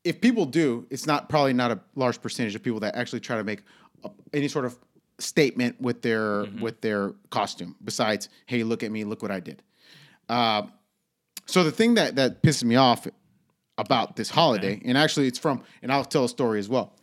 if 0.05 0.21
people 0.21 0.45
do 0.45 0.87
it's 0.89 1.05
not 1.05 1.27
probably 1.27 1.51
not 1.53 1.71
a 1.71 1.79
large 1.95 2.21
percentage 2.21 2.55
of 2.55 2.63
people 2.63 2.79
that 2.79 2.95
actually 2.95 3.19
try 3.19 3.35
to 3.35 3.43
make 3.43 3.63
a, 4.05 4.09
any 4.33 4.47
sort 4.47 4.63
of 4.63 4.77
statement 5.19 5.79
with 5.81 6.01
their 6.01 6.45
Mm-hmm. 6.45 6.61
with 6.61 6.81
their 6.81 7.13
costume 7.29 7.75
besides 7.83 8.29
hey 8.45 8.63
look 8.63 8.83
at 8.83 8.91
me 8.91 9.03
look 9.03 9.21
what 9.21 9.31
I 9.31 9.39
did 9.39 9.61
uh, 10.29 10.63
so 11.45 11.63
the 11.63 11.71
thing 11.71 11.95
that 11.95 12.15
that 12.15 12.41
pisses 12.43 12.63
me 12.63 12.75
off 12.75 13.07
about 13.77 14.15
this 14.17 14.29
holiday, 14.29 14.81
and 14.85 14.97
actually 14.97 15.25
it's 15.27 15.39
from, 15.39 15.63
and 15.81 15.89
I'll 15.91 16.03
tell 16.03 16.25
a 16.25 16.29
story 16.29 16.59
as 16.59 16.67
well. 16.67 16.93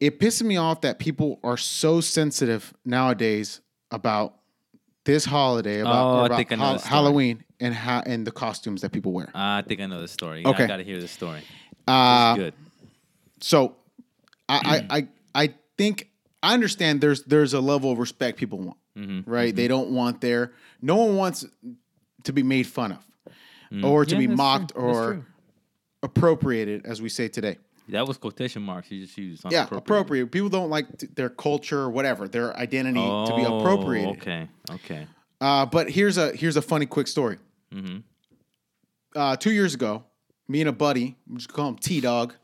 It 0.00 0.18
pisses 0.18 0.42
me 0.42 0.56
off 0.56 0.80
that 0.80 0.98
people 0.98 1.38
are 1.44 1.56
so 1.56 2.00
sensitive 2.00 2.74
nowadays 2.84 3.60
about 3.90 4.34
this 5.04 5.24
holiday, 5.24 5.80
about, 5.80 6.06
Oh, 6.22 6.24
about 6.24 6.36
think 6.38 6.50
I 6.52 6.56
know 6.56 6.64
Hal- 6.64 6.78
Halloween, 6.80 7.44
and 7.60 7.74
how 7.74 8.02
and 8.04 8.26
the 8.26 8.32
costumes 8.32 8.80
that 8.80 8.90
people 8.90 9.12
wear. 9.12 9.30
I 9.34 9.62
think 9.62 9.80
I 9.80 9.86
know 9.86 10.00
the 10.00 10.08
story. 10.08 10.44
Okay. 10.44 10.64
I 10.64 10.66
gotta 10.66 10.82
hear 10.82 11.00
the 11.00 11.08
story. 11.08 11.42
Uh, 11.86 12.34
Good. 12.36 12.54
so 13.40 13.76
I, 14.48 14.86
I 14.90 14.96
I 15.34 15.44
I 15.44 15.54
think 15.78 16.08
I 16.42 16.54
understand 16.54 17.00
there's 17.00 17.22
there's 17.24 17.54
a 17.54 17.60
level 17.60 17.90
of 17.92 17.98
respect 17.98 18.38
people 18.38 18.58
want, 18.58 18.78
Mm-hmm. 18.98 19.30
right? 19.30 19.54
They 19.54 19.68
don't 19.68 19.90
want 19.90 20.20
their 20.20 20.52
no 20.80 20.96
one 20.96 21.16
wants 21.16 21.44
to 22.24 22.32
be 22.32 22.42
made 22.42 22.66
fun 22.66 22.92
of 22.92 23.84
or 23.84 24.04
to 24.04 24.14
Mm. 24.14 24.20
Yeah, 24.20 24.26
be 24.28 24.34
mocked 24.34 24.72
true. 24.74 24.82
Or 24.82 25.26
appropriated, 26.02 26.84
as 26.84 27.00
we 27.00 27.08
say 27.08 27.28
today. 27.28 27.58
That 27.88 28.06
was 28.06 28.16
quotation 28.18 28.62
marks 28.62 28.90
you 28.90 29.02
just 29.04 29.16
used. 29.18 29.44
Yeah, 29.50 29.64
appropriate. 29.64 29.78
appropriate. 29.78 30.26
People 30.32 30.48
don't 30.48 30.70
like 30.70 30.98
t- 30.98 31.08
their 31.14 31.28
culture 31.28 31.80
or 31.80 31.90
whatever, 31.90 32.28
their 32.28 32.56
identity 32.56 33.00
to 33.00 33.32
be 33.36 33.44
Oh, 33.46 33.58
appropriated. 33.60 34.16
Okay. 34.16 34.48
Okay. 34.70 35.06
Uh, 35.40 35.66
but 35.66 35.90
here's 35.90 36.16
a 36.18 36.32
here's 36.32 36.56
a 36.56 36.62
funny 36.62 36.86
quick 36.86 37.08
story. 37.08 37.38
Mm-hmm. 37.74 37.98
Uh, 39.14 39.36
two 39.36 39.52
years 39.52 39.74
ago, 39.74 40.04
me 40.48 40.60
and 40.60 40.68
a 40.68 40.72
buddy, 40.72 41.16
we 41.28 41.36
just 41.36 41.52
call 41.52 41.68
him 41.68 41.76
T 41.76 42.00
Dog. 42.00 42.34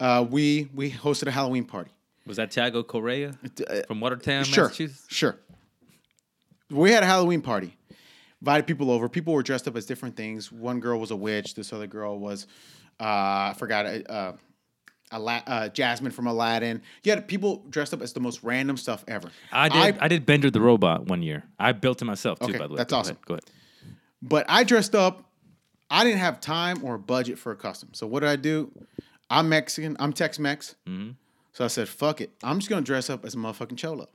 Uh, 0.00 0.24
we 0.28 0.68
we 0.74 0.90
hosted 0.90 1.26
a 1.26 1.30
Halloween 1.30 1.64
party. 1.64 1.90
Was 2.28 2.36
that 2.36 2.50
Tiago 2.50 2.82
Correa 2.82 3.36
uh, 3.68 3.80
from 3.88 4.00
Watertown, 4.00 4.44
Sure, 4.44 4.64
Massachusetts? 4.64 5.06
sure. 5.08 5.36
We 6.70 6.90
had 6.92 7.02
a 7.02 7.06
Halloween 7.06 7.40
party. 7.40 7.74
Invited 8.40 8.66
people 8.66 8.90
over. 8.90 9.08
People 9.08 9.32
were 9.32 9.42
dressed 9.42 9.66
up 9.66 9.76
as 9.76 9.86
different 9.86 10.14
things. 10.16 10.52
One 10.52 10.78
girl 10.78 11.00
was 11.00 11.10
a 11.10 11.16
witch. 11.16 11.54
This 11.54 11.72
other 11.72 11.86
girl 11.86 12.18
was, 12.18 12.46
uh, 13.00 13.04
I 13.04 13.54
forgot, 13.58 13.86
uh, 13.86 14.32
Ala- 15.12 15.42
uh, 15.46 15.68
Jasmine 15.70 16.12
from 16.12 16.26
Aladdin. 16.26 16.82
You 17.02 17.12
had 17.12 17.26
people 17.26 17.64
dressed 17.70 17.94
up 17.94 18.02
as 18.02 18.12
the 18.12 18.20
most 18.20 18.42
random 18.42 18.76
stuff 18.76 19.04
ever. 19.08 19.30
I 19.50 19.68
did. 19.70 19.98
I, 19.98 20.08
did 20.08 20.26
Bender 20.26 20.50
the 20.50 20.60
robot 20.60 21.06
one 21.06 21.22
year. 21.22 21.44
I 21.58 21.72
built 21.72 22.02
it 22.02 22.04
myself 22.04 22.38
too. 22.38 22.50
Okay, 22.50 22.58
by 22.58 22.66
the 22.66 22.74
way, 22.74 22.76
that's 22.76 22.92
Go 22.92 22.98
awesome. 22.98 23.16
Ahead, 23.16 23.26
Go 23.26 23.34
ahead. 23.34 23.44
But 24.20 24.46
I 24.48 24.64
dressed 24.64 24.94
up. 24.94 25.24
I 25.90 26.04
didn't 26.04 26.18
have 26.20 26.40
time 26.40 26.84
or 26.84 26.98
budget 26.98 27.38
for 27.38 27.50
a 27.52 27.56
costume. 27.56 27.90
So 27.94 28.06
what 28.06 28.20
did 28.20 28.28
I 28.28 28.36
do? 28.36 28.70
I'm 29.30 29.48
Mexican. 29.48 29.96
I'm 29.98 30.12
Tex-Mex. 30.12 30.74
Mm-hmm. 30.86 31.12
So 31.58 31.64
I 31.64 31.66
said, 31.66 31.88
"Fuck 31.88 32.20
it. 32.20 32.30
I'm 32.44 32.60
just 32.60 32.70
gonna 32.70 32.82
dress 32.82 33.10
up 33.10 33.24
as 33.24 33.34
a 33.34 33.36
motherfucking 33.36 33.76
cholo." 33.76 34.08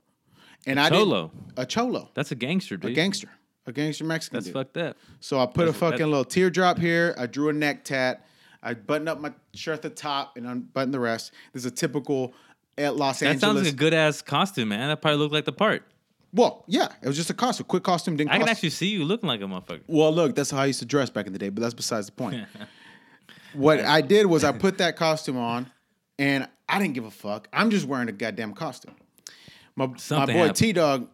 And 0.66 0.80
I 0.80 0.88
Cholo. 0.88 1.30
did 1.48 1.58
a 1.58 1.66
cholo, 1.66 2.08
That's 2.14 2.32
a 2.32 2.34
gangster, 2.34 2.78
dude. 2.78 2.92
a 2.92 2.94
gangster, 2.94 3.28
a 3.66 3.72
gangster 3.72 4.04
Mexican. 4.04 4.36
That's 4.38 4.46
dude. 4.46 4.54
fucked 4.54 4.78
up. 4.78 4.96
So 5.20 5.38
I 5.38 5.44
put 5.44 5.68
a 5.68 5.74
fucking 5.74 5.98
that- 5.98 6.06
little 6.06 6.24
teardrop 6.24 6.78
here. 6.78 7.14
I 7.18 7.26
drew 7.26 7.50
a 7.50 7.52
neck 7.52 7.84
tat. 7.84 8.26
I 8.62 8.72
buttoned 8.72 9.10
up 9.10 9.20
my 9.20 9.34
shirt 9.52 9.74
at 9.74 9.82
the 9.82 9.90
top 9.90 10.38
and 10.38 10.46
unbuttoned 10.46 10.94
the 10.94 11.00
rest. 11.00 11.32
This 11.52 11.66
is 11.66 11.70
a 11.70 11.70
typical 11.70 12.32
at 12.78 12.96
Los 12.96 13.20
Angeles. 13.20 13.42
That 13.42 13.46
sounds 13.46 13.62
like 13.62 13.74
a 13.74 13.76
good 13.76 13.92
ass 13.92 14.22
costume, 14.22 14.70
man. 14.70 14.88
That 14.88 15.02
probably 15.02 15.18
looked 15.18 15.34
like 15.34 15.44
the 15.44 15.52
part. 15.52 15.84
well, 16.32 16.64
yeah, 16.66 16.88
it 17.02 17.06
was 17.06 17.16
just 17.18 17.28
a 17.28 17.34
costume. 17.34 17.66
Quick 17.66 17.82
costume 17.82 18.16
didn't 18.16 18.30
I 18.30 18.38
can 18.38 18.48
actually 18.48 18.70
see 18.70 18.86
you 18.88 19.04
looking 19.04 19.28
like 19.28 19.42
a 19.42 19.44
motherfucker. 19.44 19.82
Well, 19.86 20.14
look, 20.14 20.34
that's 20.34 20.50
how 20.50 20.60
I 20.60 20.64
used 20.66 20.78
to 20.78 20.86
dress 20.86 21.10
back 21.10 21.26
in 21.26 21.34
the 21.34 21.38
day, 21.38 21.50
but 21.50 21.60
that's 21.60 21.74
besides 21.74 22.06
the 22.06 22.12
point. 22.12 22.42
what 23.52 23.80
I 23.80 24.00
did 24.00 24.24
was 24.24 24.44
I 24.44 24.52
put 24.52 24.78
that 24.78 24.96
costume 24.96 25.36
on, 25.36 25.70
and 26.18 26.48
I 26.68 26.78
didn't 26.78 26.94
give 26.94 27.04
a 27.04 27.10
fuck. 27.10 27.48
I'm 27.52 27.70
just 27.70 27.86
wearing 27.86 28.08
a 28.08 28.12
goddamn 28.12 28.54
costume. 28.54 28.94
My, 29.76 29.90
my 30.10 30.26
boy. 30.26 30.48
T 30.50 30.72
Dog 30.72 31.08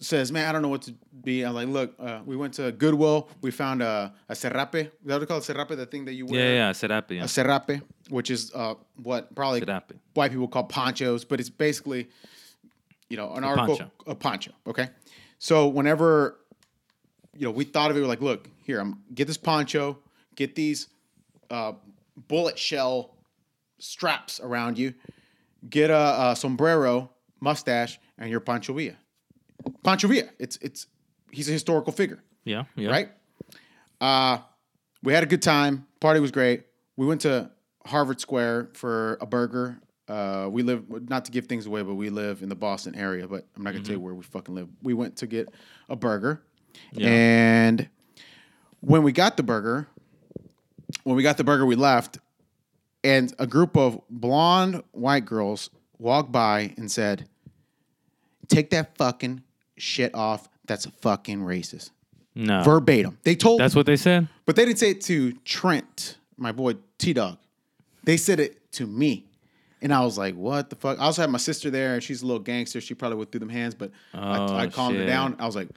says, 0.00 0.32
"Man, 0.32 0.48
I 0.48 0.52
don't 0.52 0.62
know 0.62 0.68
what 0.68 0.82
to 0.82 0.94
be." 1.22 1.42
I'm 1.42 1.54
like, 1.54 1.68
"Look, 1.68 1.94
uh, 1.98 2.20
we 2.26 2.36
went 2.36 2.54
to 2.54 2.72
Goodwill. 2.72 3.28
We 3.40 3.50
found 3.50 3.82
a, 3.82 4.12
a 4.28 4.34
serape. 4.34 4.74
Is 4.74 4.90
that 5.04 5.14
what 5.14 5.18
they 5.20 5.26
call 5.26 5.38
it? 5.38 5.44
Serape, 5.44 5.68
the 5.68 5.86
thing 5.86 6.04
that 6.06 6.14
you 6.14 6.26
wear? 6.26 6.40
Yeah, 6.40 6.54
yeah, 6.54 6.72
Serape. 6.72 7.10
Yeah. 7.12 7.24
A 7.24 7.28
serape, 7.28 7.80
which 8.08 8.30
is 8.30 8.52
uh, 8.54 8.74
what 9.02 9.34
probably 9.34 9.60
Serape. 9.60 9.92
white 10.14 10.30
people 10.32 10.48
call 10.48 10.64
ponchos, 10.64 11.24
but 11.24 11.40
it's 11.40 11.50
basically, 11.50 12.08
you 13.08 13.16
know, 13.16 13.32
an 13.34 13.44
article, 13.44 13.76
poncho. 13.76 13.90
a 14.06 14.14
poncho. 14.14 14.50
Okay, 14.66 14.88
so 15.38 15.68
whenever, 15.68 16.38
you 17.36 17.46
know, 17.46 17.52
we 17.52 17.64
thought 17.64 17.90
of 17.90 17.96
it, 17.96 18.00
we're 18.00 18.06
like, 18.06 18.20
look, 18.20 18.48
here, 18.64 18.80
I'm 18.80 19.02
get 19.14 19.26
this 19.28 19.38
poncho, 19.38 19.98
get 20.34 20.54
these 20.54 20.88
uh, 21.50 21.72
bullet 22.28 22.58
shell 22.58 23.14
straps 23.82 24.40
around 24.40 24.78
you, 24.78 24.94
get 25.68 25.90
a, 25.90 26.30
a 26.30 26.36
sombrero, 26.36 27.10
mustache, 27.40 27.98
and 28.18 28.30
your 28.30 28.40
Pancho 28.40 28.72
Villa. 28.72 28.94
Pancho 29.82 30.08
Villa, 30.08 30.28
it's 30.38 30.56
it's 30.58 30.86
he's 31.30 31.48
a 31.48 31.52
historical 31.52 31.92
figure 31.92 32.22
Yeah, 32.44 32.64
yeah. 32.76 32.90
right? 32.90 33.10
Uh, 34.00 34.38
we 35.02 35.12
had 35.12 35.22
a 35.22 35.26
good 35.26 35.42
time. 35.42 35.86
Party 36.00 36.20
was 36.20 36.30
great. 36.30 36.64
We 36.96 37.06
went 37.06 37.20
to 37.22 37.50
Harvard 37.86 38.20
Square 38.20 38.70
for 38.74 39.18
a 39.20 39.26
burger. 39.26 39.80
Uh, 40.08 40.48
we 40.50 40.62
live 40.62 40.84
not 41.08 41.24
to 41.24 41.30
give 41.32 41.46
things 41.46 41.66
away, 41.66 41.82
but 41.82 41.94
we 41.94 42.10
live 42.10 42.42
in 42.42 42.48
the 42.48 42.54
Boston 42.56 42.94
area. 42.94 43.26
But 43.26 43.46
I'm 43.56 43.62
not 43.62 43.72
gonna 43.72 43.84
tell 43.84 43.94
you 43.94 44.00
where 44.00 44.14
we 44.14 44.22
fucking 44.22 44.54
live. 44.54 44.68
We 44.82 44.94
went 44.94 45.16
to 45.16 45.26
get 45.26 45.48
a 45.88 45.96
burger, 45.96 46.42
Yeah. 46.92 47.08
and 47.08 47.88
when 48.80 49.02
we 49.04 49.12
got 49.12 49.36
the 49.36 49.42
burger, 49.44 49.86
when 51.04 51.16
we 51.16 51.22
got 51.22 51.36
the 51.36 51.44
burger, 51.44 51.64
we 51.66 51.76
left, 51.76 52.18
and 53.04 53.34
a 53.38 53.46
group 53.46 53.76
of 53.76 54.00
blonde 54.10 54.82
white 54.92 55.24
girls 55.24 55.70
walked 55.98 56.32
by 56.32 56.74
and 56.76 56.90
said, 56.90 57.28
"Take 58.48 58.70
that 58.70 58.96
fucking 58.96 59.42
shit 59.76 60.14
off. 60.14 60.48
That's 60.66 60.86
fucking 60.86 61.40
racist." 61.40 61.90
No, 62.34 62.62
Verbatim. 62.62 63.18
They 63.24 63.34
told, 63.34 63.60
that's 63.60 63.74
what 63.76 63.84
they 63.84 63.96
said. 63.96 64.26
but 64.46 64.56
they 64.56 64.64
didn't 64.64 64.78
say 64.78 64.90
it 64.90 65.02
to 65.02 65.32
Trent, 65.44 66.16
my 66.38 66.50
boy 66.50 66.74
T 66.98 67.12
Dog. 67.12 67.36
They 68.04 68.16
said 68.16 68.40
it 68.40 68.72
to 68.72 68.86
me. 68.86 69.26
And 69.82 69.92
I 69.92 70.00
was 70.04 70.16
like, 70.16 70.34
what 70.36 70.70
the 70.70 70.76
fuck? 70.76 70.98
I 70.98 71.02
also 71.02 71.22
had 71.22 71.30
my 71.30 71.38
sister 71.38 71.68
there, 71.68 71.94
and 71.94 72.02
she's 72.02 72.22
a 72.22 72.26
little 72.26 72.40
gangster. 72.40 72.80
She 72.80 72.94
probably 72.94 73.18
went 73.18 73.32
through 73.32 73.40
them 73.40 73.48
hands, 73.48 73.74
but 73.74 73.90
Oh, 74.14 74.18
I, 74.18 74.36
I 74.36 74.66
oh, 74.66 74.70
calmed 74.70 74.96
her 74.96 75.04
down. 75.06 75.36
I 75.40 75.44
was 75.44 75.56
like, 75.56 75.68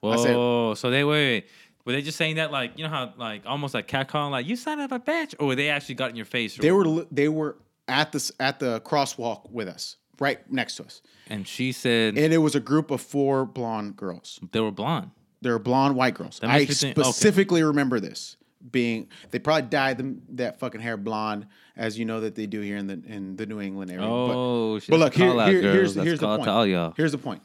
Whoa, 0.00 0.10
I 0.10 0.16
said, 0.16 0.80
so 0.80 0.90
they 0.90 1.04
wait, 1.04 1.32
wait, 1.32 1.46
were 1.84 1.92
they 1.92 2.02
just 2.02 2.16
saying 2.18 2.36
that 2.36 2.52
like 2.52 2.72
you 2.76 2.84
know 2.84 2.90
how 2.90 3.12
like 3.16 3.42
almost 3.46 3.74
like 3.74 3.88
catcalling 3.88 4.30
like 4.30 4.46
you 4.46 4.56
son 4.56 4.80
of 4.80 4.92
a 4.92 4.98
bitch, 5.00 5.34
or 5.38 5.48
were 5.48 5.54
they 5.54 5.68
actually 5.68 5.94
got 5.96 6.10
in 6.10 6.16
your 6.16 6.24
face? 6.26 6.56
They 6.56 6.72
were 6.72 6.84
li- 6.84 7.06
they 7.10 7.28
were 7.28 7.56
at 7.88 8.12
this 8.12 8.30
at 8.40 8.58
the 8.60 8.80
crosswalk 8.80 9.50
with 9.50 9.68
us, 9.68 9.96
right 10.20 10.38
next 10.50 10.76
to 10.76 10.84
us, 10.84 11.02
and 11.28 11.46
she 11.46 11.72
said 11.72 12.16
and 12.16 12.32
it 12.32 12.38
was 12.38 12.54
a 12.54 12.60
group 12.60 12.90
of 12.90 13.00
four 13.00 13.44
blonde 13.44 13.96
girls. 13.96 14.38
they 14.52 14.60
were 14.60 14.70
blonde. 14.70 15.10
They 15.40 15.50
were 15.50 15.58
blonde 15.58 15.96
white 15.96 16.14
girls. 16.14 16.38
I 16.42 16.64
think- 16.66 16.70
okay. 16.70 17.02
specifically 17.02 17.62
remember 17.64 17.98
this 17.98 18.36
being 18.70 19.08
they 19.32 19.40
probably 19.40 19.68
dyed 19.68 19.98
them 19.98 20.22
that 20.28 20.60
fucking 20.60 20.80
hair 20.80 20.96
blonde, 20.96 21.46
as 21.76 21.98
you 21.98 22.04
know 22.04 22.20
that 22.20 22.36
they 22.36 22.46
do 22.46 22.60
here 22.60 22.76
in 22.76 22.86
the 22.86 23.02
in 23.06 23.34
the 23.34 23.44
New 23.44 23.60
England 23.60 23.90
area. 23.90 24.02
But- 24.06 24.34
Oh, 24.36 24.78
shit, 24.78 24.88
But 24.90 25.00
look, 25.00 25.14
here, 25.14 25.32
here- 25.32 25.60
here's 25.72 25.94
here's 25.96 26.20
the 26.20 26.26
point. 26.28 26.44
to 26.44 26.50
all 26.52 26.64
y'all. 26.66 26.94
Here's 26.96 27.10
the 27.10 27.18
point. 27.18 27.42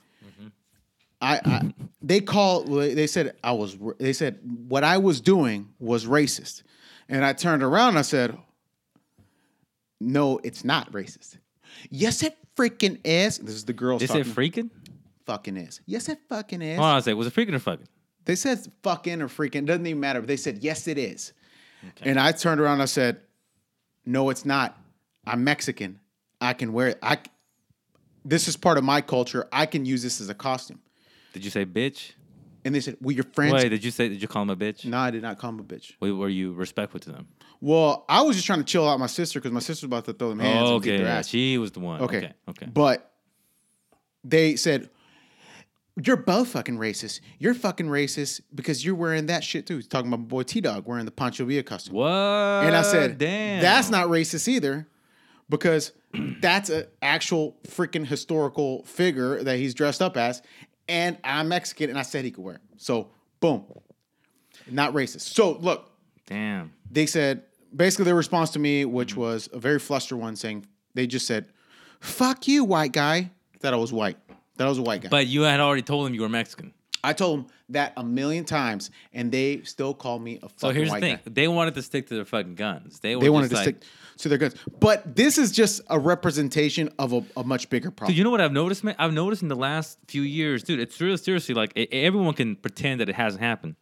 I, 1.21 1.39
I 1.43 1.73
they 2.01 2.19
called 2.21 2.67
they 2.67 3.07
said 3.07 3.35
I 3.43 3.51
was 3.51 3.77
they 3.97 4.13
said 4.13 4.39
what 4.67 4.83
I 4.83 4.97
was 4.97 5.19
doing 5.21 5.69
was 5.79 6.05
racist, 6.05 6.63
and 7.09 7.25
I 7.25 7.33
turned 7.33 7.63
around 7.63 7.89
and 7.89 7.99
I 7.99 8.03
said, 8.03 8.37
"No, 9.99 10.39
it's 10.43 10.63
not 10.63 10.91
racist." 10.91 11.37
Yes, 11.89 12.23
it 12.23 12.37
freaking 12.55 12.99
is. 13.03 13.39
This 13.39 13.55
is 13.55 13.65
the 13.65 13.73
girls 13.73 14.01
They 14.01 14.07
said 14.07 14.25
freaking. 14.25 14.69
fucking 15.25 15.57
is. 15.57 15.81
Yes, 15.85 16.07
it 16.09 16.19
fucking 16.29 16.61
is. 16.61 16.77
Hold 16.77 16.87
on, 16.87 16.95
I 16.97 16.99
say 16.99 17.13
was 17.13 17.27
it 17.27 17.33
freaking 17.33 17.53
or 17.53 17.59
fucking? 17.59 17.87
They 18.25 18.35
said 18.35 18.59
fucking 18.83 19.21
or 19.21 19.27
freaking. 19.27 19.65
Doesn't 19.65 19.85
even 19.87 19.99
matter. 19.99 20.19
But 20.21 20.27
they 20.27 20.37
said 20.37 20.59
yes, 20.59 20.87
it 20.87 20.97
is. 20.97 21.33
And 22.01 22.19
I 22.19 22.31
turned 22.31 22.59
around 22.61 22.73
and 22.73 22.81
I 22.83 22.85
said, 22.85 23.21
"No, 24.05 24.29
it's 24.29 24.45
not. 24.45 24.77
I'm 25.25 25.43
Mexican. 25.43 25.99
I 26.41 26.53
can 26.53 26.73
wear 26.73 26.89
it. 26.89 26.99
I. 27.01 27.17
This 28.23 28.47
is 28.47 28.55
part 28.57 28.77
of 28.77 28.83
my 28.83 29.01
culture. 29.01 29.47
I 29.51 29.65
can 29.65 29.85
use 29.85 30.03
this 30.03 30.21
as 30.21 30.29
a 30.29 30.35
costume." 30.35 30.79
Did 31.33 31.43
you 31.45 31.51
say 31.51 31.65
bitch? 31.65 32.11
And 32.65 32.75
they 32.75 32.79
said, 32.81 32.97
"Well, 33.01 33.13
your 33.15 33.23
friends." 33.33 33.53
Wait, 33.53 33.69
did 33.69 33.83
you 33.83 33.91
say 33.91 34.09
did 34.09 34.21
you 34.21 34.27
call 34.27 34.41
him 34.41 34.49
a 34.49 34.55
bitch? 34.55 34.83
No, 34.85 34.97
I 34.97 35.11
did 35.11 35.21
not 35.21 35.37
call 35.39 35.51
him 35.51 35.59
a 35.59 35.63
bitch. 35.63 35.93
Wait, 36.01 36.11
were 36.11 36.27
you 36.29 36.53
respectful 36.53 36.99
to 37.01 37.11
them? 37.11 37.27
Well, 37.61 38.05
I 38.09 38.21
was 38.21 38.35
just 38.35 38.45
trying 38.45 38.59
to 38.59 38.65
chill 38.65 38.87
out 38.87 38.99
my 38.99 39.07
sister 39.07 39.39
because 39.39 39.51
my 39.51 39.59
sister 39.61 39.85
was 39.87 39.89
about 39.89 40.05
to 40.05 40.13
throw 40.13 40.29
them 40.29 40.39
hands 40.39 40.63
Oh, 40.69 40.75
and 40.75 40.83
okay, 40.83 40.97
their 40.97 41.05
yeah, 41.07 41.17
ass. 41.19 41.27
she 41.27 41.57
was 41.57 41.71
the 41.71 41.79
one. 41.79 42.01
Okay. 42.01 42.17
Okay, 42.17 42.33
okay. 42.49 42.65
But 42.71 43.11
they 44.23 44.55
said, 44.57 44.89
You're 46.03 46.17
both 46.17 46.49
fucking 46.49 46.77
racist. 46.77 47.21
You're 47.39 47.53
fucking 47.55 47.87
racist 47.87 48.41
because 48.53 48.85
you're 48.85 48.95
wearing 48.95 49.27
that 49.27 49.43
shit 49.43 49.65
too. 49.65 49.77
He's 49.77 49.87
talking 49.87 50.07
about 50.09 50.19
my 50.19 50.25
boy 50.27 50.43
T 50.43 50.61
Dog 50.61 50.85
wearing 50.87 51.05
the 51.05 51.11
Pancho 51.11 51.45
Villa 51.45 51.63
costume. 51.63 51.95
What? 51.95 52.07
And 52.09 52.75
I 52.75 52.81
said, 52.83 53.17
damn, 53.17 53.61
That's 53.61 53.89
not 53.89 54.07
racist 54.07 54.47
either 54.47 54.87
because 55.49 55.93
that's 56.41 56.69
an 56.69 56.85
actual 57.01 57.57
freaking 57.65 58.05
historical 58.05 58.83
figure 58.83 59.41
that 59.43 59.57
he's 59.57 59.73
dressed 59.73 60.01
up 60.01 60.17
as. 60.17 60.41
And 60.87 61.17
I'm 61.23 61.49
Mexican 61.49 61.89
and 61.89 61.99
I 61.99 62.03
said 62.03 62.25
he 62.25 62.31
could 62.31 62.43
wear 62.43 62.55
it. 62.55 62.61
So, 62.77 63.09
boom. 63.39 63.65
Not 64.69 64.93
racist. 64.93 65.21
So, 65.21 65.53
look, 65.53 65.91
damn. 66.25 66.73
they 66.89 67.05
said 67.05 67.43
basically 67.75 68.05
their 68.05 68.15
response 68.15 68.51
to 68.51 68.59
me, 68.59 68.85
which 68.85 69.11
mm-hmm. 69.11 69.21
was 69.21 69.49
a 69.53 69.59
very 69.59 69.79
flustered 69.79 70.19
one, 70.19 70.35
saying 70.35 70.65
they 70.93 71.07
just 71.07 71.27
said, 71.27 71.47
"Fuck 71.99 72.47
you, 72.47 72.63
white 72.63 72.91
guy." 72.91 73.31
That 73.61 73.73
I 73.73 73.77
was 73.77 73.91
white. 73.91 74.17
That 74.57 74.65
I 74.65 74.69
was 74.69 74.77
a 74.77 74.83
white 74.83 75.01
guy. 75.01 75.09
But 75.09 75.27
you 75.27 75.41
had 75.43 75.59
already 75.59 75.81
told 75.81 76.05
them 76.05 76.13
you 76.13 76.21
were 76.21 76.29
Mexican. 76.29 76.73
I 77.03 77.13
told 77.13 77.39
them 77.39 77.47
that 77.69 77.93
a 77.97 78.03
million 78.03 78.45
times, 78.45 78.91
and 79.13 79.31
they 79.31 79.61
still 79.63 79.93
call 79.93 80.19
me 80.19 80.37
a 80.37 80.41
fucking 80.41 80.53
So 80.57 80.69
here's 80.69 80.87
the 80.89 80.93
white 80.93 81.01
thing: 81.01 81.15
guy. 81.17 81.21
they 81.25 81.47
wanted 81.47 81.75
to 81.75 81.81
stick 81.81 82.07
to 82.07 82.15
their 82.15 82.25
fucking 82.25 82.55
guns. 82.55 82.99
They, 82.99 83.15
were 83.15 83.21
They 83.21 83.29
wanted 83.29 83.49
just 83.51 83.63
to 83.63 83.69
like, 83.69 83.83
stick 83.83 83.91
to 84.17 84.29
their 84.29 84.37
guns, 84.37 84.55
but 84.79 85.15
this 85.15 85.37
is 85.37 85.51
just 85.51 85.81
a 85.89 85.99
representation 85.99 86.89
of 86.97 87.13
a, 87.13 87.23
a 87.37 87.43
much 87.43 87.69
bigger 87.69 87.91
problem. 87.91 88.11
Dude, 88.13 88.17
you 88.17 88.23
know 88.23 88.31
what 88.31 88.41
I've 88.41 88.51
noticed, 88.51 88.83
man? 88.83 88.95
I've 88.97 89.13
noticed 89.13 89.41
in 89.41 89.47
the 89.47 89.55
last 89.55 89.99
few 90.07 90.21
years, 90.23 90.63
dude. 90.63 90.79
It's 90.79 90.99
really 90.99 91.17
seriously 91.17 91.55
like 91.55 91.73
e- 91.77 91.87
everyone 91.91 92.33
can 92.33 92.55
pretend 92.55 93.01
that 93.01 93.09
it 93.09 93.15
hasn't 93.15 93.43
happened, 93.43 93.75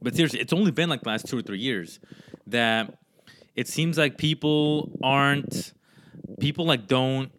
but 0.00 0.14
seriously, 0.14 0.40
it's 0.40 0.52
only 0.52 0.70
been 0.70 0.88
like 0.88 1.02
the 1.02 1.08
last 1.08 1.26
two 1.26 1.38
or 1.38 1.42
three 1.42 1.58
years 1.58 1.98
that 2.46 2.98
it 3.56 3.68
seems 3.68 3.98
like 3.98 4.18
people 4.18 4.90
aren't 5.02 5.72
people 6.40 6.64
like 6.66 6.86
don't 6.86 7.30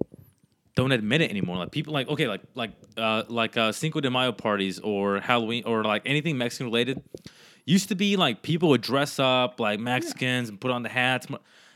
don't 0.75 0.91
admit 0.91 1.21
it 1.21 1.29
anymore. 1.29 1.57
Like 1.57 1.71
people 1.71 1.93
like 1.93 2.07
okay, 2.09 2.27
like 2.27 2.41
like 2.53 2.71
uh 2.97 3.23
like 3.27 3.57
uh 3.57 3.71
Cinco 3.71 4.01
de 4.01 4.11
Mayo 4.11 4.31
parties 4.31 4.79
or 4.79 5.19
Halloween 5.19 5.63
or 5.65 5.83
like 5.83 6.03
anything 6.05 6.37
Mexican 6.37 6.67
related. 6.67 7.01
Used 7.65 7.89
to 7.89 7.95
be 7.95 8.15
like 8.15 8.43
people 8.43 8.69
would 8.69 8.81
dress 8.81 9.17
up 9.17 9.59
like 9.59 9.79
Mexicans 9.79 10.49
and 10.49 10.59
put 10.59 10.71
on 10.71 10.83
the 10.83 10.89
hats. 10.89 11.27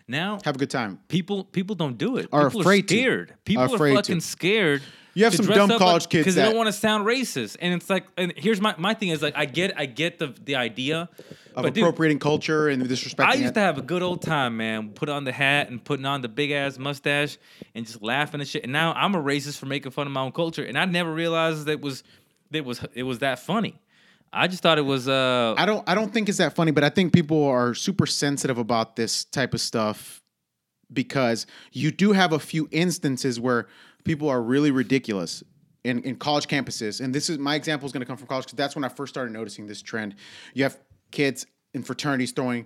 Now 0.10 0.40
Have 0.44 0.56
a 0.56 0.60
good 0.60 0.70
time. 0.72 1.00
people 1.08 1.44
people 1.46 1.76
don't 1.76 1.98
do 1.98 2.18
it. 2.18 2.28
Are 2.34 2.48
people 2.50 2.62
afraid 2.62 2.86
are 2.86 2.88
to. 2.88 2.96
scared. 2.96 3.34
People 3.46 3.64
Are 3.64 3.70
are, 3.70 3.76
afraid 3.76 3.92
to. 3.92 3.96
fucking 3.98 4.20
scared. 4.22 4.82
You 5.14 5.24
have 5.26 5.34
to 5.36 5.44
some 5.44 5.54
dumb 5.54 5.70
college 5.78 6.08
kids 6.10 6.22
because 6.24 6.36
they 6.36 6.44
don't 6.44 6.56
want 6.56 6.68
to 6.68 6.74
sound 6.74 7.06
racist. 7.06 7.58
And 7.60 7.74
it's 7.74 7.90
like, 7.90 8.06
and 8.18 8.34
here's 8.36 8.60
my 8.62 8.74
my 8.78 8.94
thing 8.94 9.10
is 9.10 9.22
like, 9.22 9.36
I 9.38 9.46
get 9.46 9.74
I 9.78 9.86
get 9.86 10.18
the 10.20 10.34
the 10.44 10.56
idea 10.56 11.10
Of 11.56 11.64
but 11.64 11.74
dude, 11.74 11.84
appropriating 11.84 12.20
culture 12.20 12.70
and 12.70 12.82
disrespecting 12.84 13.26
I 13.26 13.34
used 13.34 13.52
it. 13.52 13.54
to 13.56 13.60
have 13.60 13.78
a 13.78 13.82
good 13.84 14.02
old 14.02 14.22
time, 14.22 14.58
man. 14.58 14.90
Put 14.92 15.10
on 15.10 15.26
the 15.26 15.32
hat 15.32 15.70
and 15.70 15.84
putting 15.84 16.06
on 16.06 16.22
the 16.22 16.30
big 16.30 16.52
ass 16.52 16.78
mustache 16.78 17.38
and 17.76 17.86
just 17.86 18.02
laughing 18.02 18.40
and 18.40 18.48
shit. 18.50 18.64
And 18.64 18.72
now 18.74 18.94
I'm 18.94 19.14
a 19.16 19.22
racist 19.22 19.58
for 19.60 19.66
making 19.68 19.92
fun 19.92 20.08
of 20.08 20.14
my 20.14 20.22
own 20.22 20.32
culture, 20.32 20.64
and 20.64 20.78
I 20.78 20.86
never 20.86 21.14
realized 21.14 21.66
that 21.66 21.74
it 21.74 21.82
was 21.82 22.04
that 22.52 22.64
was 22.66 22.82
it 22.94 23.04
was 23.04 23.20
that 23.20 23.40
funny. 23.40 23.80
I 24.32 24.48
just 24.48 24.62
thought 24.62 24.78
it 24.78 24.86
was 24.86 25.08
uh 25.08 25.56
I 25.58 25.66
don't 25.66 25.88
I 25.88 25.96
don't 25.96 26.14
think 26.14 26.30
it's 26.30 26.38
that 26.38 26.54
funny, 26.56 26.72
but 26.72 26.84
I 26.84 26.90
think 26.90 27.14
people 27.14 27.44
are 27.46 27.74
super 27.74 28.06
sensitive 28.06 28.58
about 28.58 28.96
this 28.96 29.26
type 29.26 29.54
of 29.54 29.62
stuff 29.62 30.22
because 30.92 31.46
you 31.72 31.92
do 31.92 32.12
have 32.14 32.34
a 32.34 32.40
few 32.40 32.68
instances 32.72 33.40
where 33.40 33.68
people 34.04 34.30
are 34.30 34.42
really 34.42 34.72
ridiculous 34.72 35.44
in, 35.84 36.02
in 36.04 36.16
college 36.16 36.48
campuses. 36.48 37.02
And 37.02 37.14
this 37.14 37.30
is 37.30 37.38
my 37.38 37.56
example 37.56 37.86
is 37.86 37.92
going 37.92 38.02
to 38.02 38.06
come 38.08 38.18
from 38.18 38.28
college 38.28 38.46
because 38.46 38.58
that's 38.58 38.76
when 38.76 38.84
I 38.84 38.90
first 38.90 39.14
started 39.14 39.32
noticing 39.32 39.68
this 39.68 39.82
trend. 39.82 40.16
You 40.54 40.64
have 40.64 40.78
kids 41.12 41.46
in 41.74 41.84
fraternities 41.84 42.32
throwing 42.32 42.66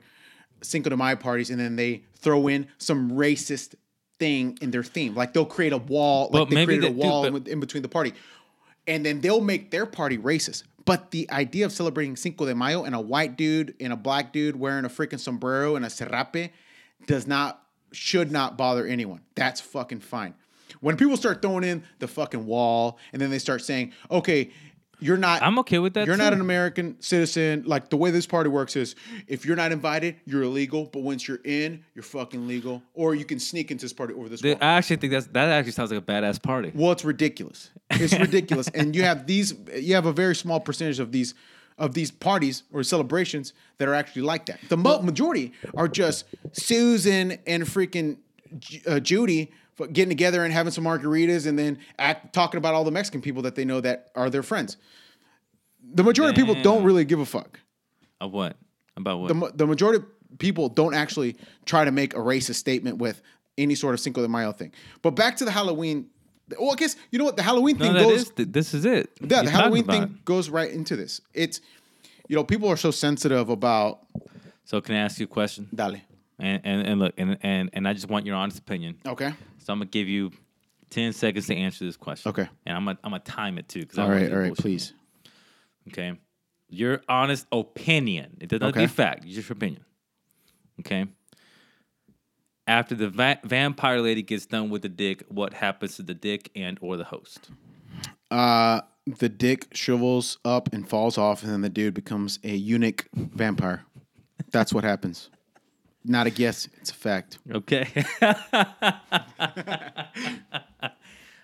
Cinco 0.61 0.89
de 0.89 0.97
Mayo 0.97 1.15
parties 1.15 1.49
and 1.49 1.59
then 1.59 1.75
they 1.75 2.03
throw 2.15 2.47
in 2.47 2.67
some 2.77 3.11
racist 3.11 3.75
thing 4.19 4.57
in 4.61 4.71
their 4.71 4.83
theme. 4.83 5.15
Like 5.15 5.33
they'll 5.33 5.45
create 5.45 5.73
a 5.73 5.77
wall, 5.77 6.25
like 6.25 6.33
Well, 6.33 6.45
they 6.45 6.65
created 6.65 6.89
a 6.89 6.93
wall 6.93 7.29
but- 7.29 7.47
in 7.47 7.59
between 7.59 7.83
the 7.83 7.89
party 7.89 8.13
and 8.87 9.05
then 9.05 9.21
they'll 9.21 9.41
make 9.41 9.71
their 9.71 9.85
party 9.85 10.17
racist. 10.17 10.63
But 10.85 11.11
the 11.11 11.29
idea 11.31 11.65
of 11.65 11.71
celebrating 11.71 12.15
Cinco 12.15 12.45
de 12.45 12.55
Mayo 12.55 12.83
and 12.83 12.93
a 12.93 12.99
white 12.99 13.37
dude 13.37 13.75
and 13.79 13.93
a 13.93 13.95
black 13.95 14.33
dude 14.33 14.55
wearing 14.55 14.85
a 14.85 14.89
freaking 14.89 15.19
sombrero 15.19 15.75
and 15.75 15.85
a 15.85 15.89
serape 15.89 16.51
does 17.07 17.25
not, 17.25 17.63
should 17.91 18.31
not 18.31 18.57
bother 18.57 18.85
anyone. 18.85 19.21
That's 19.35 19.61
fucking 19.61 20.01
fine. 20.01 20.35
When 20.81 20.97
people 20.97 21.15
start 21.15 21.41
throwing 21.41 21.63
in 21.63 21.83
the 21.99 22.07
fucking 22.07 22.45
wall 22.45 22.97
and 23.13 23.21
then 23.21 23.29
they 23.29 23.39
start 23.39 23.61
saying, 23.61 23.93
okay, 24.11 24.51
you're 25.03 25.17
not. 25.17 25.41
I'm 25.41 25.59
okay 25.59 25.79
with 25.79 25.95
that 25.95 26.07
You're 26.07 26.17
not 26.17 26.31
an 26.31 26.39
American 26.39 26.95
citizen. 27.01 27.63
Like 27.65 27.89
the 27.89 27.97
way 27.97 28.09
this 28.09 28.25
party 28.25 28.49
works 28.49 28.75
is, 28.75 28.95
if 29.27 29.45
you're 29.45 29.57
not 29.57 29.71
invited, 29.71 30.15
you're 30.25 30.43
illegal. 30.43 30.85
But 30.85 31.03
once 31.03 31.27
you're 31.27 31.41
in, 31.43 31.83
you're 31.93 32.03
fucking 32.03 32.47
legal. 32.47 32.81
Or 32.93 33.13
you 33.13 33.25
can 33.25 33.39
sneak 33.39 33.69
into 33.69 33.83
this 33.83 33.93
party 33.93 34.13
over 34.13 34.29
this 34.29 34.41
wall. 34.41 34.55
I 34.61 34.73
actually 34.77 34.95
think 34.95 35.11
that's 35.11 35.27
that 35.27 35.49
actually 35.49 35.73
sounds 35.73 35.91
like 35.91 35.99
a 35.99 36.05
badass 36.05 36.41
party. 36.41 36.71
Well, 36.73 36.93
it's 36.93 37.03
ridiculous. 37.03 37.69
It's 37.91 38.17
ridiculous, 38.17 38.67
and 38.73 38.95
you 38.95 39.03
have 39.03 39.27
these. 39.27 39.53
You 39.75 39.95
have 39.95 40.05
a 40.05 40.13
very 40.13 40.35
small 40.35 40.59
percentage 40.59 40.99
of 40.99 41.11
these 41.11 41.33
of 41.77 41.93
these 41.93 42.11
parties 42.11 42.63
or 42.71 42.83
celebrations 42.83 43.53
that 43.79 43.87
are 43.87 43.93
actually 43.93 44.21
like 44.21 44.45
that. 44.45 44.59
The 44.69 44.77
mo- 44.77 45.01
majority 45.01 45.53
are 45.75 45.87
just 45.87 46.25
Susan 46.53 47.39
and 47.45 47.63
freaking 47.63 48.17
uh, 48.87 48.99
Judy 48.99 49.51
getting 49.77 50.09
together 50.09 50.43
and 50.43 50.53
having 50.53 50.71
some 50.71 50.83
margaritas, 50.83 51.47
and 51.47 51.57
then 51.57 51.79
act 51.97 52.33
talking 52.33 52.57
about 52.57 52.73
all 52.73 52.83
the 52.83 52.91
Mexican 52.91 53.21
people 53.21 53.41
that 53.43 53.55
they 53.55 53.65
know 53.65 53.81
that 53.81 54.11
are 54.15 54.29
their 54.29 54.43
friends. 54.43 54.77
The 55.93 56.03
majority 56.03 56.39
of 56.39 56.47
people 56.47 56.61
don't 56.61 56.83
really 56.83 57.05
give 57.05 57.19
a 57.19 57.25
fuck. 57.25 57.59
Of 58.21 58.31
what? 58.31 58.55
About 58.95 59.19
what? 59.19 59.27
The, 59.27 59.51
the 59.55 59.67
majority 59.67 60.03
of 60.03 60.37
people 60.39 60.69
don't 60.69 60.93
actually 60.93 61.35
try 61.65 61.85
to 61.85 61.91
make 61.91 62.13
a 62.13 62.19
racist 62.19 62.55
statement 62.55 62.97
with 62.97 63.21
any 63.57 63.75
sort 63.75 63.93
of 63.93 63.99
Cinco 63.99 64.21
de 64.21 64.27
Mayo 64.27 64.51
thing. 64.51 64.71
But 65.01 65.11
back 65.11 65.37
to 65.37 65.45
the 65.45 65.51
Halloween. 65.51 66.07
Well, 66.59 66.71
I 66.71 66.75
guess 66.75 66.95
you 67.11 67.19
know 67.19 67.25
what 67.25 67.37
the 67.37 67.43
Halloween 67.43 67.77
no, 67.77 67.85
thing 67.85 67.93
goes. 67.93 68.11
is 68.11 68.31
this 68.35 68.73
is 68.73 68.85
it. 68.85 69.09
Yeah, 69.21 69.27
You're 69.27 69.43
the 69.43 69.49
Halloween 69.49 69.85
thing 69.85 70.19
goes 70.25 70.49
right 70.49 70.69
into 70.69 70.95
this. 70.95 71.21
It's, 71.33 71.61
you 72.27 72.35
know, 72.35 72.43
people 72.43 72.69
are 72.69 72.77
so 72.77 72.91
sensitive 72.91 73.49
about. 73.49 73.99
So 74.65 74.81
can 74.81 74.95
I 74.95 74.99
ask 74.99 75.19
you 75.19 75.25
a 75.25 75.27
question? 75.27 75.69
Dale. 75.73 75.97
And 76.43 76.61
and, 76.65 76.87
and 76.87 76.99
look, 76.99 77.13
and, 77.17 77.37
and 77.41 77.69
and 77.71 77.87
I 77.87 77.93
just 77.93 78.09
want 78.09 78.25
your 78.25 78.35
honest 78.35 78.59
opinion. 78.59 78.97
Okay. 79.05 79.33
So 79.59 79.71
I'm 79.71 79.79
gonna 79.79 79.89
give 79.89 80.09
you 80.09 80.31
ten 80.89 81.13
seconds 81.13 81.47
to 81.47 81.55
answer 81.55 81.85
this 81.85 81.95
question. 81.95 82.29
Okay. 82.31 82.49
And 82.65 82.75
I'm 82.75 82.83
gonna 82.85 82.99
I'm 83.03 83.11
gonna 83.11 83.23
time 83.23 83.57
it 83.57 83.69
too. 83.69 83.79
Because 83.79 83.97
All 83.97 84.09
right. 84.09 84.29
All 84.31 84.37
right. 84.39 84.53
Please. 84.55 84.93
Okay. 85.87 86.19
Your 86.69 87.01
honest 87.07 87.47
opinion. 87.51 88.37
It 88.41 88.49
doesn't 88.49 88.61
have 88.61 88.73
to 88.73 88.79
Okay. 88.79 88.85
be 88.87 88.91
fact. 88.91 89.23
It's 89.25 89.35
just 89.35 89.47
your 89.47 89.55
opinion. 89.55 89.85
Okay. 90.81 91.05
After 92.67 92.95
the 92.95 93.09
va- 93.09 93.39
vampire 93.43 94.01
lady 94.01 94.21
gets 94.21 94.45
done 94.45 94.69
with 94.69 94.81
the 94.81 94.89
dick, 94.89 95.23
what 95.29 95.53
happens 95.53 95.95
to 95.97 96.03
the 96.03 96.13
dick 96.13 96.49
and 96.55 96.77
or 96.81 96.97
the 96.97 97.03
host? 97.05 97.49
Uh, 98.31 98.81
the 99.05 99.29
dick 99.29 99.67
shrivels 99.73 100.37
up 100.45 100.73
and 100.73 100.87
falls 100.89 101.17
off, 101.17 101.43
and 101.43 101.51
then 101.51 101.61
the 101.61 101.69
dude 101.69 101.93
becomes 101.93 102.39
a 102.43 102.55
eunuch 102.55 103.07
vampire. 103.13 103.83
That's 104.51 104.73
what 104.73 104.83
happens. 104.83 105.29
Not 106.05 106.27
a 106.27 106.29
guess; 106.29 106.67
it's 106.81 106.91
a 106.91 106.93
fact. 106.95 107.37
Okay. 107.51 107.87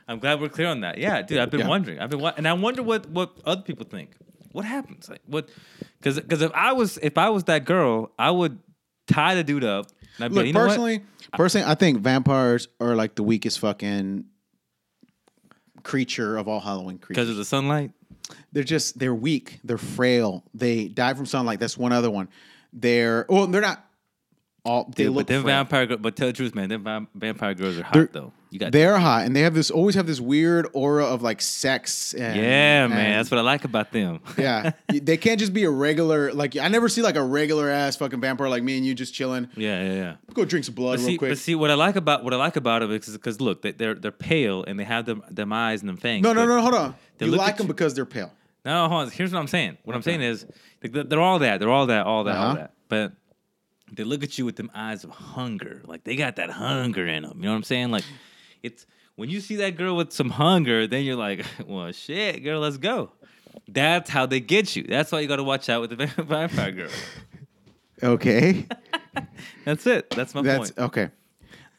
I'm 0.07 0.19
glad 0.19 0.41
we're 0.41 0.49
clear 0.49 0.67
on 0.67 0.81
that. 0.81 0.97
Yeah, 0.97 1.21
dude, 1.21 1.37
I've 1.39 1.51
been 1.51 1.61
Yeah. 1.61 1.67
wondering. 1.67 1.99
I've 1.99 2.09
been 2.09 2.19
wa- 2.19 2.33
and 2.35 2.47
I 2.47 2.53
wonder 2.53 2.81
what 2.83 3.07
what 3.09 3.37
other 3.45 3.61
people 3.61 3.85
think. 3.85 4.11
What 4.51 4.65
happens? 4.65 5.07
Like 5.09 5.21
what? 5.27 5.49
Because 5.99 6.19
because 6.19 6.41
if 6.41 6.51
I 6.53 6.73
was 6.73 6.97
if 7.01 7.17
I 7.17 7.29
was 7.29 7.43
that 7.45 7.65
girl, 7.65 8.11
I 8.17 8.31
would 8.31 8.57
tie 9.07 9.35
the 9.35 9.43
dude 9.43 9.63
up. 9.63 9.85
And 10.17 10.25
I'd 10.25 10.29
be 10.29 10.35
Look, 10.35 10.41
like, 10.41 10.47
you 10.47 10.53
know 10.53 10.59
what? 10.61 10.67
personally, 10.69 11.03
personally, 11.33 11.67
I 11.67 11.75
think 11.75 11.99
vampires 12.01 12.67
are 12.81 12.95
like 12.95 13.15
the 13.15 13.23
weakest 13.23 13.59
fucking 13.59 14.25
creature 15.83 16.37
of 16.37 16.47
all 16.47 16.59
Halloween 16.59 16.97
creatures. 16.97 17.15
because 17.25 17.29
of 17.29 17.37
the 17.37 17.45
sunlight. 17.45 17.91
they're 18.51 18.63
just 18.63 18.97
they're 18.99 19.13
weak. 19.15 19.59
They're 19.63 19.77
frail. 19.77 20.43
They 20.55 20.87
die 20.87 21.13
from 21.13 21.27
sunlight. 21.27 21.59
That's 21.59 21.77
one 21.77 21.91
other 21.93 22.09
one. 22.09 22.29
They're 22.73 23.25
well, 23.29 23.45
they're 23.47 23.61
not 23.61 23.85
all. 24.65 24.85
They 24.95 25.03
Dude, 25.05 25.13
look 25.13 25.27
but 25.27 25.33
them 25.33 25.43
vampire, 25.43 25.85
gir- 25.85 25.97
but 25.97 26.15
tell 26.15 26.27
the 26.27 26.33
truth, 26.33 26.55
man, 26.55 26.69
them 26.69 26.83
vam- 26.83 27.07
vampire 27.15 27.53
girls 27.53 27.77
are 27.77 27.83
hot 27.83 27.93
They're- 27.93 28.09
though. 28.11 28.33
You 28.51 28.57
got 28.57 28.71
They're 28.71 28.97
hot, 28.97 29.27
and 29.27 29.35
they 29.35 29.41
have 29.41 29.53
this 29.53 29.69
always 29.69 29.93
have 29.93 30.07
this 30.07 30.19
weird 30.19 30.67
aura 30.73 31.05
of 31.05 31.21
like 31.21 31.39
sex. 31.39 32.15
And, 32.15 32.35
yeah, 32.35 32.87
man. 32.87 33.17
That's 33.19 33.29
what 33.29 33.37
I 33.37 33.41
like 33.41 33.63
about 33.63 33.91
them. 33.91 34.21
yeah, 34.39 34.71
they 34.87 35.17
can't 35.17 35.39
just 35.39 35.53
be 35.53 35.65
a 35.65 35.69
regular. 35.69 36.33
Like 36.33 36.57
I 36.57 36.67
never 36.67 36.89
see 36.89 37.03
like 37.03 37.15
a 37.15 37.23
regular 37.23 37.69
ass 37.69 37.95
fucking 37.97 38.19
vampire 38.19 38.49
like 38.49 38.63
me 38.63 38.75
and 38.77 38.83
you 38.87 38.95
just 38.95 39.13
chilling. 39.13 39.49
yeah, 39.55 39.83
yeah, 39.83 39.93
yeah. 39.93 40.15
Go 40.33 40.45
drink 40.45 40.65
some 40.65 40.73
blood 40.73 40.93
But 40.93 40.99
real 41.01 41.07
see, 41.09 41.17
quick. 41.19 41.29
but 41.29 41.37
see, 41.37 41.53
what 41.53 41.69
I 41.69 41.75
like 41.75 41.95
about 41.95 42.23
what 42.23 42.33
I 42.33 42.37
like 42.37 42.55
about 42.55 42.79
them 42.81 42.91
is 42.91 43.05
because 43.07 43.39
look, 43.39 43.61
they, 43.61 43.71
they're 43.71 43.93
they're 43.93 44.11
pale 44.11 44.63
and 44.63 44.79
they 44.79 44.83
have 44.83 45.05
them 45.05 45.21
them 45.29 45.53
eyes 45.53 45.81
and 45.81 45.89
them 45.89 45.97
fangs. 45.97 46.23
no, 46.23 46.33
no, 46.33 46.47
no. 46.47 46.59
Hold 46.59 46.73
on. 46.73 46.95
You 47.19 47.27
like 47.27 47.57
them 47.57 47.67
you- 47.67 47.73
because 47.73 47.93
they're 47.93 48.03
pale. 48.05 48.31
No, 48.65 48.89
hold 48.89 49.03
on. 49.03 49.11
Here's 49.11 49.31
what 49.31 49.39
I'm 49.39 49.47
saying. 49.47 49.77
What 49.83 49.95
I'm 49.95 50.01
saying 50.01 50.21
is 50.23 50.47
they- 50.81 50.89
they're 51.03 51.21
all 51.21 51.37
that. 51.37 51.59
They're 51.59 51.69
all 51.69 51.85
that. 51.85 52.07
All 52.07 52.23
that. 52.23 52.35
All 52.35 52.43
Uh-huh. 52.45 52.55
that. 52.55 52.73
But 52.89 53.13
they 53.91 54.03
look 54.03 54.23
at 54.23 54.37
you 54.37 54.45
with 54.45 54.55
them 54.55 54.69
eyes 54.73 55.03
of 55.03 55.09
hunger. 55.11 55.81
Like 55.85 56.03
they 56.03 56.15
got 56.15 56.35
that 56.37 56.49
hunger 56.49 57.07
in 57.07 57.23
them. 57.23 57.37
You 57.37 57.43
know 57.45 57.51
what 57.51 57.57
I'm 57.57 57.63
saying? 57.63 57.91
Like 57.91 58.03
it's 58.63 58.85
when 59.15 59.29
you 59.29 59.39
see 59.41 59.57
that 59.57 59.75
girl 59.77 59.95
with 59.95 60.11
some 60.13 60.29
hunger, 60.29 60.87
then 60.87 61.03
you're 61.03 61.15
like, 61.15 61.45
well, 61.67 61.91
shit, 61.91 62.43
girl, 62.43 62.59
let's 62.61 62.77
go. 62.77 63.11
That's 63.67 64.09
how 64.09 64.25
they 64.25 64.39
get 64.39 64.75
you. 64.75 64.83
That's 64.83 65.11
why 65.11 65.19
you 65.19 65.27
got 65.27 65.37
to 65.37 65.43
watch 65.43 65.69
out 65.69 65.81
with 65.81 65.89
the 65.97 66.05
vampire 66.23 66.71
girl. 66.71 66.89
Okay. 68.01 68.65
That's 69.65 69.85
it. 69.87 70.09
That's 70.11 70.33
my 70.33 70.41
That's 70.41 70.71
point. 70.71 70.79
okay. 70.89 71.03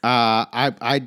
Uh, 0.03 0.45
I, 0.51 0.73
I, 0.81 1.01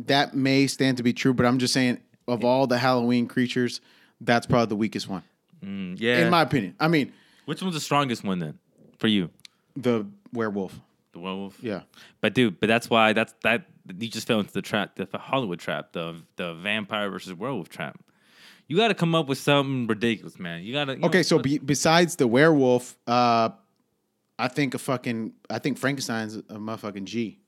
that 0.00 0.34
may 0.34 0.66
stand 0.66 0.96
to 0.98 1.02
be 1.02 1.12
true, 1.12 1.32
but 1.34 1.46
I'm 1.46 1.58
just 1.58 1.72
saying, 1.72 1.98
of 2.28 2.44
all 2.44 2.66
the 2.66 2.78
Halloween 2.78 3.26
creatures, 3.28 3.80
that's 4.20 4.46
probably 4.46 4.66
the 4.66 4.76
weakest 4.76 5.08
one, 5.08 5.22
Mm, 5.64 5.96
yeah. 6.00 6.18
in 6.18 6.30
my 6.30 6.42
opinion. 6.42 6.74
I 6.80 6.88
mean, 6.88 7.12
Which 7.44 7.62
one's 7.62 7.74
the 7.74 7.80
strongest 7.80 8.24
one 8.24 8.38
then 8.38 8.58
for 8.98 9.06
you? 9.08 9.30
The 9.76 10.06
werewolf. 10.32 10.78
The 11.12 11.20
werewolf. 11.20 11.58
Yeah. 11.62 11.82
But 12.20 12.34
dude, 12.34 12.60
but 12.60 12.66
that's 12.66 12.90
why 12.90 13.12
that's 13.12 13.34
that 13.42 13.66
you 13.98 14.08
just 14.08 14.26
fell 14.26 14.40
into 14.40 14.52
the 14.52 14.62
trap, 14.62 14.96
the 14.96 15.18
Hollywood 15.18 15.58
trap, 15.58 15.92
the 15.92 16.22
the 16.36 16.54
vampire 16.54 17.10
versus 17.10 17.34
werewolf 17.34 17.68
trap. 17.68 18.00
You 18.68 18.76
got 18.76 18.88
to 18.88 18.94
come 18.94 19.14
up 19.14 19.28
with 19.28 19.38
something 19.38 19.86
ridiculous, 19.86 20.38
man. 20.38 20.62
You 20.62 20.72
got 20.72 20.86
to. 20.86 21.06
Okay, 21.06 21.22
so 21.22 21.38
be, 21.38 21.58
besides 21.58 22.16
the 22.16 22.26
werewolf, 22.26 22.96
uh, 23.06 23.50
I 24.38 24.48
think 24.48 24.74
a 24.74 24.78
fucking, 24.78 25.34
I 25.48 25.60
think 25.60 25.78
Frankenstein's 25.78 26.36
a 26.36 26.42
motherfucking 26.42 27.04
G. 27.04 27.38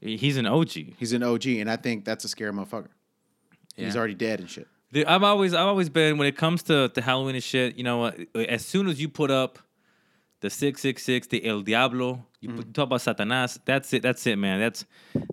he's 0.00 0.36
an 0.36 0.46
OG. 0.46 0.70
He's 0.98 1.14
an 1.14 1.22
OG, 1.22 1.46
and 1.46 1.70
I 1.70 1.76
think 1.76 2.04
that's 2.04 2.24
a 2.24 2.28
scary 2.28 2.52
motherfucker. 2.52 2.90
He's 3.76 3.96
already 3.96 4.14
dead 4.14 4.40
and 4.40 4.50
shit. 4.50 4.68
Dude, 4.92 5.06
I've 5.06 5.22
always 5.22 5.54
I've 5.54 5.66
always 5.66 5.88
been 5.88 6.18
when 6.18 6.28
it 6.28 6.36
comes 6.36 6.64
to, 6.64 6.90
to 6.90 7.00
Halloween 7.00 7.34
and 7.34 7.42
shit. 7.42 7.76
You 7.76 7.84
know? 7.84 8.12
As 8.34 8.64
soon 8.64 8.88
as 8.88 9.00
you 9.00 9.08
put 9.08 9.30
up 9.30 9.58
the 10.42 10.50
six 10.50 10.82
six 10.82 11.02
six, 11.02 11.26
the 11.28 11.44
El 11.44 11.62
Diablo, 11.62 12.26
you 12.40 12.50
Mm. 12.50 12.72
talk 12.74 12.86
about 12.86 13.00
Satanas. 13.00 13.58
That's 13.64 13.92
it. 13.94 14.02
That's 14.02 14.26
it, 14.26 14.36
man. 14.36 14.60
That's 14.60 14.84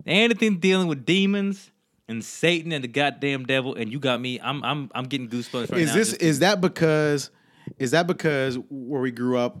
anything 0.06 0.58
dealing 0.58 0.86
with 0.88 1.04
demons 1.04 1.70
and 2.08 2.24
Satan 2.24 2.72
and 2.72 2.82
the 2.82 2.88
goddamn 2.88 3.44
devil. 3.44 3.74
And 3.74 3.92
you 3.92 3.98
got 3.98 4.20
me. 4.20 4.40
I'm 4.40 4.64
I'm 4.64 4.90
I'm 4.94 5.04
getting 5.04 5.28
goosebumps 5.28 5.70
right 5.72 5.80
is 5.80 5.88
now. 5.90 5.94
this 5.96 6.12
is 6.14 6.38
that 6.38 6.60
because 6.60 7.30
is 7.78 7.90
that 7.90 8.06
because 8.06 8.56
where 8.70 9.00
we 9.02 9.10
grew 9.10 9.36
up, 9.36 9.58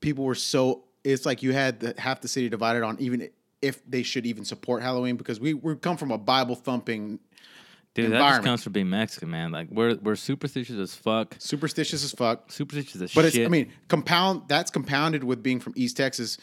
people 0.00 0.24
were 0.24 0.34
so 0.34 0.84
it's 1.04 1.24
like 1.24 1.42
you 1.42 1.52
had 1.52 1.80
the, 1.80 1.94
half 1.98 2.20
the 2.20 2.28
city 2.28 2.48
divided 2.48 2.82
on 2.82 2.96
even 3.00 3.28
if 3.62 3.82
they 3.88 4.02
should 4.02 4.24
even 4.26 4.44
support 4.44 4.82
Halloween 4.82 5.16
because 5.16 5.38
we 5.38 5.54
we 5.54 5.76
come 5.76 5.96
from 5.98 6.10
a 6.10 6.18
Bible 6.18 6.54
thumping, 6.54 7.18
Dude, 7.94 8.12
that 8.12 8.20
just 8.20 8.42
comes 8.44 8.62
from 8.62 8.72
being 8.72 8.88
Mexican, 8.88 9.30
man. 9.30 9.50
Like 9.50 9.68
we're 9.70 9.96
we're 9.96 10.14
superstitious 10.14 10.76
as 10.76 10.94
fuck. 10.94 11.34
superstitious 11.38 12.04
as 12.04 12.12
fuck. 12.12 12.50
Superstitious 12.50 13.00
as 13.00 13.10
shit. 13.10 13.14
But 13.16 13.32
shit. 13.32 13.42
it's 13.42 13.46
I 13.46 13.50
mean 13.50 13.72
compound 13.88 14.42
that's 14.48 14.70
compounded 14.70 15.24
with 15.24 15.42
being 15.42 15.58
from 15.60 15.72
East 15.76 15.96
Texas. 15.96 16.38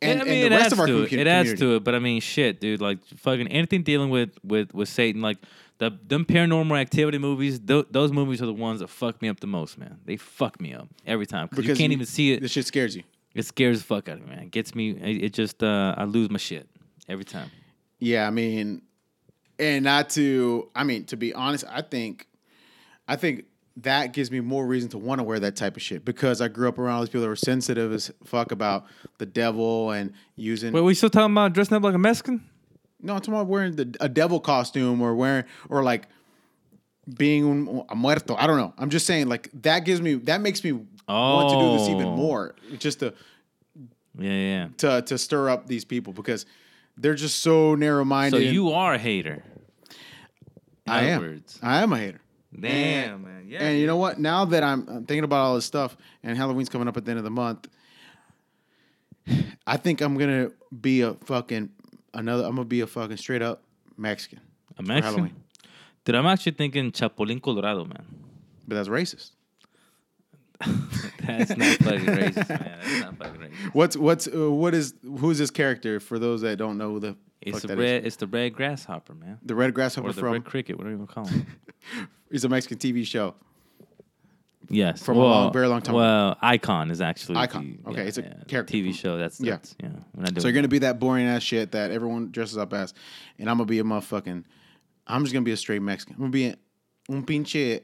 And, 0.00 0.20
I 0.20 0.24
mean, 0.24 0.32
and 0.34 0.46
it 0.46 0.48
the 0.50 0.56
rest 0.56 0.64
adds 0.64 0.72
of 0.72 0.80
our 0.80 0.86
to 0.86 0.92
com- 0.92 1.02
it. 1.04 1.12
It 1.12 1.26
adds 1.28 1.48
community. 1.50 1.66
to 1.66 1.76
it, 1.76 1.84
but 1.84 1.94
I 1.94 1.98
mean, 2.00 2.20
shit, 2.20 2.60
dude. 2.60 2.80
Like 2.80 2.98
fucking 3.18 3.48
anything 3.48 3.82
dealing 3.82 4.10
with 4.10 4.30
with 4.44 4.74
with 4.74 4.88
Satan, 4.88 5.20
like 5.22 5.38
the 5.78 5.98
them 6.06 6.24
paranormal 6.24 6.80
activity 6.80 7.18
movies. 7.18 7.58
Th- 7.58 7.86
those 7.90 8.12
movies 8.12 8.40
are 8.42 8.46
the 8.46 8.52
ones 8.52 8.80
that 8.80 8.88
fuck 8.88 9.20
me 9.22 9.28
up 9.28 9.40
the 9.40 9.46
most, 9.48 9.78
man. 9.78 9.98
They 10.04 10.16
fuck 10.16 10.60
me 10.60 10.74
up 10.74 10.88
every 11.06 11.26
time 11.26 11.48
because 11.50 11.66
you 11.66 11.74
can't 11.74 11.92
even 11.92 12.06
see 12.06 12.32
it. 12.32 12.40
This 12.40 12.52
shit 12.52 12.66
scares 12.66 12.94
you. 12.96 13.02
It 13.34 13.44
scares 13.44 13.78
the 13.78 13.84
fuck 13.84 14.08
out 14.08 14.18
of 14.18 14.28
me, 14.28 14.34
man. 14.34 14.44
It 14.44 14.50
gets 14.50 14.74
me. 14.74 14.90
It, 14.90 15.24
it 15.24 15.32
just 15.32 15.62
uh, 15.62 15.94
I 15.96 16.04
lose 16.04 16.30
my 16.30 16.38
shit 16.38 16.68
every 17.08 17.24
time. 17.24 17.50
Yeah, 17.98 18.26
I 18.26 18.30
mean, 18.30 18.82
and 19.62 19.84
not 19.84 20.10
to, 20.10 20.68
I 20.74 20.84
mean, 20.84 21.04
to 21.06 21.16
be 21.16 21.32
honest, 21.32 21.64
I 21.70 21.82
think, 21.82 22.26
I 23.06 23.16
think 23.16 23.44
that 23.78 24.12
gives 24.12 24.30
me 24.30 24.40
more 24.40 24.66
reason 24.66 24.90
to 24.90 24.98
want 24.98 25.18
to 25.20 25.22
wear 25.22 25.40
that 25.40 25.56
type 25.56 25.76
of 25.76 25.82
shit 25.82 26.04
because 26.04 26.40
I 26.42 26.48
grew 26.48 26.68
up 26.68 26.78
around 26.78 26.96
all 26.96 27.00
these 27.00 27.08
people 27.08 27.22
that 27.22 27.28
were 27.28 27.36
sensitive 27.36 27.92
as 27.92 28.10
fuck 28.24 28.52
about 28.52 28.84
the 29.18 29.24
devil 29.26 29.92
and 29.92 30.12
using. 30.36 30.72
Wait, 30.72 30.82
we 30.82 30.94
still 30.94 31.08
talking 31.10 31.32
about 31.32 31.52
dressing 31.54 31.76
up 31.76 31.82
like 31.82 31.94
a 31.94 31.98
Mexican? 31.98 32.44
no, 33.00 33.14
I'm 33.14 33.20
talking 33.20 33.34
about 33.34 33.46
wearing 33.48 33.74
the, 33.76 33.96
a 34.00 34.08
devil 34.08 34.38
costume 34.40 35.00
or 35.00 35.14
wearing 35.14 35.44
or 35.68 35.82
like 35.82 36.06
being 37.16 37.84
a 37.88 37.94
muerto. 37.96 38.36
I 38.36 38.46
don't 38.46 38.58
know. 38.58 38.74
I'm 38.78 38.90
just 38.90 39.06
saying, 39.06 39.28
like 39.28 39.48
that 39.62 39.80
gives 39.84 40.00
me 40.00 40.14
that 40.14 40.40
makes 40.40 40.62
me 40.62 40.72
want 41.08 41.50
to 41.50 41.58
do 41.58 41.72
this 41.78 41.88
even 41.88 42.08
Oh. 42.08 42.16
more, 42.16 42.54
just 42.78 43.00
to 43.00 43.12
Yeah, 44.18 44.30
yeah. 44.30 44.68
to 44.78 45.02
to 45.02 45.18
stir 45.18 45.48
up 45.48 45.66
these 45.66 45.84
people 45.84 46.12
because 46.12 46.46
they're 46.96 47.14
just 47.14 47.40
so 47.40 47.74
narrow 47.74 48.04
minded. 48.04 48.36
So 48.36 48.42
you 48.42 48.70
are 48.72 48.94
a 48.94 48.98
hater. 48.98 49.44
In 50.86 50.92
I 50.92 51.04
am. 51.04 51.20
words. 51.20 51.58
I 51.62 51.82
am 51.82 51.92
a 51.92 51.98
hater. 51.98 52.20
Damn, 52.58 53.22
man. 53.22 53.46
Yeah. 53.48 53.62
And 53.62 53.80
you 53.80 53.86
know 53.86 53.96
what? 53.96 54.18
Now 54.18 54.44
that 54.46 54.62
I'm, 54.62 54.86
I'm 54.88 55.06
thinking 55.06 55.24
about 55.24 55.40
all 55.40 55.54
this 55.54 55.64
stuff, 55.64 55.96
and 56.22 56.36
Halloween's 56.36 56.68
coming 56.68 56.88
up 56.88 56.96
at 56.96 57.04
the 57.04 57.10
end 57.10 57.18
of 57.18 57.24
the 57.24 57.30
month, 57.30 57.68
I 59.66 59.76
think 59.76 60.00
I'm 60.00 60.16
gonna 60.18 60.50
be 60.80 61.02
a 61.02 61.14
fucking 61.14 61.70
another. 62.12 62.44
I'm 62.44 62.56
gonna 62.56 62.64
be 62.64 62.80
a 62.80 62.86
fucking 62.86 63.16
straight 63.16 63.42
up 63.42 63.62
Mexican. 63.96 64.40
a 64.78 64.82
Mexican. 64.82 65.02
Halloween. 65.02 65.42
Dude, 66.04 66.16
I'm 66.16 66.26
actually 66.26 66.52
thinking 66.52 66.90
Chapulín 66.90 67.40
Colorado, 67.40 67.84
man. 67.84 68.04
But 68.66 68.74
that's 68.76 68.88
racist. 68.88 69.30
That's 71.26 71.56
not 71.56 71.76
fucking 71.78 72.06
racist, 72.06 72.48
man. 72.48 72.78
That's 72.82 73.00
not 73.00 73.16
fucking 73.18 73.40
racist. 73.40 73.74
What's 73.74 73.96
what's 73.96 74.28
uh, 74.28 74.50
what 74.50 74.74
is 74.74 74.94
who's 75.18 75.38
this 75.38 75.50
character? 75.50 76.00
For 76.00 76.18
those 76.18 76.40
that 76.42 76.56
don't 76.56 76.78
know 76.78 76.90
who 76.92 77.00
the 77.00 77.16
It's 77.40 77.62
the 77.62 77.76
red. 77.76 78.02
is. 78.02 78.06
It's 78.08 78.16
the 78.16 78.26
red 78.26 78.54
grasshopper, 78.54 79.14
man. 79.14 79.38
the 79.42 79.54
red 79.54 79.70
Or 79.70 79.72
grasshopper 79.72 80.12
the 80.12 80.20
from 80.20 80.32
red 80.32 80.44
cricket, 80.44 80.76
What 80.76 80.84
whatever 80.86 80.92
you 80.92 80.98
want 80.98 81.10
to 81.10 81.14
call 81.14 81.26
him. 81.26 82.08
is 82.30 82.44
a 82.44 82.48
Mexican 82.48 82.78
TV 82.78 83.06
show. 83.06 83.34
yes, 84.68 85.02
From 85.02 85.18
a 85.18 85.20
long- 85.20 85.52
very 85.52 85.66
long 85.68 85.82
time 85.82 85.94
Well, 85.94 86.36
Icon 86.40 86.90
is 86.90 87.00
actually 87.00 87.36
Icon. 87.36 87.78
the- 87.84 87.90
Okay, 87.90 88.06
it's 88.06 88.18
a 88.18 88.22
the 88.22 88.44
character 88.46 88.72
TV 88.74 88.92
show. 88.94 89.18
That's, 89.18 89.40
Yeah. 89.40 89.52
that's 89.52 89.76
yeah. 89.82 89.88
Doing 90.16 90.40
So 90.40 90.48
you're 90.48 90.54
gonna 90.54 90.68
be 90.68 90.78
that 90.80 90.98
boring 90.98 91.26
ass 91.26 91.42
shit 91.42 91.72
that 91.72 91.90
everyone 91.90 92.30
dresses 92.30 92.56
up 92.56 92.72
as, 92.72 92.94
and 93.38 93.50
I'm 93.50 93.56
gonna 93.58 93.66
be 93.66 93.78
a 93.80 93.84
motherfucking. 93.84 94.44
I'm 95.06 95.22
just 95.24 95.32
gonna 95.34 95.44
be 95.44 95.52
a 95.52 95.56
straight 95.56 95.82
Mexican. 95.82 96.14
I'm 96.14 96.20
gonna 96.22 96.30
be 96.30 96.46
a, 96.46 96.56
un 97.08 97.24
pinche 97.26 97.82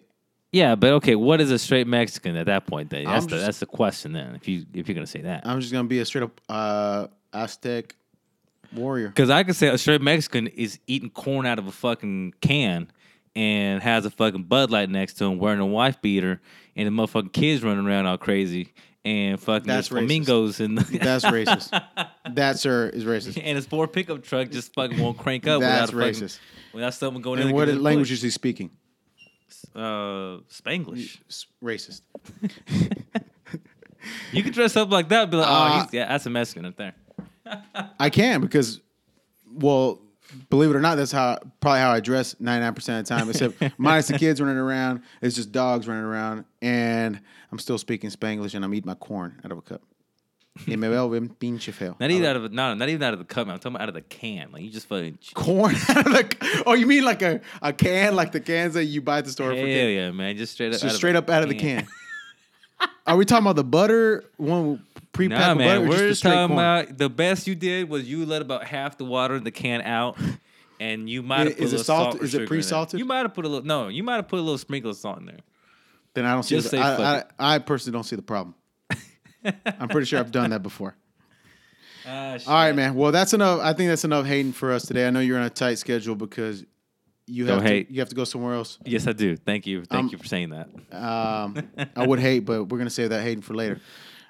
yeah, 0.50 0.76
but 0.76 0.92
okay, 0.94 1.14
what 1.14 1.42
is 1.42 1.50
a 1.50 1.58
straight 1.58 1.86
Mexican 1.86 2.34
at 2.36 2.46
that 2.46 2.66
point? 2.66 2.88
Then 2.88 3.04
that's 3.04 3.24
I'm 3.24 3.28
the 3.28 3.36
just- 3.36 3.44
that's 3.44 3.58
the 3.58 3.66
question. 3.66 4.12
Then 4.14 4.34
if 4.34 4.48
you 4.48 4.64
if 4.72 4.88
you're 4.88 4.94
gonna 4.94 5.06
say 5.06 5.20
that, 5.22 5.46
I'm 5.46 5.60
just 5.60 5.72
gonna 5.72 5.88
be 5.88 5.98
a 5.98 6.06
straight 6.06 6.22
up 6.24 6.40
uh, 6.48 7.08
Aztec 7.32 7.94
warrior. 8.72 9.08
because 9.08 9.30
I 9.30 9.42
could 9.44 9.56
say 9.56 9.68
a 9.68 9.78
straight 9.78 10.00
Mexican 10.02 10.46
is 10.48 10.78
eating 10.86 11.10
corn 11.10 11.46
out 11.46 11.58
of 11.58 11.66
a 11.66 11.72
fucking 11.72 12.34
can. 12.40 12.90
And 13.36 13.80
has 13.82 14.04
a 14.04 14.10
fucking 14.10 14.44
Bud 14.44 14.72
Light 14.72 14.90
next 14.90 15.14
to 15.18 15.24
him, 15.26 15.38
wearing 15.38 15.60
a 15.60 15.66
wife 15.66 16.02
beater, 16.02 16.40
and 16.74 16.88
the 16.88 16.90
motherfucking 16.90 17.32
kids 17.32 17.62
running 17.62 17.86
around 17.86 18.06
all 18.06 18.18
crazy, 18.18 18.72
and 19.04 19.38
fucking 19.38 19.68
That's 19.68 19.88
racist. 19.90 19.90
flamingos 19.90 20.58
in 20.60 20.74
the 20.74 20.82
That's 21.00 21.24
racist. 21.24 21.70
that 22.34 22.58
sir 22.58 22.88
is 22.88 23.04
racist. 23.04 23.40
and 23.40 23.54
his 23.54 23.64
Ford 23.64 23.92
pickup 23.92 24.24
truck 24.24 24.50
just 24.50 24.74
fucking 24.74 24.98
won't 24.98 25.18
crank 25.18 25.46
up 25.46 25.60
That's 25.60 25.92
without 25.92 26.08
a 26.08 26.12
fucking, 26.14 26.26
racist. 26.28 26.38
without 26.72 26.94
someone 26.94 27.22
going 27.22 27.38
in. 27.38 27.48
And 27.48 27.56
and 27.56 27.56
what 27.56 27.68
language 27.80 28.10
is 28.10 28.22
he 28.22 28.30
speaking? 28.30 28.70
Uh, 29.72 30.38
Spanglish. 30.50 31.18
Racist. 31.62 32.00
You 34.32 34.42
can 34.42 34.52
dress 34.52 34.74
up 34.76 34.90
like 34.90 35.08
that, 35.10 35.30
be 35.30 35.36
like, 35.36 35.46
oh, 35.48 35.52
Uh, 35.52 35.82
he's, 35.84 35.92
yeah, 35.92 36.08
that's 36.08 36.24
a 36.26 36.30
Mexican 36.30 36.64
up 36.64 36.76
there. 36.76 36.94
I 38.00 38.10
can 38.10 38.40
because, 38.40 38.80
well, 39.52 40.00
believe 40.50 40.70
it 40.70 40.76
or 40.76 40.80
not, 40.80 40.96
that's 40.96 41.12
how 41.12 41.38
probably 41.60 41.80
how 41.80 41.90
I 41.90 42.00
dress 42.00 42.36
ninety 42.38 42.64
nine 42.64 42.74
percent 42.74 43.00
of 43.00 43.08
the 43.08 43.14
time. 43.14 43.30
Except 43.30 43.78
minus 43.78 44.08
the 44.08 44.18
kids 44.18 44.40
running 44.40 44.56
around, 44.56 45.02
it's 45.22 45.36
just 45.36 45.52
dogs 45.52 45.88
running 45.88 46.04
around, 46.04 46.44
and 46.62 47.20
I'm 47.50 47.58
still 47.58 47.78
speaking 47.78 48.10
Spanglish 48.10 48.54
and 48.54 48.64
I'm 48.64 48.74
eating 48.74 48.88
my 48.88 48.94
corn 48.94 49.40
out 49.44 49.52
of 49.52 49.58
a 49.58 49.62
cup. 49.62 49.82
Y 50.66 50.74
me 50.74 50.88
veo 50.88 51.08
bien 51.08 51.28
pinche 51.28 51.72
feo. 51.72 51.96
Not 52.00 52.10
even 52.10 52.24
out 52.24 52.36
of 52.36 52.52
no, 52.52 52.74
not 52.74 52.88
even 52.88 53.02
out 53.02 53.12
of 53.12 53.20
the 53.20 53.24
cup. 53.24 53.46
man. 53.46 53.54
I'm 53.54 53.60
talking 53.60 53.76
about 53.76 53.82
out 53.82 53.88
of 53.90 53.94
the 53.94 54.02
can. 54.02 54.50
Like 54.50 54.62
you 54.62 54.70
just 54.70 54.88
fucking. 54.88 55.18
corn 55.34 55.74
out 55.88 56.06
of 56.06 56.12
the. 56.12 56.62
Oh, 56.66 56.74
you 56.74 56.86
mean 56.86 57.04
like 57.04 57.22
a, 57.22 57.40
a 57.62 57.72
can, 57.72 58.16
like 58.16 58.32
the 58.32 58.40
cans 58.40 58.74
that 58.74 58.84
you 58.84 59.00
buy 59.00 59.18
at 59.18 59.24
the 59.24 59.30
store 59.30 59.52
Hell 59.52 59.62
for 59.62 59.66
kids? 59.66 59.94
yeah, 59.94 60.10
man! 60.10 60.36
Just 60.36 60.54
straight 60.54 60.74
up. 60.74 60.82
Out 60.82 60.92
straight 60.92 61.14
of 61.14 61.24
up 61.24 61.30
out 61.30 61.42
of 61.42 61.48
the 61.48 61.54
can. 61.54 61.86
Are 63.06 63.16
we 63.16 63.24
talking 63.24 63.44
about 63.44 63.56
the 63.56 63.64
butter 63.64 64.24
one 64.36 64.84
pre-packed 65.18 65.40
Nah, 65.40 65.54
man, 65.54 65.78
butter? 65.78 65.80
we're 65.82 65.88
just 65.90 65.98
the 66.02 66.08
just 66.08 66.18
straight 66.20 66.32
talking 66.32 66.56
corn? 66.56 66.58
about 66.58 66.98
the 66.98 67.08
best 67.10 67.46
you 67.46 67.54
did 67.54 67.88
was 67.88 68.08
you 68.08 68.24
let 68.26 68.40
about 68.42 68.64
half 68.64 68.96
the 68.98 69.04
water 69.04 69.34
in 69.36 69.44
the 69.44 69.50
can 69.50 69.80
out, 69.82 70.16
and 70.80 71.08
you 71.10 71.22
might 71.22 71.46
have 71.48 71.56
put 71.56 71.64
Is 71.64 71.72
a 71.72 71.76
it 71.76 71.78
little 71.78 71.84
salt- 71.84 72.12
salt. 72.12 72.22
is 72.24 72.34
it 72.34 72.46
pre-salted? 72.48 72.98
You 73.00 73.04
might 73.04 73.18
have 73.18 73.34
put 73.34 73.44
a 73.44 73.48
little. 73.48 73.66
No, 73.66 73.88
you 73.88 74.02
might 74.02 74.16
have 74.16 74.28
put 74.28 74.38
a 74.38 74.42
little 74.42 74.58
sprinkle 74.58 74.90
of 74.92 74.96
salt 74.96 75.18
in 75.20 75.26
there. 75.26 75.40
Then 76.14 76.24
I 76.24 76.32
don't 76.34 76.42
see. 76.42 76.54
Just 76.56 76.70
The, 76.70 76.76
say 76.78 76.82
I, 76.82 77.18
I, 77.18 77.24
I 77.38 77.58
personally 77.58 77.96
don't 77.96 78.04
see 78.04 78.16
the 78.16 78.22
problem. 78.22 78.54
I'm 79.66 79.88
pretty 79.88 80.06
sure 80.06 80.18
I've 80.18 80.30
done 80.32 80.50
that 80.50 80.62
before. 80.62 80.94
Ah, 82.06 82.38
All 82.46 82.54
right, 82.54 82.72
man. 82.74 82.94
Well, 82.94 83.12
that's 83.12 83.34
enough. 83.34 83.60
I 83.60 83.72
think 83.74 83.88
that's 83.88 84.04
enough 84.04 84.24
hating 84.24 84.52
for 84.52 84.72
us 84.72 84.86
today. 84.86 85.06
I 85.06 85.10
know 85.10 85.20
you're 85.20 85.38
on 85.38 85.44
a 85.44 85.50
tight 85.50 85.74
schedule 85.78 86.14
because 86.14 86.64
you 87.26 87.44
Don't 87.44 87.56
have 87.58 87.64
to, 87.64 87.68
hate. 87.68 87.90
you 87.90 88.00
have 88.00 88.08
to 88.08 88.14
go 88.14 88.24
somewhere 88.24 88.54
else. 88.54 88.78
Yes, 88.86 89.06
I 89.06 89.12
do. 89.12 89.36
Thank 89.36 89.66
you. 89.66 89.84
Thank 89.84 90.04
Um, 90.04 90.08
you 90.10 90.16
for 90.18 90.24
saying 90.24 90.50
that. 90.50 90.68
Um, 90.90 91.68
I 91.96 92.06
would 92.06 92.18
hate, 92.18 92.40
but 92.40 92.64
we're 92.64 92.78
gonna 92.78 92.88
save 92.88 93.10
that 93.10 93.22
hating 93.22 93.42
for 93.42 93.54
later. 93.54 93.80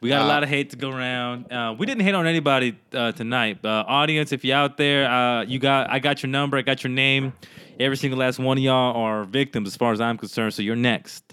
We 0.01 0.09
got 0.09 0.21
a 0.23 0.25
Uh, 0.25 0.29
lot 0.29 0.43
of 0.43 0.49
hate 0.49 0.71
to 0.71 0.77
go 0.77 0.91
around. 0.91 1.53
Uh, 1.53 1.75
we 1.79 1.85
didn't 1.87 2.03
hate 2.03 2.15
on 2.15 2.27
anybody 2.27 2.79
uh, 2.93 3.13
tonight. 3.13 3.65
Uh, 3.65 3.85
audience, 3.87 4.33
if 4.33 4.45
you're 4.45 4.57
out 4.57 4.77
there, 4.77 5.11
uh, 5.11 5.43
you 5.43 5.59
got 5.59 5.91
I 5.91 5.99
got 5.99 6.23
your 6.23 6.31
number, 6.31 6.57
I 6.57 6.63
got 6.63 6.85
your 6.85 6.93
name. 6.93 7.33
Every 7.81 7.97
single 7.97 8.19
last 8.19 8.39
one 8.39 8.59
of 8.59 8.63
y'all 8.65 8.97
are 8.97 9.25
victims, 9.25 9.69
as 9.69 9.77
far 9.77 9.93
as 9.93 10.01
I'm 10.01 10.17
concerned. 10.19 10.55
So 10.55 10.63
you're 10.63 10.77
next. 10.77 11.25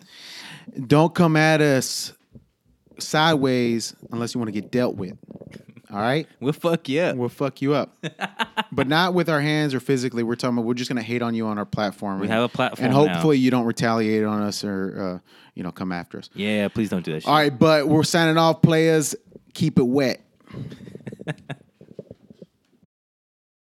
Don't 0.88 1.13
come 1.13 1.36
at 1.36 1.61
us 1.61 2.13
sideways 2.99 3.95
unless 4.11 4.34
you 4.34 4.39
want 4.39 4.47
to 4.53 4.59
get 4.61 4.72
dealt 4.72 4.95
with. 4.95 5.18
All 5.96 6.02
right. 6.02 6.28
We'll 6.39 6.54
fuck 6.54 6.89
you 6.89 7.02
up. 7.02 7.16
We'll 7.16 7.30
fuck 7.30 7.62
you 7.62 7.74
up, 7.74 7.98
but 8.72 8.88
not 8.88 9.14
with 9.14 9.30
our 9.30 9.41
hands 9.41 9.74
or 9.74 9.80
physically. 9.80 10.22
We're 10.24 10.36
talking 10.36 10.58
about 10.58 10.66
we're 10.68 10.74
just 10.76 10.89
gonna 10.89 11.02
hate 11.02 11.22
on 11.22 11.34
you 11.34 11.48
on 11.48 11.58
our 11.58 11.66
platform. 11.66 12.20
We 12.20 12.26
and- 12.28 12.34
have 12.34 12.43
a 12.43 12.50
platform 12.50 12.86
and 12.86 12.93
now. 12.93 13.14
hopefully 13.14 13.38
you 13.38 13.50
don't 13.50 13.66
retaliate 13.66 14.24
on 14.24 14.41
us 14.41 14.64
or 14.64 15.22
uh, 15.24 15.30
you 15.56 15.64
know 15.64 15.72
come 15.72 15.91
after 15.91 16.18
us. 16.20 16.30
Yeah, 16.36 16.68
please 16.68 16.89
don't 16.89 17.04
do 17.06 17.14
that 17.14 17.22
shit. 17.22 17.28
All 17.30 17.36
right, 17.36 17.58
but 17.58 17.88
we're 17.88 18.04
signing 18.04 18.38
off, 18.38 18.62
players. 18.62 19.16
Keep 19.54 19.80
it 19.80 19.88
wet. 19.88 20.22